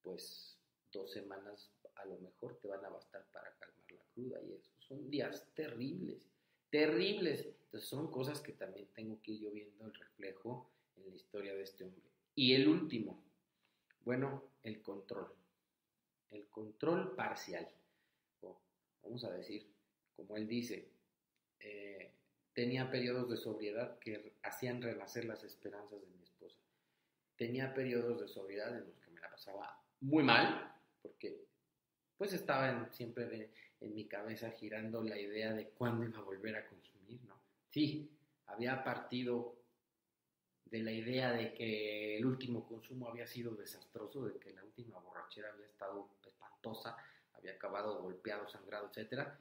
pues 0.00 0.60
dos 0.92 1.10
semanas 1.10 1.72
a 1.96 2.04
lo 2.04 2.18
mejor 2.18 2.56
te 2.62 2.68
van 2.68 2.84
a 2.84 2.88
bastar 2.88 3.26
para 3.32 3.52
calmar 3.58 3.90
la 3.90 4.04
cruda 4.14 4.40
y 4.40 4.52
eso. 4.52 4.70
Son 4.78 5.10
días 5.10 5.44
terribles, 5.54 6.24
terribles. 6.70 7.46
Entonces 7.64 7.88
son 7.88 8.12
cosas 8.12 8.40
que 8.40 8.52
también 8.52 8.86
tengo 8.94 9.20
que 9.22 9.32
ir 9.32 9.40
yo 9.40 9.50
viendo 9.50 9.86
el 9.86 9.94
reflejo 9.94 10.70
en 10.94 11.10
la 11.10 11.16
historia 11.16 11.52
de 11.52 11.62
este 11.62 11.82
hombre. 11.82 12.12
Y 12.36 12.54
el 12.54 12.68
último, 12.68 13.20
bueno, 14.04 14.44
el 14.62 14.80
control. 14.82 15.39
El 16.30 16.48
control 16.48 17.14
parcial. 17.14 17.68
vamos 19.02 19.24
a 19.24 19.30
decir, 19.30 19.66
como 20.14 20.36
él 20.36 20.46
dice, 20.46 20.88
eh, 21.58 22.12
tenía 22.52 22.90
periodos 22.90 23.28
de 23.30 23.36
sobriedad 23.36 23.98
que 23.98 24.36
hacían 24.42 24.82
renacer 24.82 25.24
las 25.24 25.42
esperanzas 25.44 26.00
de 26.00 26.06
mi 26.06 26.22
esposa. 26.22 26.58
Tenía 27.36 27.72
periodos 27.74 28.20
de 28.20 28.28
sobriedad 28.28 28.76
en 28.76 28.86
los 28.86 28.98
que 29.00 29.10
me 29.10 29.20
la 29.20 29.30
pasaba 29.30 29.82
muy 30.00 30.22
mal, 30.22 30.74
porque 31.02 31.46
pues 32.16 32.32
estaba 32.32 32.90
siempre 32.92 33.50
en 33.80 33.94
mi 33.94 34.06
cabeza 34.06 34.50
girando 34.50 35.02
la 35.02 35.18
idea 35.18 35.54
de 35.54 35.70
cuándo 35.70 36.04
iba 36.04 36.18
a 36.18 36.22
volver 36.22 36.56
a 36.56 36.66
consumir, 36.68 37.24
¿no? 37.24 37.40
Sí, 37.70 38.10
había 38.46 38.84
partido 38.84 39.56
de 40.66 40.82
la 40.82 40.92
idea 40.92 41.32
de 41.32 41.54
que 41.54 42.18
el 42.18 42.26
último 42.26 42.66
consumo 42.66 43.08
había 43.08 43.26
sido 43.26 43.54
desastroso, 43.54 44.26
de 44.26 44.38
que 44.38 44.52
la 44.52 44.64
última 44.64 44.98
borrachera 44.98 45.50
había 45.52 45.66
estado 45.66 46.10
espantosa, 46.60 46.96
había 47.34 47.52
acabado 47.52 48.02
golpeado, 48.02 48.48
sangrado, 48.48 48.88
etcétera, 48.88 49.38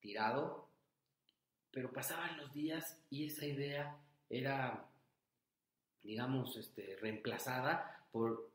tirado, 0.00 0.68
pero 1.70 1.92
pasaban 1.92 2.36
los 2.38 2.52
días 2.52 3.02
y 3.10 3.26
esa 3.26 3.46
idea 3.46 3.96
era, 4.28 4.86
digamos, 6.02 6.56
este, 6.56 6.96
reemplazada 7.00 8.06
por 8.12 8.50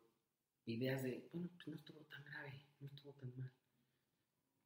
ideas 0.66 1.04
de, 1.04 1.28
bueno, 1.34 1.50
pues 1.56 1.68
no 1.68 1.76
estuvo 1.76 2.00
tan 2.02 2.24
grave, 2.26 2.62
no 2.80 2.88
estuvo 2.88 3.12
tan 3.14 3.36
mal. 3.38 3.52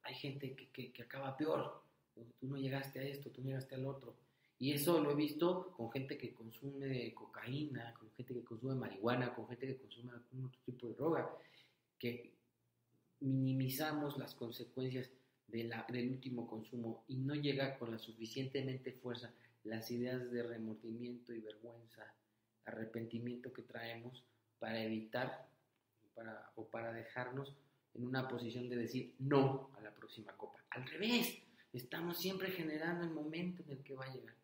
Hay 0.04 0.16
gente 0.16 0.54
que, 0.56 0.92
que, 0.92 1.04
acaba 1.04 1.38
peor, 1.38 1.82
tú 2.14 2.48
no 2.48 2.58
llegaste 2.58 3.00
a 3.00 3.04
esto, 3.04 3.32
tú 3.32 3.42
no 3.42 3.48
llegaste 3.48 3.76
al 3.76 3.86
otro. 3.86 4.18
Y 4.60 4.74
eso 4.74 5.02
lo 5.02 5.12
he 5.12 5.16
visto 5.16 5.72
con 5.72 5.92
gente 5.92 6.18
que 6.18 6.34
consume 6.34 7.14
cocaína, 7.14 7.94
con 7.94 8.12
gente 8.12 8.34
que 8.34 8.44
consume 8.44 8.76
marihuana, 8.76 9.34
con 9.34 9.48
gente 9.48 9.68
que 9.68 9.78
consume 9.78 10.12
algún 10.12 10.46
otro 10.46 10.62
tipo 10.66 10.88
de 10.88 10.94
droga, 10.94 11.38
que 11.98 12.33
minimizamos 13.24 14.18
las 14.18 14.36
consecuencias 14.36 15.10
de 15.48 15.64
la, 15.64 15.86
del 15.90 16.10
último 16.10 16.48
consumo 16.48 17.04
y 17.08 17.16
no 17.16 17.36
llega 17.36 17.78
con 17.78 17.92
la 17.92 17.98
suficientemente 17.98 18.92
fuerza 18.94 19.34
las 19.64 19.90
ideas 19.92 20.30
de 20.32 20.44
remordimiento 20.44 21.34
y 21.34 21.40
vergüenza, 21.40 22.14
arrepentimiento 22.66 23.54
que 23.54 23.62
traemos 23.62 24.24
para 24.60 24.82
evitar 24.82 25.48
para, 26.14 26.52
o 26.56 26.68
para 26.68 26.92
dejarnos 26.92 27.54
en 27.94 28.06
una 28.06 28.28
posición 28.28 28.70
de 28.70 28.76
decir 28.76 29.16
no 29.20 29.70
a 29.78 29.82
la 29.82 29.94
próxima 29.94 30.34
copa. 30.34 30.60
Al 30.72 30.86
revés, 30.88 31.38
estamos 31.72 32.18
siempre 32.18 32.52
generando 32.52 33.06
el 33.06 33.12
momento 33.12 33.64
en 33.64 33.78
el 33.78 33.84
que 33.84 33.96
va 33.96 34.06
a 34.06 34.14
llegar. 34.14 34.36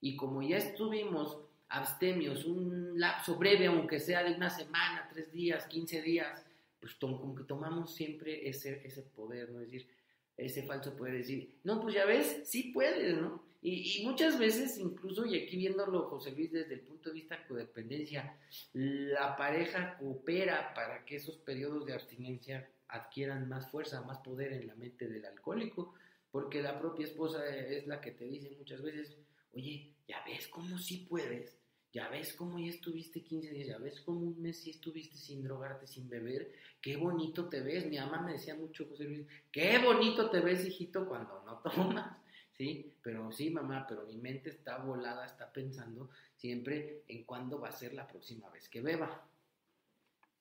Y 0.00 0.16
como 0.16 0.42
ya 0.42 0.58
estuvimos 0.58 1.38
abstemios 1.68 2.44
un 2.44 2.98
lapso 2.98 3.36
breve, 3.36 3.66
aunque 3.66 3.98
sea 3.98 4.22
de 4.22 4.34
una 4.34 4.50
semana, 4.50 5.08
tres 5.10 5.32
días, 5.32 5.66
quince 5.66 6.02
días, 6.02 6.45
pues 6.86 7.10
como 7.10 7.34
que 7.34 7.44
tomamos 7.44 7.94
siempre 7.94 8.48
ese, 8.48 8.80
ese 8.86 9.02
poder, 9.02 9.50
¿no? 9.50 9.60
Es 9.60 9.70
decir, 9.70 9.88
ese 10.36 10.62
falso 10.62 10.96
poder 10.96 11.14
decir, 11.14 11.58
no, 11.64 11.80
pues 11.80 11.94
ya 11.94 12.04
ves, 12.04 12.42
sí 12.44 12.70
puedes, 12.72 13.16
¿no? 13.16 13.42
Y, 13.62 14.04
muchas 14.04 14.38
veces, 14.38 14.78
incluso, 14.78 15.26
y 15.26 15.36
aquí 15.36 15.56
viéndolo, 15.56 16.08
José 16.08 16.30
Luis, 16.30 16.52
desde 16.52 16.74
el 16.74 16.82
punto 16.82 17.08
de 17.08 17.14
vista 17.14 17.36
de 17.36 17.46
codependencia, 17.46 18.38
la 18.72 19.36
pareja 19.36 19.96
coopera 19.98 20.72
para 20.74 21.04
que 21.04 21.16
esos 21.16 21.38
periodos 21.38 21.84
de 21.86 21.94
abstinencia 21.94 22.70
adquieran 22.86 23.48
más 23.48 23.68
fuerza, 23.68 24.02
más 24.02 24.18
poder 24.18 24.52
en 24.52 24.68
la 24.68 24.76
mente 24.76 25.08
del 25.08 25.24
alcohólico, 25.24 25.94
porque 26.30 26.62
la 26.62 26.78
propia 26.78 27.06
esposa 27.06 27.44
es 27.48 27.86
la 27.88 28.00
que 28.00 28.12
te 28.12 28.26
dice 28.26 28.54
muchas 28.56 28.82
veces, 28.82 29.16
oye, 29.52 29.96
ya 30.06 30.22
ves 30.24 30.46
cómo 30.46 30.78
sí 30.78 31.06
puedes, 31.08 31.58
ya 31.96 32.10
ves 32.10 32.34
cómo 32.34 32.58
ya 32.58 32.68
estuviste 32.68 33.22
15 33.22 33.52
días, 33.52 33.68
ya 33.68 33.78
ves 33.78 34.02
cómo 34.02 34.20
un 34.20 34.42
mes 34.42 34.58
sí 34.60 34.68
estuviste 34.68 35.16
sin 35.16 35.42
drogarte, 35.42 35.86
sin 35.86 36.10
beber, 36.10 36.52
qué 36.82 36.94
bonito 36.94 37.48
te 37.48 37.62
ves. 37.62 37.86
Mi 37.86 37.96
mamá 37.96 38.20
me 38.20 38.32
decía 38.32 38.54
mucho, 38.54 38.84
José 38.86 39.04
Luis, 39.04 39.26
qué 39.50 39.78
bonito 39.78 40.28
te 40.28 40.40
ves, 40.40 40.66
hijito, 40.66 41.08
cuando 41.08 41.42
no 41.46 41.56
tomas. 41.60 42.18
¿sí? 42.52 42.92
Pero 43.02 43.32
sí, 43.32 43.48
mamá, 43.48 43.86
pero 43.88 44.04
mi 44.04 44.18
mente 44.18 44.50
está 44.50 44.76
volada, 44.76 45.24
está 45.24 45.50
pensando 45.50 46.10
siempre 46.36 47.02
en 47.08 47.24
cuándo 47.24 47.58
va 47.58 47.68
a 47.68 47.72
ser 47.72 47.94
la 47.94 48.06
próxima 48.06 48.50
vez 48.50 48.68
que 48.68 48.82
beba. 48.82 49.26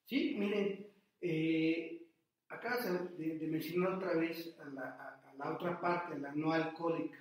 Sí, 0.03 0.35
miren, 0.37 0.87
eh, 1.21 2.03
acabas 2.49 3.17
de, 3.17 3.39
de, 3.39 3.47
mencionar 3.47 3.93
otra 3.93 4.13
vez 4.15 4.53
a 4.59 4.65
la, 4.71 5.21
a, 5.25 5.33
la, 5.37 5.55
otra 5.55 5.79
parte, 5.79 6.19
la 6.19 6.35
no 6.35 6.51
alcohólica, 6.51 7.17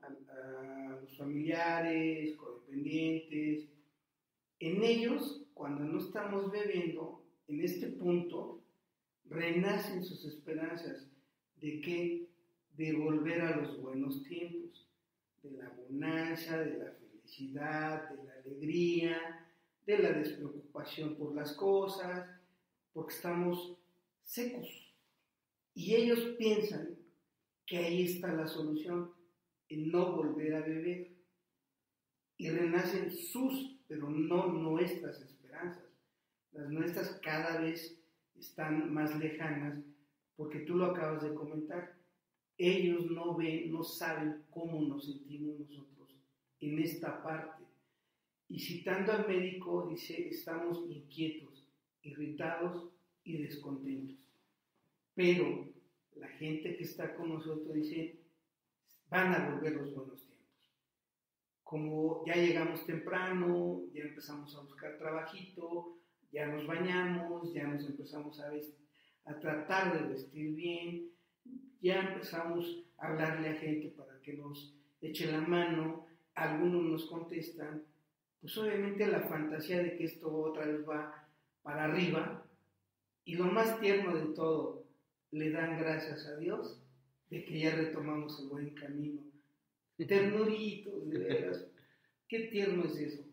a, 0.00 0.98
los 1.00 1.16
familiares, 1.16 2.36
codependientes. 2.36 3.68
En 4.58 4.82
ellos, 4.82 5.46
cuando 5.54 5.84
no 5.84 5.98
estamos 5.98 6.50
bebiendo, 6.50 7.24
en 7.46 7.60
este 7.60 7.88
punto, 7.88 8.62
renacen 9.24 10.04
sus 10.04 10.24
esperanzas 10.24 11.08
de 11.56 11.80
que 11.80 12.28
de 12.76 12.92
volver 12.94 13.40
a 13.40 13.56
los 13.56 13.80
buenos 13.80 14.22
tiempos, 14.22 14.86
de 15.42 15.50
la 15.52 15.68
bonanza, 15.70 16.58
de 16.58 16.78
la 16.78 16.92
felicidad, 16.92 18.10
de 18.10 18.24
la 18.24 18.34
alegría, 18.34 19.48
de 19.84 19.98
la 19.98 20.12
despreocupación 20.12 21.16
por 21.16 21.34
las 21.34 21.52
cosas, 21.54 22.28
porque 22.92 23.14
estamos 23.14 23.76
secos. 24.22 24.68
Y 25.74 25.94
ellos 25.94 26.20
piensan 26.38 26.98
que 27.66 27.78
ahí 27.78 28.04
está 28.04 28.32
la 28.32 28.46
solución, 28.46 29.12
en 29.68 29.90
no 29.90 30.16
volver 30.16 30.54
a 30.54 30.60
beber. 30.60 31.12
Y 32.36 32.50
renacen 32.50 33.10
sus, 33.10 33.78
pero 33.88 34.08
no 34.08 34.46
nuestras 34.46 35.20
esperanzas. 35.20 35.88
Las 36.52 36.70
nuestras 36.70 37.20
cada 37.22 37.60
vez 37.60 37.98
están 38.38 38.92
más 38.92 39.18
lejanas, 39.18 39.78
porque 40.36 40.60
tú 40.60 40.76
lo 40.76 40.86
acabas 40.86 41.22
de 41.22 41.34
comentar. 41.34 41.96
Ellos 42.56 43.10
no 43.10 43.36
ven, 43.36 43.70
no 43.70 43.82
saben 43.82 44.44
cómo 44.50 44.80
nos 44.80 45.06
sentimos 45.06 45.58
nosotros 45.58 46.16
en 46.60 46.78
esta 46.78 47.22
parte. 47.22 47.64
Y 48.48 48.58
citando 48.58 49.12
al 49.12 49.28
médico, 49.28 49.88
dice, 49.90 50.28
estamos 50.28 50.84
inquietos, 50.88 51.68
irritados 52.02 52.88
y 53.24 53.42
descontentos. 53.42 54.16
Pero 55.14 55.68
la 56.16 56.28
gente 56.28 56.76
que 56.76 56.84
está 56.84 57.14
con 57.14 57.28
nosotros 57.28 57.74
dice, 57.74 58.18
van 59.10 59.34
a 59.34 59.50
volver 59.50 59.74
los 59.74 59.94
buenos 59.94 60.22
tiempos. 60.22 60.48
Como 61.62 62.24
ya 62.26 62.34
llegamos 62.34 62.86
temprano, 62.86 63.82
ya 63.92 64.02
empezamos 64.02 64.54
a 64.56 64.60
buscar 64.60 64.98
trabajito, 64.98 65.98
ya 66.30 66.46
nos 66.46 66.66
bañamos, 66.66 67.52
ya 67.52 67.66
nos 67.66 67.86
empezamos 67.86 68.40
a, 68.40 68.50
a 69.24 69.38
tratar 69.38 70.00
de 70.00 70.08
vestir 70.08 70.54
bien, 70.54 71.10
ya 71.80 72.00
empezamos 72.00 72.84
a 72.98 73.08
hablarle 73.08 73.48
a 73.48 73.54
gente 73.54 73.88
para 73.88 74.20
que 74.20 74.34
nos 74.34 74.74
eche 75.00 75.30
la 75.30 75.40
mano, 75.40 76.06
algunos 76.34 76.82
nos 76.84 77.06
contestan, 77.06 77.84
pues 78.40 78.56
obviamente 78.58 79.06
la 79.06 79.20
fantasía 79.20 79.82
de 79.82 79.96
que 79.96 80.04
esto 80.04 80.30
otra 80.32 80.66
vez 80.66 80.88
va 80.88 81.28
para 81.62 81.84
arriba, 81.84 82.44
y 83.24 83.34
lo 83.34 83.44
más 83.44 83.78
tierno 83.80 84.14
de 84.14 84.34
todo, 84.34 84.84
le 85.30 85.50
dan 85.50 85.78
gracias 85.78 86.26
a 86.26 86.36
Dios 86.36 86.80
de 87.30 87.44
que 87.44 87.58
ya 87.58 87.74
retomamos 87.74 88.40
el 88.40 88.48
buen 88.48 88.70
camino. 88.74 89.22
Ternuritos, 90.06 91.10
de 91.10 91.18
veras. 91.18 91.66
Qué 92.28 92.40
tierno 92.40 92.84
es 92.84 92.96
eso. 92.96 93.24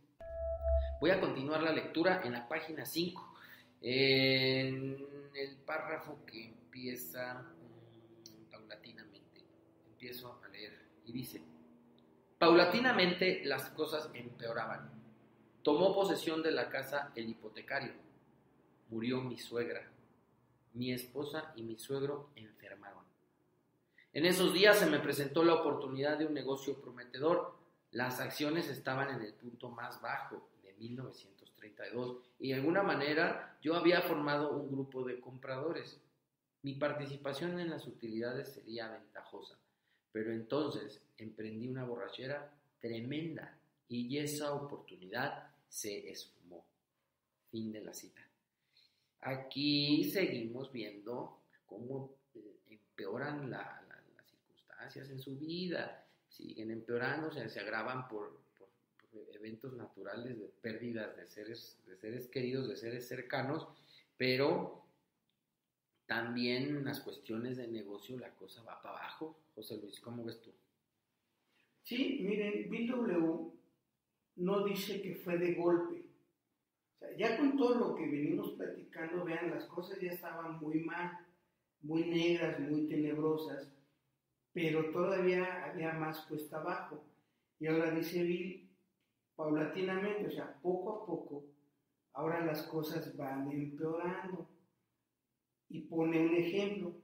Voy 1.00 1.12
a 1.12 1.20
continuar 1.20 1.62
la 1.62 1.72
lectura 1.72 2.22
en 2.24 2.34
la 2.34 2.48
página 2.48 2.86
5, 2.86 3.36
en 3.82 4.98
el 5.36 5.58
párrafo 5.58 6.26
que 6.26 6.46
empieza 6.46 7.46
paulatinamente. 8.50 9.44
Empiezo 9.92 10.40
a 10.44 10.48
leer 10.50 10.74
y 11.06 11.12
dice, 11.12 11.42
paulatinamente 12.40 13.46
las 13.46 13.70
cosas 13.70 14.10
empeoraban. 14.14 14.90
Tomó 15.62 15.94
posesión 15.94 16.42
de 16.42 16.52
la 16.52 16.70
casa 16.70 17.12
el 17.16 17.30
hipotecario. 17.30 17.94
Murió 18.90 19.22
mi 19.22 19.38
suegra. 19.38 19.92
Mi 20.74 20.92
esposa 20.92 21.54
y 21.56 21.64
mi 21.64 21.78
suegro 21.78 22.30
enfermaron. 22.36 23.05
En 24.16 24.26
esos 24.26 24.54
días 24.54 24.80
se 24.80 24.86
me 24.86 25.00
presentó 25.00 25.44
la 25.44 25.56
oportunidad 25.56 26.18
de 26.18 26.26
un 26.26 26.34
negocio 26.34 26.80
prometedor. 26.80 27.54
Las 27.92 28.22
acciones 28.22 28.70
estaban 28.70 29.14
en 29.14 29.22
el 29.22 29.34
punto 29.34 29.70
más 29.70 30.02
bajo 30.02 30.48
1932 30.80 32.20
y 32.40 32.48
de 32.48 32.56
alguna 32.56 32.82
manera 32.82 33.58
yo 33.62 33.76
había 33.76 34.02
formado 34.02 34.52
un 34.52 34.72
grupo 34.72 35.04
de 35.04 35.20
compradores. 35.20 36.00
Mi 36.62 36.76
participación 36.76 37.60
en 37.60 37.70
las 37.70 37.88
utilidades 37.88 38.54
sería 38.54 38.88
ventajosa, 38.88 39.58
pero 40.14 40.32
entonces 40.32 41.02
emprendí 41.18 41.68
una 41.68 41.84
borrachera 41.84 42.54
tremenda 42.80 43.58
y 43.90 44.18
esa 44.18 44.54
oportunidad 44.54 45.50
se 45.68 46.10
esfumó. 46.10 46.64
Fin 47.52 47.74
de 47.74 47.82
la 47.82 47.94
cita. 47.94 48.22
Aquí 49.20 50.10
seguimos 50.10 50.72
viendo 50.72 51.42
cómo 51.66 52.12
eh, 52.34 52.56
empeoran 52.70 53.52
las 53.52 53.85
circunstancias 54.90 55.10
en 55.10 55.20
su 55.20 55.38
vida, 55.38 56.06
siguen 56.28 56.72
empeorando, 56.72 57.32
se 57.32 57.60
agravan 57.60 58.08
por, 58.08 58.44
eventos 59.34 59.74
naturales 59.74 60.38
de 60.38 60.48
pérdidas 60.62 61.16
de 61.16 61.26
seres, 61.26 61.80
de 61.86 61.96
seres 61.96 62.28
queridos, 62.28 62.68
de 62.68 62.76
seres 62.76 63.08
cercanos, 63.08 63.66
pero 64.18 64.84
también 66.06 66.84
las 66.84 67.00
cuestiones 67.00 67.56
de 67.56 67.68
negocio 67.68 68.20
la 68.20 68.36
cosa 68.36 68.62
va 68.64 68.82
para 68.82 68.98
abajo. 68.98 69.40
José 69.56 69.78
Luis, 69.78 70.02
¿cómo 70.02 70.26
ves 70.26 70.42
tú? 70.42 70.52
Sí, 71.84 72.20
miren, 72.24 72.70
Bill 72.70 72.92
W 72.92 73.52
no 74.38 74.66
dice 74.66 75.02
que 75.02 75.16
fue 75.16 75.38
de 75.38 75.54
golpe. 75.54 76.04
Ya 77.18 77.38
con 77.38 77.56
todo 77.56 77.76
lo 77.76 77.96
que 77.96 78.10
venimos 78.10 78.52
platicando, 78.54 79.24
vean, 79.24 79.52
las 79.52 79.66
cosas 79.66 80.02
ya 80.02 80.12
estaban 80.12 80.60
muy 80.60 80.82
mal, 80.82 81.26
muy 81.82 82.04
negras, 82.04 82.60
muy 82.60 82.88
tenebrosas, 82.88 83.75
pero 84.56 84.90
todavía 84.90 85.66
había 85.66 85.92
más 85.92 86.22
cuesta 86.28 86.62
abajo. 86.62 87.04
Y 87.60 87.68
ahora 87.68 87.92
dice 87.92 88.24
Bill, 88.24 88.70
paulatinamente, 89.36 90.28
o 90.28 90.32
sea, 90.32 90.58
poco 90.62 90.94
a 90.94 91.06
poco, 91.06 91.44
ahora 92.14 92.46
las 92.46 92.64
cosas 92.64 93.18
van 93.18 93.52
empeorando. 93.52 94.48
Y 95.68 95.82
pone 95.82 96.26
un 96.26 96.36
ejemplo. 96.36 96.96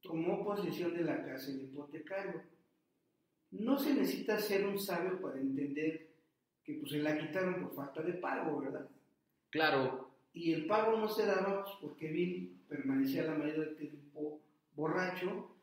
Tomó 0.00 0.44
posesión 0.44 0.94
de 0.94 1.02
la 1.02 1.24
casa 1.24 1.50
del 1.50 1.64
hipotecario. 1.64 2.44
No 3.50 3.76
se 3.76 3.94
necesita 3.94 4.38
ser 4.38 4.68
un 4.68 4.78
sabio 4.78 5.20
para 5.20 5.40
entender 5.40 6.10
que 6.62 6.74
pues 6.74 6.92
se 6.92 6.98
la 6.98 7.18
quitaron 7.18 7.60
por 7.60 7.74
falta 7.74 8.02
de 8.02 8.12
pago, 8.12 8.60
¿verdad? 8.60 8.88
Claro. 9.50 10.10
Y 10.32 10.52
el 10.52 10.66
pago 10.66 10.96
no 10.96 11.08
se 11.08 11.26
daba 11.26 11.64
pues, 11.64 11.74
porque 11.80 12.06
Bill 12.06 12.56
permanecía 12.68 13.24
la 13.24 13.34
mayoría 13.34 13.64
del 13.64 13.76
tiempo 13.76 14.40
borracho 14.76 15.55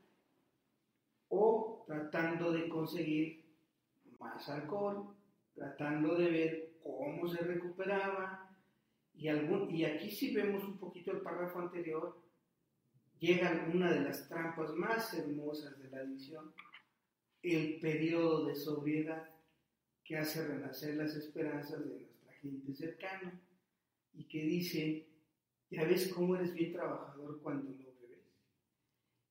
o 1.36 1.84
tratando 1.88 2.52
de 2.52 2.70
conseguir 2.70 3.44
más 4.20 4.48
alcohol 4.50 5.14
tratando 5.54 6.16
de 6.16 6.30
ver 6.30 6.74
cómo 6.82 7.28
se 7.28 7.44
recuperaba. 7.44 8.50
Y, 9.16 9.28
algún, 9.28 9.74
y 9.74 9.86
aquí 9.86 10.10
si 10.10 10.34
vemos 10.34 10.64
un 10.64 10.78
poquito 10.78 11.12
el 11.12 11.22
párrafo 11.22 11.60
anterior, 11.60 12.20
llega 13.20 13.70
una 13.74 13.92
de 13.92 14.02
las 14.02 14.28
trampas 14.28 14.74
más 14.74 15.14
hermosas 15.14 15.78
de 15.80 15.90
la 15.90 16.00
adicción, 16.00 16.52
el 17.44 17.80
periodo 17.80 18.46
de 18.46 18.56
sobriedad 18.56 19.30
que 20.04 20.18
hace 20.18 20.46
renacer 20.46 20.96
las 20.96 21.16
esperanzas 21.16 21.84
de 21.84 22.00
nuestra 22.00 22.34
gente 22.34 22.74
cercana 22.74 23.40
y 24.14 24.26
que 24.26 24.44
dice, 24.44 25.08
ya 25.70 25.86
ves 25.86 26.12
cómo 26.14 26.36
eres 26.36 26.54
bien 26.54 26.74
trabajador 26.74 27.40
cuando 27.42 27.70
no 27.70 27.78
bebes. 27.78 28.26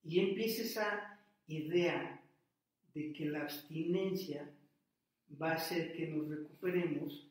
Y 0.03 0.19
empieza 0.19 0.61
esa 0.63 1.12
idea 1.47 2.21
de 2.93 3.13
que 3.13 3.25
la 3.25 3.41
abstinencia 3.41 4.49
va 5.41 5.53
a 5.53 5.57
ser 5.57 5.93
que 5.93 6.07
nos 6.07 6.29
recuperemos, 6.29 7.27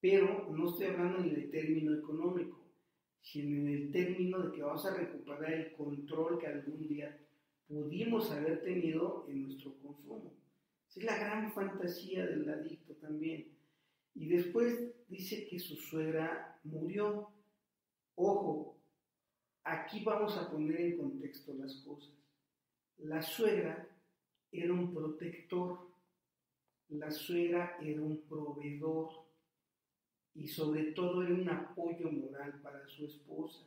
pero 0.00 0.48
no 0.50 0.70
estoy 0.70 0.86
hablando 0.86 1.18
en 1.18 1.34
el 1.34 1.50
término 1.50 1.94
económico, 1.94 2.64
sino 3.20 3.56
en 3.56 3.68
el 3.68 3.90
término 3.90 4.38
de 4.40 4.52
que 4.52 4.62
vamos 4.62 4.86
a 4.86 4.96
recuperar 4.96 5.52
el 5.52 5.72
control 5.72 6.38
que 6.38 6.46
algún 6.46 6.86
día 6.86 7.18
pudimos 7.66 8.30
haber 8.30 8.62
tenido 8.62 9.26
en 9.28 9.42
nuestro 9.42 9.74
consumo. 9.78 10.32
Esa 10.88 11.00
es 11.00 11.06
la 11.06 11.18
gran 11.18 11.52
fantasía 11.52 12.26
del 12.26 12.48
adicto 12.48 12.94
también. 12.94 13.48
Y 14.14 14.28
después 14.28 14.94
dice 15.08 15.46
que 15.48 15.58
su 15.58 15.76
suegra 15.76 16.58
murió. 16.64 17.28
Ojo, 18.14 18.78
aquí 19.64 20.02
vamos 20.04 20.36
a 20.38 20.50
poner 20.50 20.80
en 20.80 20.96
contexto 20.96 21.52
las 21.54 21.74
cosas. 21.82 22.15
La 22.98 23.22
suegra 23.22 23.88
era 24.52 24.72
un 24.72 24.92
protector 24.92 25.86
la 26.90 27.10
suegra 27.10 27.76
era 27.82 28.00
un 28.00 28.22
proveedor 28.28 29.10
y 30.34 30.46
sobre 30.46 30.92
todo 30.92 31.22
era 31.22 31.34
un 31.34 31.48
apoyo 31.48 32.10
moral 32.12 32.60
para 32.62 32.86
su 32.86 33.06
esposa 33.06 33.66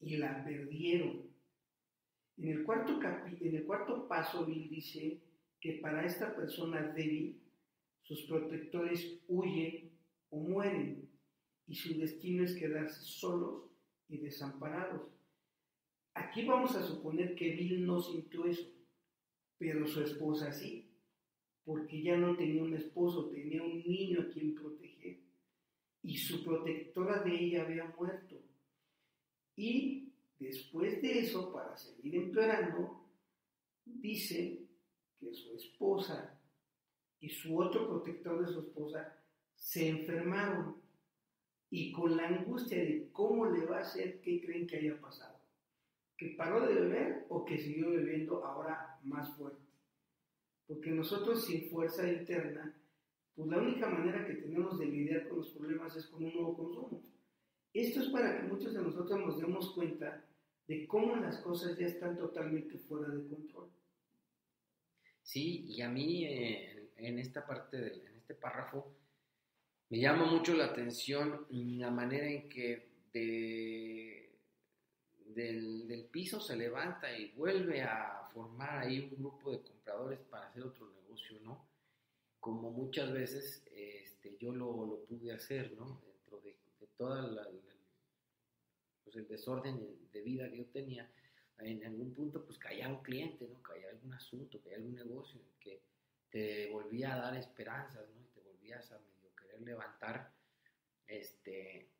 y 0.00 0.16
la 0.16 0.44
perdieron. 0.44 1.22
En 2.36 2.48
el 2.48 2.64
cuarto, 2.64 2.98
en 3.40 3.54
el 3.54 3.64
cuarto 3.64 4.08
paso, 4.08 4.44
Bill 4.44 4.68
dice 4.68 5.20
que 5.60 5.74
para 5.74 6.04
esta 6.04 6.34
persona 6.34 6.82
débil, 6.82 7.40
sus 8.02 8.22
protectores 8.22 9.20
huyen 9.28 9.92
o 10.30 10.38
mueren 10.38 11.08
y 11.68 11.74
su 11.76 11.96
destino 11.96 12.42
es 12.42 12.56
quedarse 12.56 13.00
solos 13.02 13.62
y 14.08 14.18
desamparados. 14.18 15.08
Aquí 16.14 16.44
vamos 16.44 16.74
a 16.76 16.82
suponer 16.82 17.34
que 17.34 17.50
Bill 17.50 17.84
no 17.84 18.00
sintió 18.00 18.44
eso, 18.46 18.70
pero 19.58 19.86
su 19.86 20.00
esposa 20.00 20.52
sí, 20.52 20.88
porque 21.64 22.02
ya 22.02 22.16
no 22.16 22.36
tenía 22.36 22.62
un 22.62 22.74
esposo, 22.74 23.28
tenía 23.30 23.62
un 23.62 23.82
niño 23.84 24.20
a 24.22 24.28
quien 24.28 24.54
proteger 24.54 25.18
y 26.02 26.16
su 26.16 26.44
protectora 26.44 27.22
de 27.22 27.34
ella 27.34 27.62
había 27.62 27.92
muerto. 27.98 28.36
Y 29.56 30.12
después 30.38 31.00
de 31.00 31.20
eso, 31.20 31.52
para 31.52 31.76
seguir 31.76 32.14
empeorando, 32.16 33.08
dice 33.84 34.66
que 35.18 35.34
su 35.34 35.56
esposa 35.56 36.38
y 37.20 37.28
su 37.30 37.58
otro 37.58 37.88
protector 37.88 38.46
de 38.46 38.52
su 38.52 38.60
esposa 38.60 39.18
se 39.56 39.88
enfermaron 39.88 40.76
y 41.70 41.90
con 41.90 42.16
la 42.16 42.28
angustia 42.28 42.78
de 42.78 43.08
cómo 43.10 43.46
le 43.46 43.64
va 43.64 43.78
a 43.78 43.80
hacer, 43.80 44.20
¿qué 44.20 44.40
creen 44.40 44.66
que 44.66 44.76
haya 44.76 45.00
pasado? 45.00 45.33
¿Que 46.16 46.34
paró 46.36 46.66
de 46.66 46.74
beber 46.74 47.26
o 47.28 47.44
que 47.44 47.58
siguió 47.58 47.90
bebiendo 47.90 48.44
ahora 48.44 48.98
más 49.02 49.36
fuerte? 49.36 49.62
Porque 50.66 50.90
nosotros 50.90 51.44
sin 51.44 51.68
fuerza 51.68 52.10
interna, 52.10 52.74
pues 53.34 53.48
la 53.48 53.58
única 53.58 53.88
manera 53.88 54.26
que 54.26 54.34
tenemos 54.34 54.78
de 54.78 54.86
lidiar 54.86 55.28
con 55.28 55.38
los 55.38 55.50
problemas 55.50 55.94
es 55.96 56.06
con 56.06 56.24
un 56.24 56.32
nuevo 56.32 56.56
consumo. 56.56 57.02
Esto 57.72 58.00
es 58.02 58.08
para 58.10 58.40
que 58.40 58.46
muchos 58.46 58.72
de 58.72 58.82
nosotros 58.82 59.18
nos 59.18 59.38
demos 59.40 59.74
cuenta 59.74 60.24
de 60.68 60.86
cómo 60.86 61.16
las 61.16 61.38
cosas 61.38 61.76
ya 61.76 61.86
están 61.86 62.16
totalmente 62.16 62.78
fuera 62.78 63.08
de 63.08 63.26
control. 63.28 63.68
Sí, 65.22 65.64
y 65.68 65.82
a 65.82 65.88
mí 65.88 66.24
eh, 66.24 66.90
en 66.96 67.18
esta 67.18 67.44
parte, 67.44 68.06
en 68.06 68.16
este 68.16 68.34
párrafo, 68.34 68.94
me 69.90 69.98
llama 69.98 70.30
mucho 70.30 70.54
la 70.54 70.66
atención 70.66 71.46
la 71.50 71.90
manera 71.90 72.26
en 72.26 72.48
que 72.48 72.94
del, 75.34 76.08
piso 76.10 76.40
se 76.40 76.56
levanta 76.56 77.16
y 77.16 77.32
vuelve 77.32 77.82
a 77.82 78.28
formar 78.32 78.78
ahí 78.78 79.00
un 79.00 79.16
grupo 79.16 79.50
de 79.50 79.60
compradores 79.60 80.20
para 80.30 80.46
hacer 80.46 80.62
otro 80.62 80.88
negocio, 80.90 81.38
¿no? 81.42 81.66
Como 82.40 82.70
muchas 82.70 83.12
veces 83.12 83.64
este, 83.74 84.36
yo 84.38 84.52
lo, 84.52 84.86
lo 84.86 85.04
pude 85.04 85.32
hacer, 85.32 85.72
¿no? 85.72 86.00
Dentro 86.06 86.40
de, 86.40 86.56
de 86.80 86.86
todo 86.96 87.42
pues 89.02 89.16
el 89.16 89.28
desorden 89.28 90.08
de 90.12 90.22
vida 90.22 90.48
que 90.48 90.58
yo 90.58 90.66
tenía, 90.66 91.10
en 91.58 91.84
algún 91.84 92.12
punto 92.12 92.44
pues 92.44 92.58
caía 92.58 92.88
un 92.88 93.02
cliente, 93.02 93.46
¿no? 93.48 93.62
Caía 93.62 93.90
algún 93.90 94.12
asunto, 94.12 94.60
caía 94.60 94.76
algún 94.76 94.94
negocio 94.94 95.40
que 95.60 95.80
te 96.30 96.70
volvía 96.70 97.14
a 97.14 97.18
dar 97.18 97.36
esperanzas, 97.36 98.08
¿no? 98.10 98.22
Y 98.22 98.26
te 98.34 98.40
volvías 98.40 98.90
a 98.92 98.98
medio 98.98 99.34
querer 99.36 99.60
levantar, 99.62 100.32
este, 101.06 101.93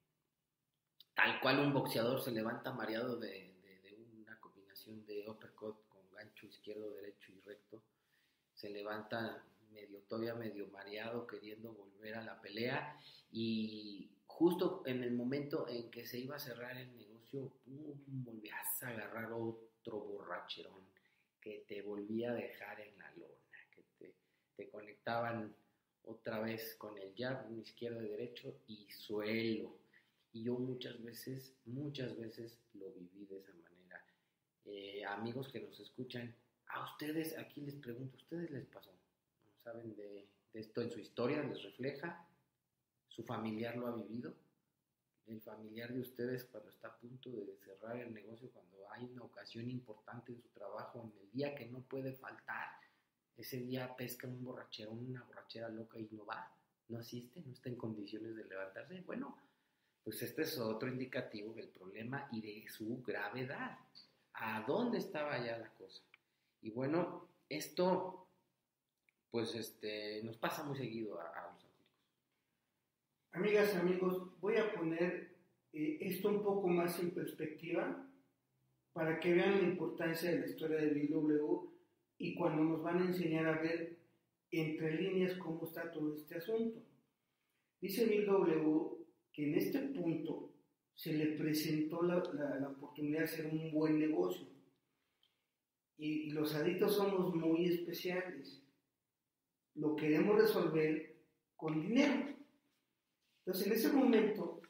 tal 1.15 1.41
cual 1.41 1.61
un 1.61 1.73
boxeador 1.73 2.21
se 2.23 2.31
levanta 2.31 2.73
mareado 2.73 3.17
de, 3.17 3.53
una 4.21 4.39
combinación 4.41 5.05
de 5.07 5.29
uppercut 5.29 5.87
con 5.89 6.11
gancho 6.11 6.47
izquierdo, 6.47 6.95
derecho 6.95 7.33
y 7.33 7.41
recto, 7.41 7.83
se 8.55 8.71
levanta 8.71 9.45
medio, 9.71 10.01
todavía 10.03 10.35
medio 10.35 10.69
mareado, 10.69 11.27
queriendo 11.27 11.73
volver 11.73 12.15
a 12.15 12.25
la 12.25 12.41
pelea 12.41 13.01
y 13.31 14.11
justo 14.27 14.83
en 14.87 15.03
el 15.03 15.13
momento 15.13 15.69
en 15.69 15.91
que 15.91 16.07
se 16.07 16.19
iba 16.19 16.37
a 16.37 16.41
cerrar 16.41 16.77
el 16.77 16.95
negocio, 16.97 17.53
volvías 17.65 18.83
a 18.83 18.89
agarrar 18.89 19.33
otro 19.33 20.01
borracherón 20.01 20.89
que 21.41 21.65
te 21.69 21.83
volvía 21.83 22.31
a 22.31 22.35
dejar 22.35 22.81
en 22.81 22.99
la 22.99 23.11
lona 23.13 23.45
te 24.57 24.69
conectaban 24.71 25.55
otra 26.05 26.41
vez 26.41 26.77
con 26.77 26.99
el 26.99 27.15
jab, 27.17 27.51
un 27.51 27.61
izquierdo 27.61 28.03
y 28.03 28.09
derecho 28.09 28.61
y 28.67 28.91
suelo. 28.91 29.79
Y 30.35 30.43
yo 30.43 30.59
muchas 30.59 31.03
veces, 31.03 31.57
muchas 31.65 32.15
veces 32.19 32.61
lo 32.75 32.93
viví 32.93 33.25
de 33.25 33.39
esa 33.39 33.55
manera. 33.55 34.05
Eh, 34.67 35.03
amigos 35.07 35.49
que 35.49 35.61
nos 35.61 35.81
escuchan, 35.81 36.35
a 36.67 36.85
ustedes, 36.85 37.39
aquí 37.39 37.63
les 37.63 37.77
pregunto, 37.77 38.19
¿a 38.19 38.21
ustedes 38.21 38.51
les 38.51 38.67
pasó? 38.67 38.93
¿Saben 39.63 39.95
de, 39.97 40.29
de 40.53 40.61
esto 40.61 40.83
en 40.83 40.91
su 40.91 40.99
historia? 40.99 41.43
¿Les 41.43 41.63
refleja? 41.63 42.29
¿Su 43.09 43.23
familiar 43.23 43.77
lo 43.77 43.87
ha 43.87 43.97
vivido? 43.97 44.35
el 45.27 45.41
familiar 45.41 45.93
de 45.93 46.01
ustedes 46.01 46.45
cuando 46.45 46.71
está 46.71 46.89
a 46.89 46.97
punto 46.97 47.31
de 47.31 47.57
cerrar 47.57 47.97
el 47.97 48.13
negocio, 48.13 48.51
cuando 48.51 48.91
hay 48.91 49.05
una 49.05 49.23
ocasión 49.23 49.71
importante 49.71 50.33
en 50.33 50.43
su 50.43 50.49
trabajo, 50.49 51.01
en 51.03 51.19
el 51.19 51.31
día 51.31 51.55
que 51.55 51.67
no 51.67 51.81
puede 51.81 52.13
faltar, 52.13 52.69
ese 53.37 53.59
día 53.61 53.97
pesca 53.97 54.29
un 54.29 54.45
borrachero, 54.45 54.93
una 54.93 55.23
borrachera 55.23 55.69
loca 55.69 55.99
y 55.99 56.09
no 56.13 56.25
va, 56.27 56.53
no 56.89 56.99
asiste, 56.99 57.41
no 57.41 57.53
está 57.53 57.69
en 57.69 57.77
condiciones 57.77 58.37
de 58.37 58.45
levantarse. 58.45 59.01
Bueno, 59.01 59.37
pues 60.05 60.23
este 60.23 60.43
es 60.43 60.59
otro 60.59 60.89
indicativo 60.89 61.55
del 61.55 61.69
problema 61.69 62.29
y 62.31 62.43
de 62.43 62.69
su 62.69 63.03
gravedad. 63.03 63.79
¿A 64.35 64.63
dónde 64.67 64.99
estaba 64.99 65.39
ya 65.39 65.57
la 65.57 65.71
cosa? 65.71 66.03
Y 66.61 66.71
bueno, 66.71 67.29
esto, 67.49 68.29
pues 69.31 69.55
este, 69.55 70.23
nos 70.23 70.37
pasa 70.37 70.63
muy 70.65 70.77
seguido 70.77 71.19
a, 71.19 71.25
los 71.53 71.65
amigos. 71.65 71.97
Amigas, 73.33 73.75
amigos, 73.77 74.41
voy 74.41 74.59
a 74.59 74.75
poner 74.75 75.35
eh, 75.73 75.99
esto 76.03 76.29
un 76.29 76.43
poco 76.43 76.69
más 76.69 76.99
en 77.01 77.13
perspectiva 77.13 78.07
para 78.93 79.19
que 79.19 79.33
vean 79.33 79.63
la 79.63 79.69
importancia 79.69 80.31
de 80.31 80.41
la 80.41 80.47
historia 80.47 80.77
de 80.77 80.91
BW 80.91 81.67
y 82.19 82.35
cuando 82.35 82.63
nos 82.63 82.83
van 82.83 83.03
a 83.03 83.07
enseñar 83.07 83.47
a 83.47 83.61
ver 83.61 83.99
entre 84.51 85.01
líneas 85.01 85.37
cómo 85.39 85.65
está 85.65 85.91
todo 85.91 86.15
este 86.15 86.37
asunto. 86.37 86.81
Dice 87.81 88.05
Bill 88.05 88.27
W 88.27 89.04
que 89.35 89.49
en 89.49 89.55
este 89.57 89.81
punto 89.81 90.55
se 90.95 91.13
le 91.13 91.37
presentó 91.37 92.03
la, 92.03 92.23
la, 92.61 92.69
oportunidad 92.69 93.19
de 93.19 93.25
hacer 93.25 93.47
un 93.47 93.71
buen 93.73 93.99
negocio. 93.99 94.47
Y, 95.99 96.31
los 96.31 96.55
adictos 96.55 96.95
somos 96.97 97.35
muy 97.35 97.67
especiales. 97.67 98.63
Lo 99.75 99.97
queremos 99.97 100.41
resolver 100.41 101.17
con 101.57 101.83
dinero. 101.83 102.35
Entonces, 103.41 103.67
en 103.67 103.73
ese 103.73 103.93
momento, 103.93 104.63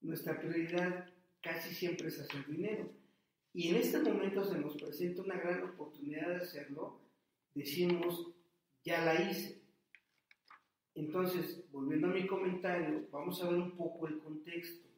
nuestra 0.00 0.38
prioridad 0.38 1.08
casi 1.40 1.74
siempre 1.74 2.08
es 2.08 2.18
hacer 2.18 2.44
dinero 2.46 2.92
y 3.58 3.68
en 3.68 3.76
este 3.76 3.98
momento 3.98 4.44
se 4.44 4.58
nos 4.58 4.76
presenta 4.76 5.22
una 5.22 5.36
gran 5.38 5.62
oportunidad 5.64 6.28
de 6.28 6.36
hacerlo, 6.36 7.00
decimos, 7.54 8.30
ya 8.84 9.04
la 9.04 9.30
hice. 9.30 9.57
Entonces, 10.98 11.64
volviendo 11.70 12.08
a 12.08 12.12
mi 12.12 12.26
comentario, 12.26 13.06
vamos 13.12 13.40
a 13.40 13.48
ver 13.48 13.60
un 13.60 13.70
poco 13.76 14.08
el 14.08 14.18
contexto. 14.18 14.88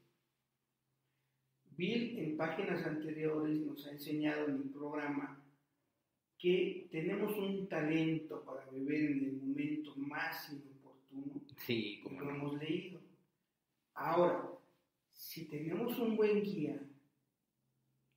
Bill 1.77 2.19
en 2.19 2.39
páginas 2.39 2.87
anteriores 2.87 3.61
nos 3.61 3.87
ha 3.87 3.91
enseñado 3.91 4.47
en 4.47 4.55
el 4.57 4.71
programa 4.71 5.45
que 6.39 6.89
tenemos 6.91 7.37
un 7.37 7.69
talento 7.69 8.43
para 8.45 8.65
beber 8.71 9.11
en 9.11 9.25
el 9.25 9.33
momento 9.43 9.95
más 9.97 10.51
inoportuno. 10.51 11.43
Sí, 11.59 12.01
como 12.03 12.23
lo 12.23 12.31
hemos 12.31 12.59
leído. 12.59 12.99
Ahora, 13.93 14.49
si 15.13 15.49
tenemos 15.49 15.99
un 15.99 16.17
buen 16.17 16.43
guía, 16.43 16.81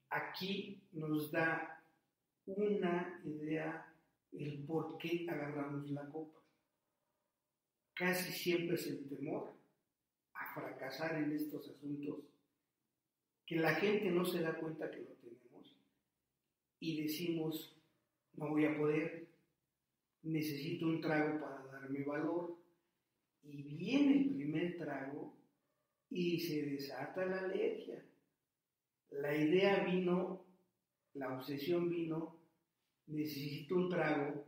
aquí 0.09 0.81
nos 0.93 1.29
da 1.31 1.83
una 2.45 3.19
idea 3.25 3.93
del 4.31 4.63
por 4.63 4.97
qué 4.97 5.27
agarramos 5.29 5.89
la 5.91 6.07
copa. 6.07 6.42
Casi 7.93 8.31
siempre 8.31 8.75
es 8.75 8.87
el 8.87 9.07
temor 9.07 9.53
a 10.33 10.53
fracasar 10.53 11.15
en 11.15 11.31
estos 11.31 11.69
asuntos, 11.69 12.19
que 13.45 13.57
la 13.57 13.75
gente 13.75 14.09
no 14.09 14.25
se 14.25 14.41
da 14.41 14.55
cuenta 14.55 14.89
que 14.89 15.01
lo 15.01 15.13
tenemos 15.15 15.75
y 16.79 17.03
decimos, 17.03 17.77
no 18.33 18.49
voy 18.49 18.65
a 18.65 18.77
poder, 18.77 19.27
necesito 20.23 20.87
un 20.87 21.01
trago 21.01 21.39
para 21.39 21.65
darme 21.65 22.03
valor. 22.03 22.57
Y 23.43 23.61
viene 23.61 24.19
el 24.19 24.29
primer 24.35 24.77
trago 24.77 25.35
y 26.09 26.39
se 26.39 26.65
desata 26.65 27.25
la 27.25 27.41
alergia 27.41 28.03
la 29.19 29.35
idea 29.35 29.83
vino, 29.83 30.45
la 31.13 31.33
obsesión 31.33 31.89
vino, 31.89 32.39
necesito 33.07 33.75
un 33.75 33.89
trago 33.89 34.45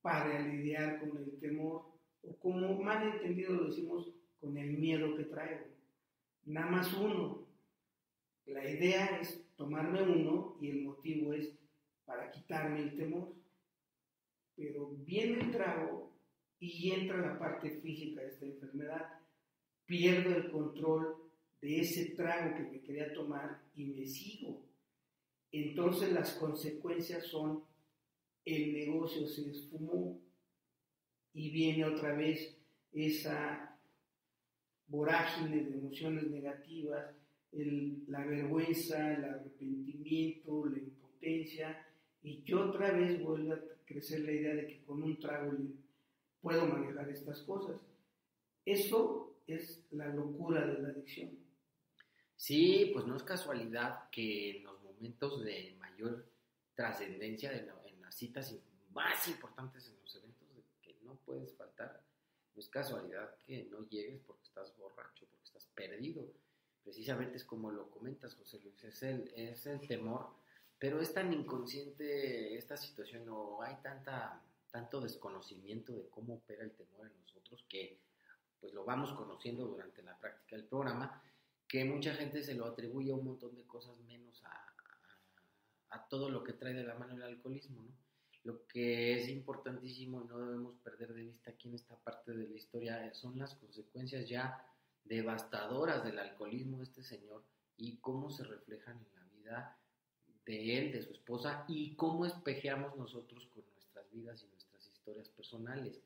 para 0.00 0.40
lidiar 0.40 1.00
con 1.00 1.16
el 1.16 1.38
temor, 1.38 1.95
o 2.28 2.36
como 2.38 2.82
mal 2.82 3.14
entendido 3.14 3.54
lo 3.54 3.66
decimos, 3.66 4.12
con 4.40 4.56
el 4.56 4.78
miedo 4.78 5.16
que 5.16 5.24
traigo. 5.24 5.66
Nada 6.44 6.70
más 6.70 6.92
uno. 6.94 7.46
La 8.46 8.68
idea 8.68 9.18
es 9.20 9.44
tomarme 9.56 10.02
uno 10.02 10.56
y 10.60 10.70
el 10.70 10.82
motivo 10.82 11.32
es 11.32 11.52
para 12.04 12.30
quitarme 12.30 12.82
el 12.82 12.96
temor. 12.96 13.34
Pero 14.54 14.90
viene 14.98 15.40
el 15.40 15.50
trago 15.50 16.12
y 16.60 16.90
entra 16.92 17.18
la 17.18 17.38
parte 17.38 17.70
física 17.80 18.22
de 18.22 18.28
esta 18.28 18.46
enfermedad. 18.46 19.20
Pierdo 19.84 20.36
el 20.36 20.50
control 20.50 21.16
de 21.60 21.80
ese 21.80 22.10
trago 22.14 22.56
que 22.56 22.70
me 22.70 22.80
quería 22.80 23.12
tomar 23.12 23.62
y 23.74 23.86
me 23.86 24.06
sigo. 24.06 24.64
Entonces 25.50 26.12
las 26.12 26.34
consecuencias 26.34 27.26
son 27.26 27.64
el 28.46 28.72
negocio 28.72 29.26
se 29.26 29.50
esfumó 29.50 30.20
y 31.36 31.50
viene 31.50 31.84
otra 31.84 32.14
vez 32.14 32.56
esa 32.92 33.78
vorágine 34.86 35.64
de 35.64 35.74
emociones 35.76 36.26
negativas, 36.30 37.14
la 37.52 38.24
vergüenza, 38.24 39.12
el 39.12 39.24
arrepentimiento, 39.24 40.64
la 40.64 40.78
impotencia, 40.78 41.86
y 42.22 42.42
yo 42.42 42.70
otra 42.70 42.90
vez 42.92 43.22
vuelvo 43.22 43.52
a 43.52 43.60
crecer 43.84 44.20
la 44.20 44.32
idea 44.32 44.54
de 44.54 44.66
que 44.66 44.82
con 44.84 45.02
un 45.02 45.18
trago 45.20 45.52
puedo 46.40 46.66
manejar 46.66 47.10
estas 47.10 47.42
cosas. 47.42 47.76
Eso 48.64 49.36
es 49.46 49.86
la 49.90 50.08
locura 50.08 50.66
de 50.66 50.80
la 50.80 50.88
adicción. 50.88 51.30
Sí, 52.34 52.92
pues 52.94 53.06
no 53.06 53.14
es 53.14 53.22
casualidad 53.22 54.08
que 54.10 54.56
en 54.56 54.64
los 54.64 54.82
momentos 54.82 55.44
de 55.44 55.76
mayor 55.78 56.30
trascendencia, 56.74 57.52
en 57.52 58.00
las 58.00 58.14
citas 58.14 58.58
más 58.90 59.28
importantes 59.28 59.86
en 59.88 60.00
los 60.00 60.16
eventos 60.16 60.48
que 60.80 60.96
no 61.02 61.15
puedes 61.26 61.52
faltar, 61.54 62.02
no 62.54 62.60
es 62.60 62.68
casualidad 62.68 63.36
que 63.44 63.64
no 63.64 63.86
llegues 63.88 64.22
porque 64.26 64.44
estás 64.44 64.74
borracho, 64.78 65.26
porque 65.26 65.44
estás 65.44 65.66
perdido. 65.74 66.32
Precisamente 66.82 67.36
es 67.36 67.44
como 67.44 67.70
lo 67.70 67.90
comentas, 67.90 68.34
José 68.36 68.60
Luis, 68.60 68.82
es 68.84 69.02
el, 69.02 69.30
es 69.36 69.66
el 69.66 69.86
temor, 69.86 70.30
pero 70.78 71.00
es 71.00 71.12
tan 71.12 71.32
inconsciente 71.32 72.56
esta 72.56 72.76
situación 72.76 73.28
o 73.28 73.60
hay 73.60 73.76
tanta, 73.82 74.40
tanto 74.70 75.00
desconocimiento 75.00 75.92
de 75.92 76.08
cómo 76.08 76.34
opera 76.34 76.62
el 76.62 76.72
temor 76.72 77.08
en 77.08 77.20
nosotros 77.20 77.64
que 77.68 77.98
pues 78.60 78.72
lo 78.72 78.84
vamos 78.84 79.12
conociendo 79.12 79.66
durante 79.66 80.02
la 80.02 80.16
práctica 80.18 80.56
del 80.56 80.64
programa, 80.64 81.22
que 81.68 81.84
mucha 81.84 82.14
gente 82.14 82.42
se 82.42 82.54
lo 82.54 82.66
atribuye 82.66 83.10
a 83.10 83.16
un 83.16 83.24
montón 83.24 83.54
de 83.54 83.64
cosas 83.64 83.98
menos 84.00 84.42
a, 84.44 84.74
a, 85.90 86.08
todo 86.08 86.30
lo 86.30 86.42
que 86.42 86.52
trae 86.52 86.72
de 86.72 86.84
la 86.84 86.94
mano 86.94 87.14
el 87.14 87.22
alcoholismo, 87.22 87.82
¿no? 87.82 88.05
Lo 88.46 88.64
que 88.68 89.18
es 89.18 89.28
importantísimo 89.28 90.22
y 90.22 90.28
no 90.28 90.38
debemos 90.38 90.76
perder 90.76 91.12
de 91.14 91.22
vista 91.22 91.50
aquí 91.50 91.66
en 91.66 91.74
esta 91.74 91.96
parte 91.96 92.30
de 92.32 92.46
la 92.46 92.54
historia 92.54 93.12
son 93.12 93.36
las 93.40 93.56
consecuencias 93.56 94.28
ya 94.28 94.64
devastadoras 95.02 96.04
del 96.04 96.20
alcoholismo 96.20 96.78
de 96.78 96.84
este 96.84 97.02
señor 97.02 97.42
y 97.76 97.96
cómo 97.96 98.30
se 98.30 98.44
reflejan 98.44 98.98
en 98.98 99.14
la 99.16 99.24
vida 99.34 99.78
de 100.44 100.78
él, 100.78 100.92
de 100.92 101.02
su 101.02 101.10
esposa 101.10 101.64
y 101.66 101.96
cómo 101.96 102.24
espejeamos 102.24 102.96
nosotros 102.96 103.48
con 103.52 103.64
nuestras 103.72 104.08
vidas 104.12 104.40
y 104.44 104.46
nuestras 104.46 104.86
historias 104.86 105.28
personales. 105.30 106.00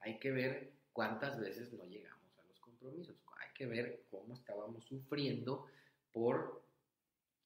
Hay 0.00 0.18
que 0.18 0.30
ver 0.30 0.72
cuántas 0.94 1.38
veces 1.38 1.74
no 1.74 1.84
llegamos 1.84 2.38
a 2.38 2.44
los 2.44 2.58
compromisos. 2.58 3.16
Hay 3.38 3.52
que 3.52 3.66
ver 3.66 4.02
cómo 4.10 4.32
estábamos 4.32 4.82
sufriendo 4.86 5.66
por 6.10 6.62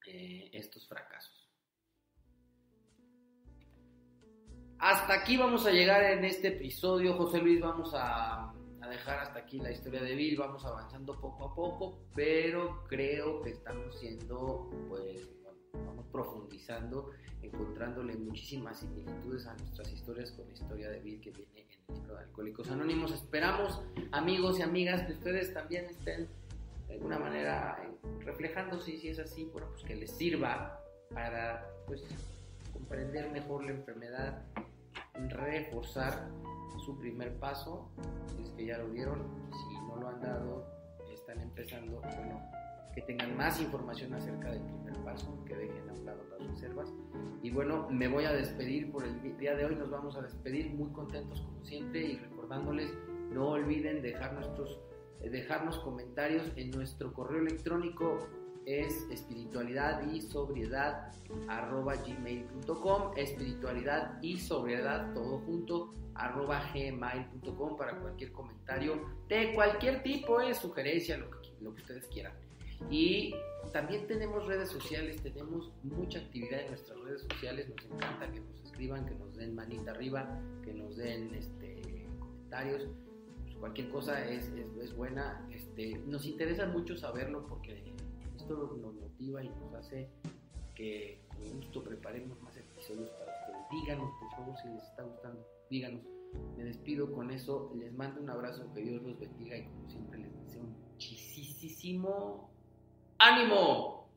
eh, 0.06 0.50
estos 0.52 0.86
fracasos. 0.86 1.39
Hasta 4.80 5.12
aquí 5.12 5.36
vamos 5.36 5.66
a 5.66 5.72
llegar 5.72 6.02
en 6.04 6.24
este 6.24 6.48
episodio, 6.48 7.12
José 7.12 7.36
Luis. 7.42 7.60
Vamos 7.60 7.92
a, 7.94 8.50
dejar 8.88 9.18
hasta 9.18 9.40
aquí 9.40 9.58
la 9.58 9.70
historia 9.70 10.02
de 10.02 10.14
Bill. 10.14 10.38
Vamos 10.38 10.64
avanzando 10.64 11.20
poco 11.20 11.44
a 11.44 11.54
poco, 11.54 11.98
pero 12.14 12.82
creo 12.88 13.42
que 13.42 13.50
estamos 13.50 14.00
siendo, 14.00 14.70
pues, 14.88 15.28
vamos 15.84 16.06
profundizando, 16.10 17.10
encontrándole 17.42 18.16
muchísimas 18.16 18.80
similitudes 18.80 19.46
a 19.46 19.54
nuestras 19.54 19.92
historias 19.92 20.32
con 20.32 20.46
la 20.46 20.54
historia 20.54 20.88
de 20.88 21.00
Bill 21.00 21.20
que 21.20 21.30
viene 21.30 21.66
de 21.86 22.18
Alcohólicos 22.18 22.70
Anónimos. 22.70 23.12
Esperamos, 23.12 23.82
amigos 24.12 24.58
y 24.60 24.62
amigas, 24.62 25.02
que 25.02 25.12
ustedes 25.12 25.52
también 25.52 25.84
estén 25.84 26.26
de 26.88 26.94
alguna 26.94 27.18
manera 27.18 27.78
reflejándose, 28.20 28.92
y 28.92 28.96
si 28.96 29.08
es 29.10 29.18
así, 29.18 29.44
bueno, 29.52 29.68
pues 29.72 29.84
que 29.84 29.94
les 29.94 30.10
sirva 30.10 30.80
para 31.12 31.70
pues 31.86 32.02
comprender 32.72 33.30
mejor 33.30 33.64
la 33.64 33.72
enfermedad, 33.72 34.42
reforzar 35.28 36.30
su 36.84 36.98
primer 36.98 37.38
paso, 37.38 37.90
si 38.34 38.42
es 38.42 38.50
que 38.50 38.66
ya 38.66 38.78
lo 38.78 38.88
dieron, 38.90 39.22
si 39.50 39.74
no 39.86 39.96
lo 39.96 40.08
han 40.08 40.20
dado, 40.20 40.66
están 41.12 41.40
empezando, 41.40 42.00
bueno, 42.00 42.40
que 42.94 43.02
tengan 43.02 43.36
más 43.36 43.60
información 43.60 44.14
acerca 44.14 44.50
del 44.50 44.62
primer 44.62 44.96
paso, 45.04 45.44
que 45.44 45.54
dejen 45.54 45.88
a 45.90 45.92
un 45.92 46.04
lado 46.06 46.22
las 46.30 46.48
reservas. 46.48 46.92
Y 47.42 47.50
bueno, 47.50 47.88
me 47.90 48.08
voy 48.08 48.24
a 48.24 48.32
despedir 48.32 48.90
por 48.90 49.04
el 49.04 49.38
día 49.38 49.54
de 49.54 49.64
hoy, 49.64 49.76
nos 49.76 49.90
vamos 49.90 50.16
a 50.16 50.22
despedir 50.22 50.72
muy 50.74 50.90
contentos 50.92 51.40
como 51.42 51.64
siempre 51.64 52.00
y 52.00 52.16
recordándoles, 52.16 52.92
no 53.30 53.50
olviden 53.50 54.02
dejar 54.02 54.32
nuestros, 54.32 54.80
eh, 55.20 55.30
dejarnos 55.30 55.78
comentarios 55.80 56.50
en 56.56 56.70
nuestro 56.70 57.12
correo 57.12 57.42
electrónico 57.42 58.18
es 58.78 59.06
espiritualidad 59.10 60.10
y 60.10 60.20
sobriedad 60.20 61.12
arroba 61.48 61.96
gmail.com 61.96 63.12
espiritualidad 63.16 64.20
y 64.22 64.38
sobriedad 64.38 65.12
todo 65.14 65.38
junto 65.40 65.94
arroba 66.14 66.70
gmail.com 66.72 67.76
para 67.76 67.98
cualquier 67.98 68.32
comentario 68.32 69.00
de 69.28 69.54
cualquier 69.54 70.02
tipo, 70.02 70.40
de 70.40 70.54
sugerencia, 70.54 71.16
lo 71.16 71.30
que, 71.30 71.38
lo 71.60 71.74
que 71.74 71.82
ustedes 71.82 72.06
quieran. 72.08 72.32
Y 72.88 73.34
también 73.72 74.06
tenemos 74.06 74.46
redes 74.46 74.70
sociales, 74.70 75.22
tenemos 75.22 75.70
mucha 75.82 76.18
actividad 76.18 76.60
en 76.60 76.68
nuestras 76.68 76.98
redes 77.00 77.22
sociales, 77.22 77.68
nos 77.68 77.84
encanta 77.84 78.30
que 78.32 78.40
nos 78.40 78.60
escriban, 78.64 79.06
que 79.06 79.14
nos 79.14 79.36
den 79.36 79.54
manita 79.54 79.90
arriba, 79.90 80.40
que 80.64 80.72
nos 80.72 80.96
den 80.96 81.34
este, 81.34 82.06
comentarios, 82.18 82.88
pues 83.42 83.56
cualquier 83.56 83.90
cosa 83.90 84.24
es, 84.26 84.50
es, 84.82 84.96
buena, 84.96 85.46
este, 85.52 85.98
nos 86.06 86.24
interesa 86.24 86.66
mucho 86.66 86.96
saberlo 86.96 87.46
porque 87.46 87.89
nos 88.56 88.94
motiva 88.94 89.42
y 89.42 89.48
nos 89.48 89.74
hace 89.74 90.10
que 90.74 91.22
con 91.28 91.56
gusto 91.56 91.82
preparemos 91.82 92.40
más 92.42 92.56
episodios 92.56 93.10
para 93.10 93.32
ustedes. 93.32 93.70
Díganos 93.70 94.10
por 94.18 94.30
favor 94.30 94.56
si 94.62 94.68
les 94.68 94.82
está 94.84 95.02
gustando, 95.02 95.46
díganos. 95.68 96.02
Me 96.56 96.64
despido 96.64 97.12
con 97.12 97.30
eso, 97.30 97.72
les 97.76 97.92
mando 97.92 98.20
un 98.20 98.30
abrazo, 98.30 98.72
que 98.72 98.82
Dios 98.82 99.02
los 99.02 99.18
bendiga 99.18 99.56
y 99.56 99.64
como 99.64 99.88
siempre 99.88 100.18
les 100.20 100.32
deseo 100.44 100.62
muchísimo 100.62 102.50
¡Ánimo! 103.18 104.08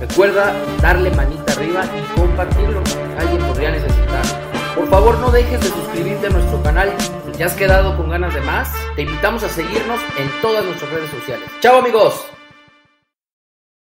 Recuerda 0.00 0.54
darle 0.80 1.10
manita 1.12 1.52
arriba 1.52 1.84
y 1.84 2.20
compartirlo. 2.20 2.82
Alguien 3.18 3.46
podría 3.46 3.70
necesitar. 3.70 4.22
Por 4.74 4.88
favor, 4.88 5.18
no 5.18 5.30
dejes 5.30 5.60
de 5.60 5.68
suscribirte 5.68 6.26
a 6.28 6.30
nuestro 6.30 6.62
canal. 6.62 6.92
Si 7.26 7.32
te 7.32 7.44
has 7.44 7.54
quedado 7.54 7.96
con 7.96 8.10
ganas 8.10 8.34
de 8.34 8.40
más, 8.40 8.72
te 8.96 9.02
invitamos 9.02 9.42
a 9.42 9.48
seguirnos 9.48 10.00
en 10.18 10.28
todas 10.40 10.64
nuestras 10.64 10.90
redes 10.90 11.10
sociales. 11.10 11.48
¡Chao, 11.60 11.78
amigos! 11.78 12.37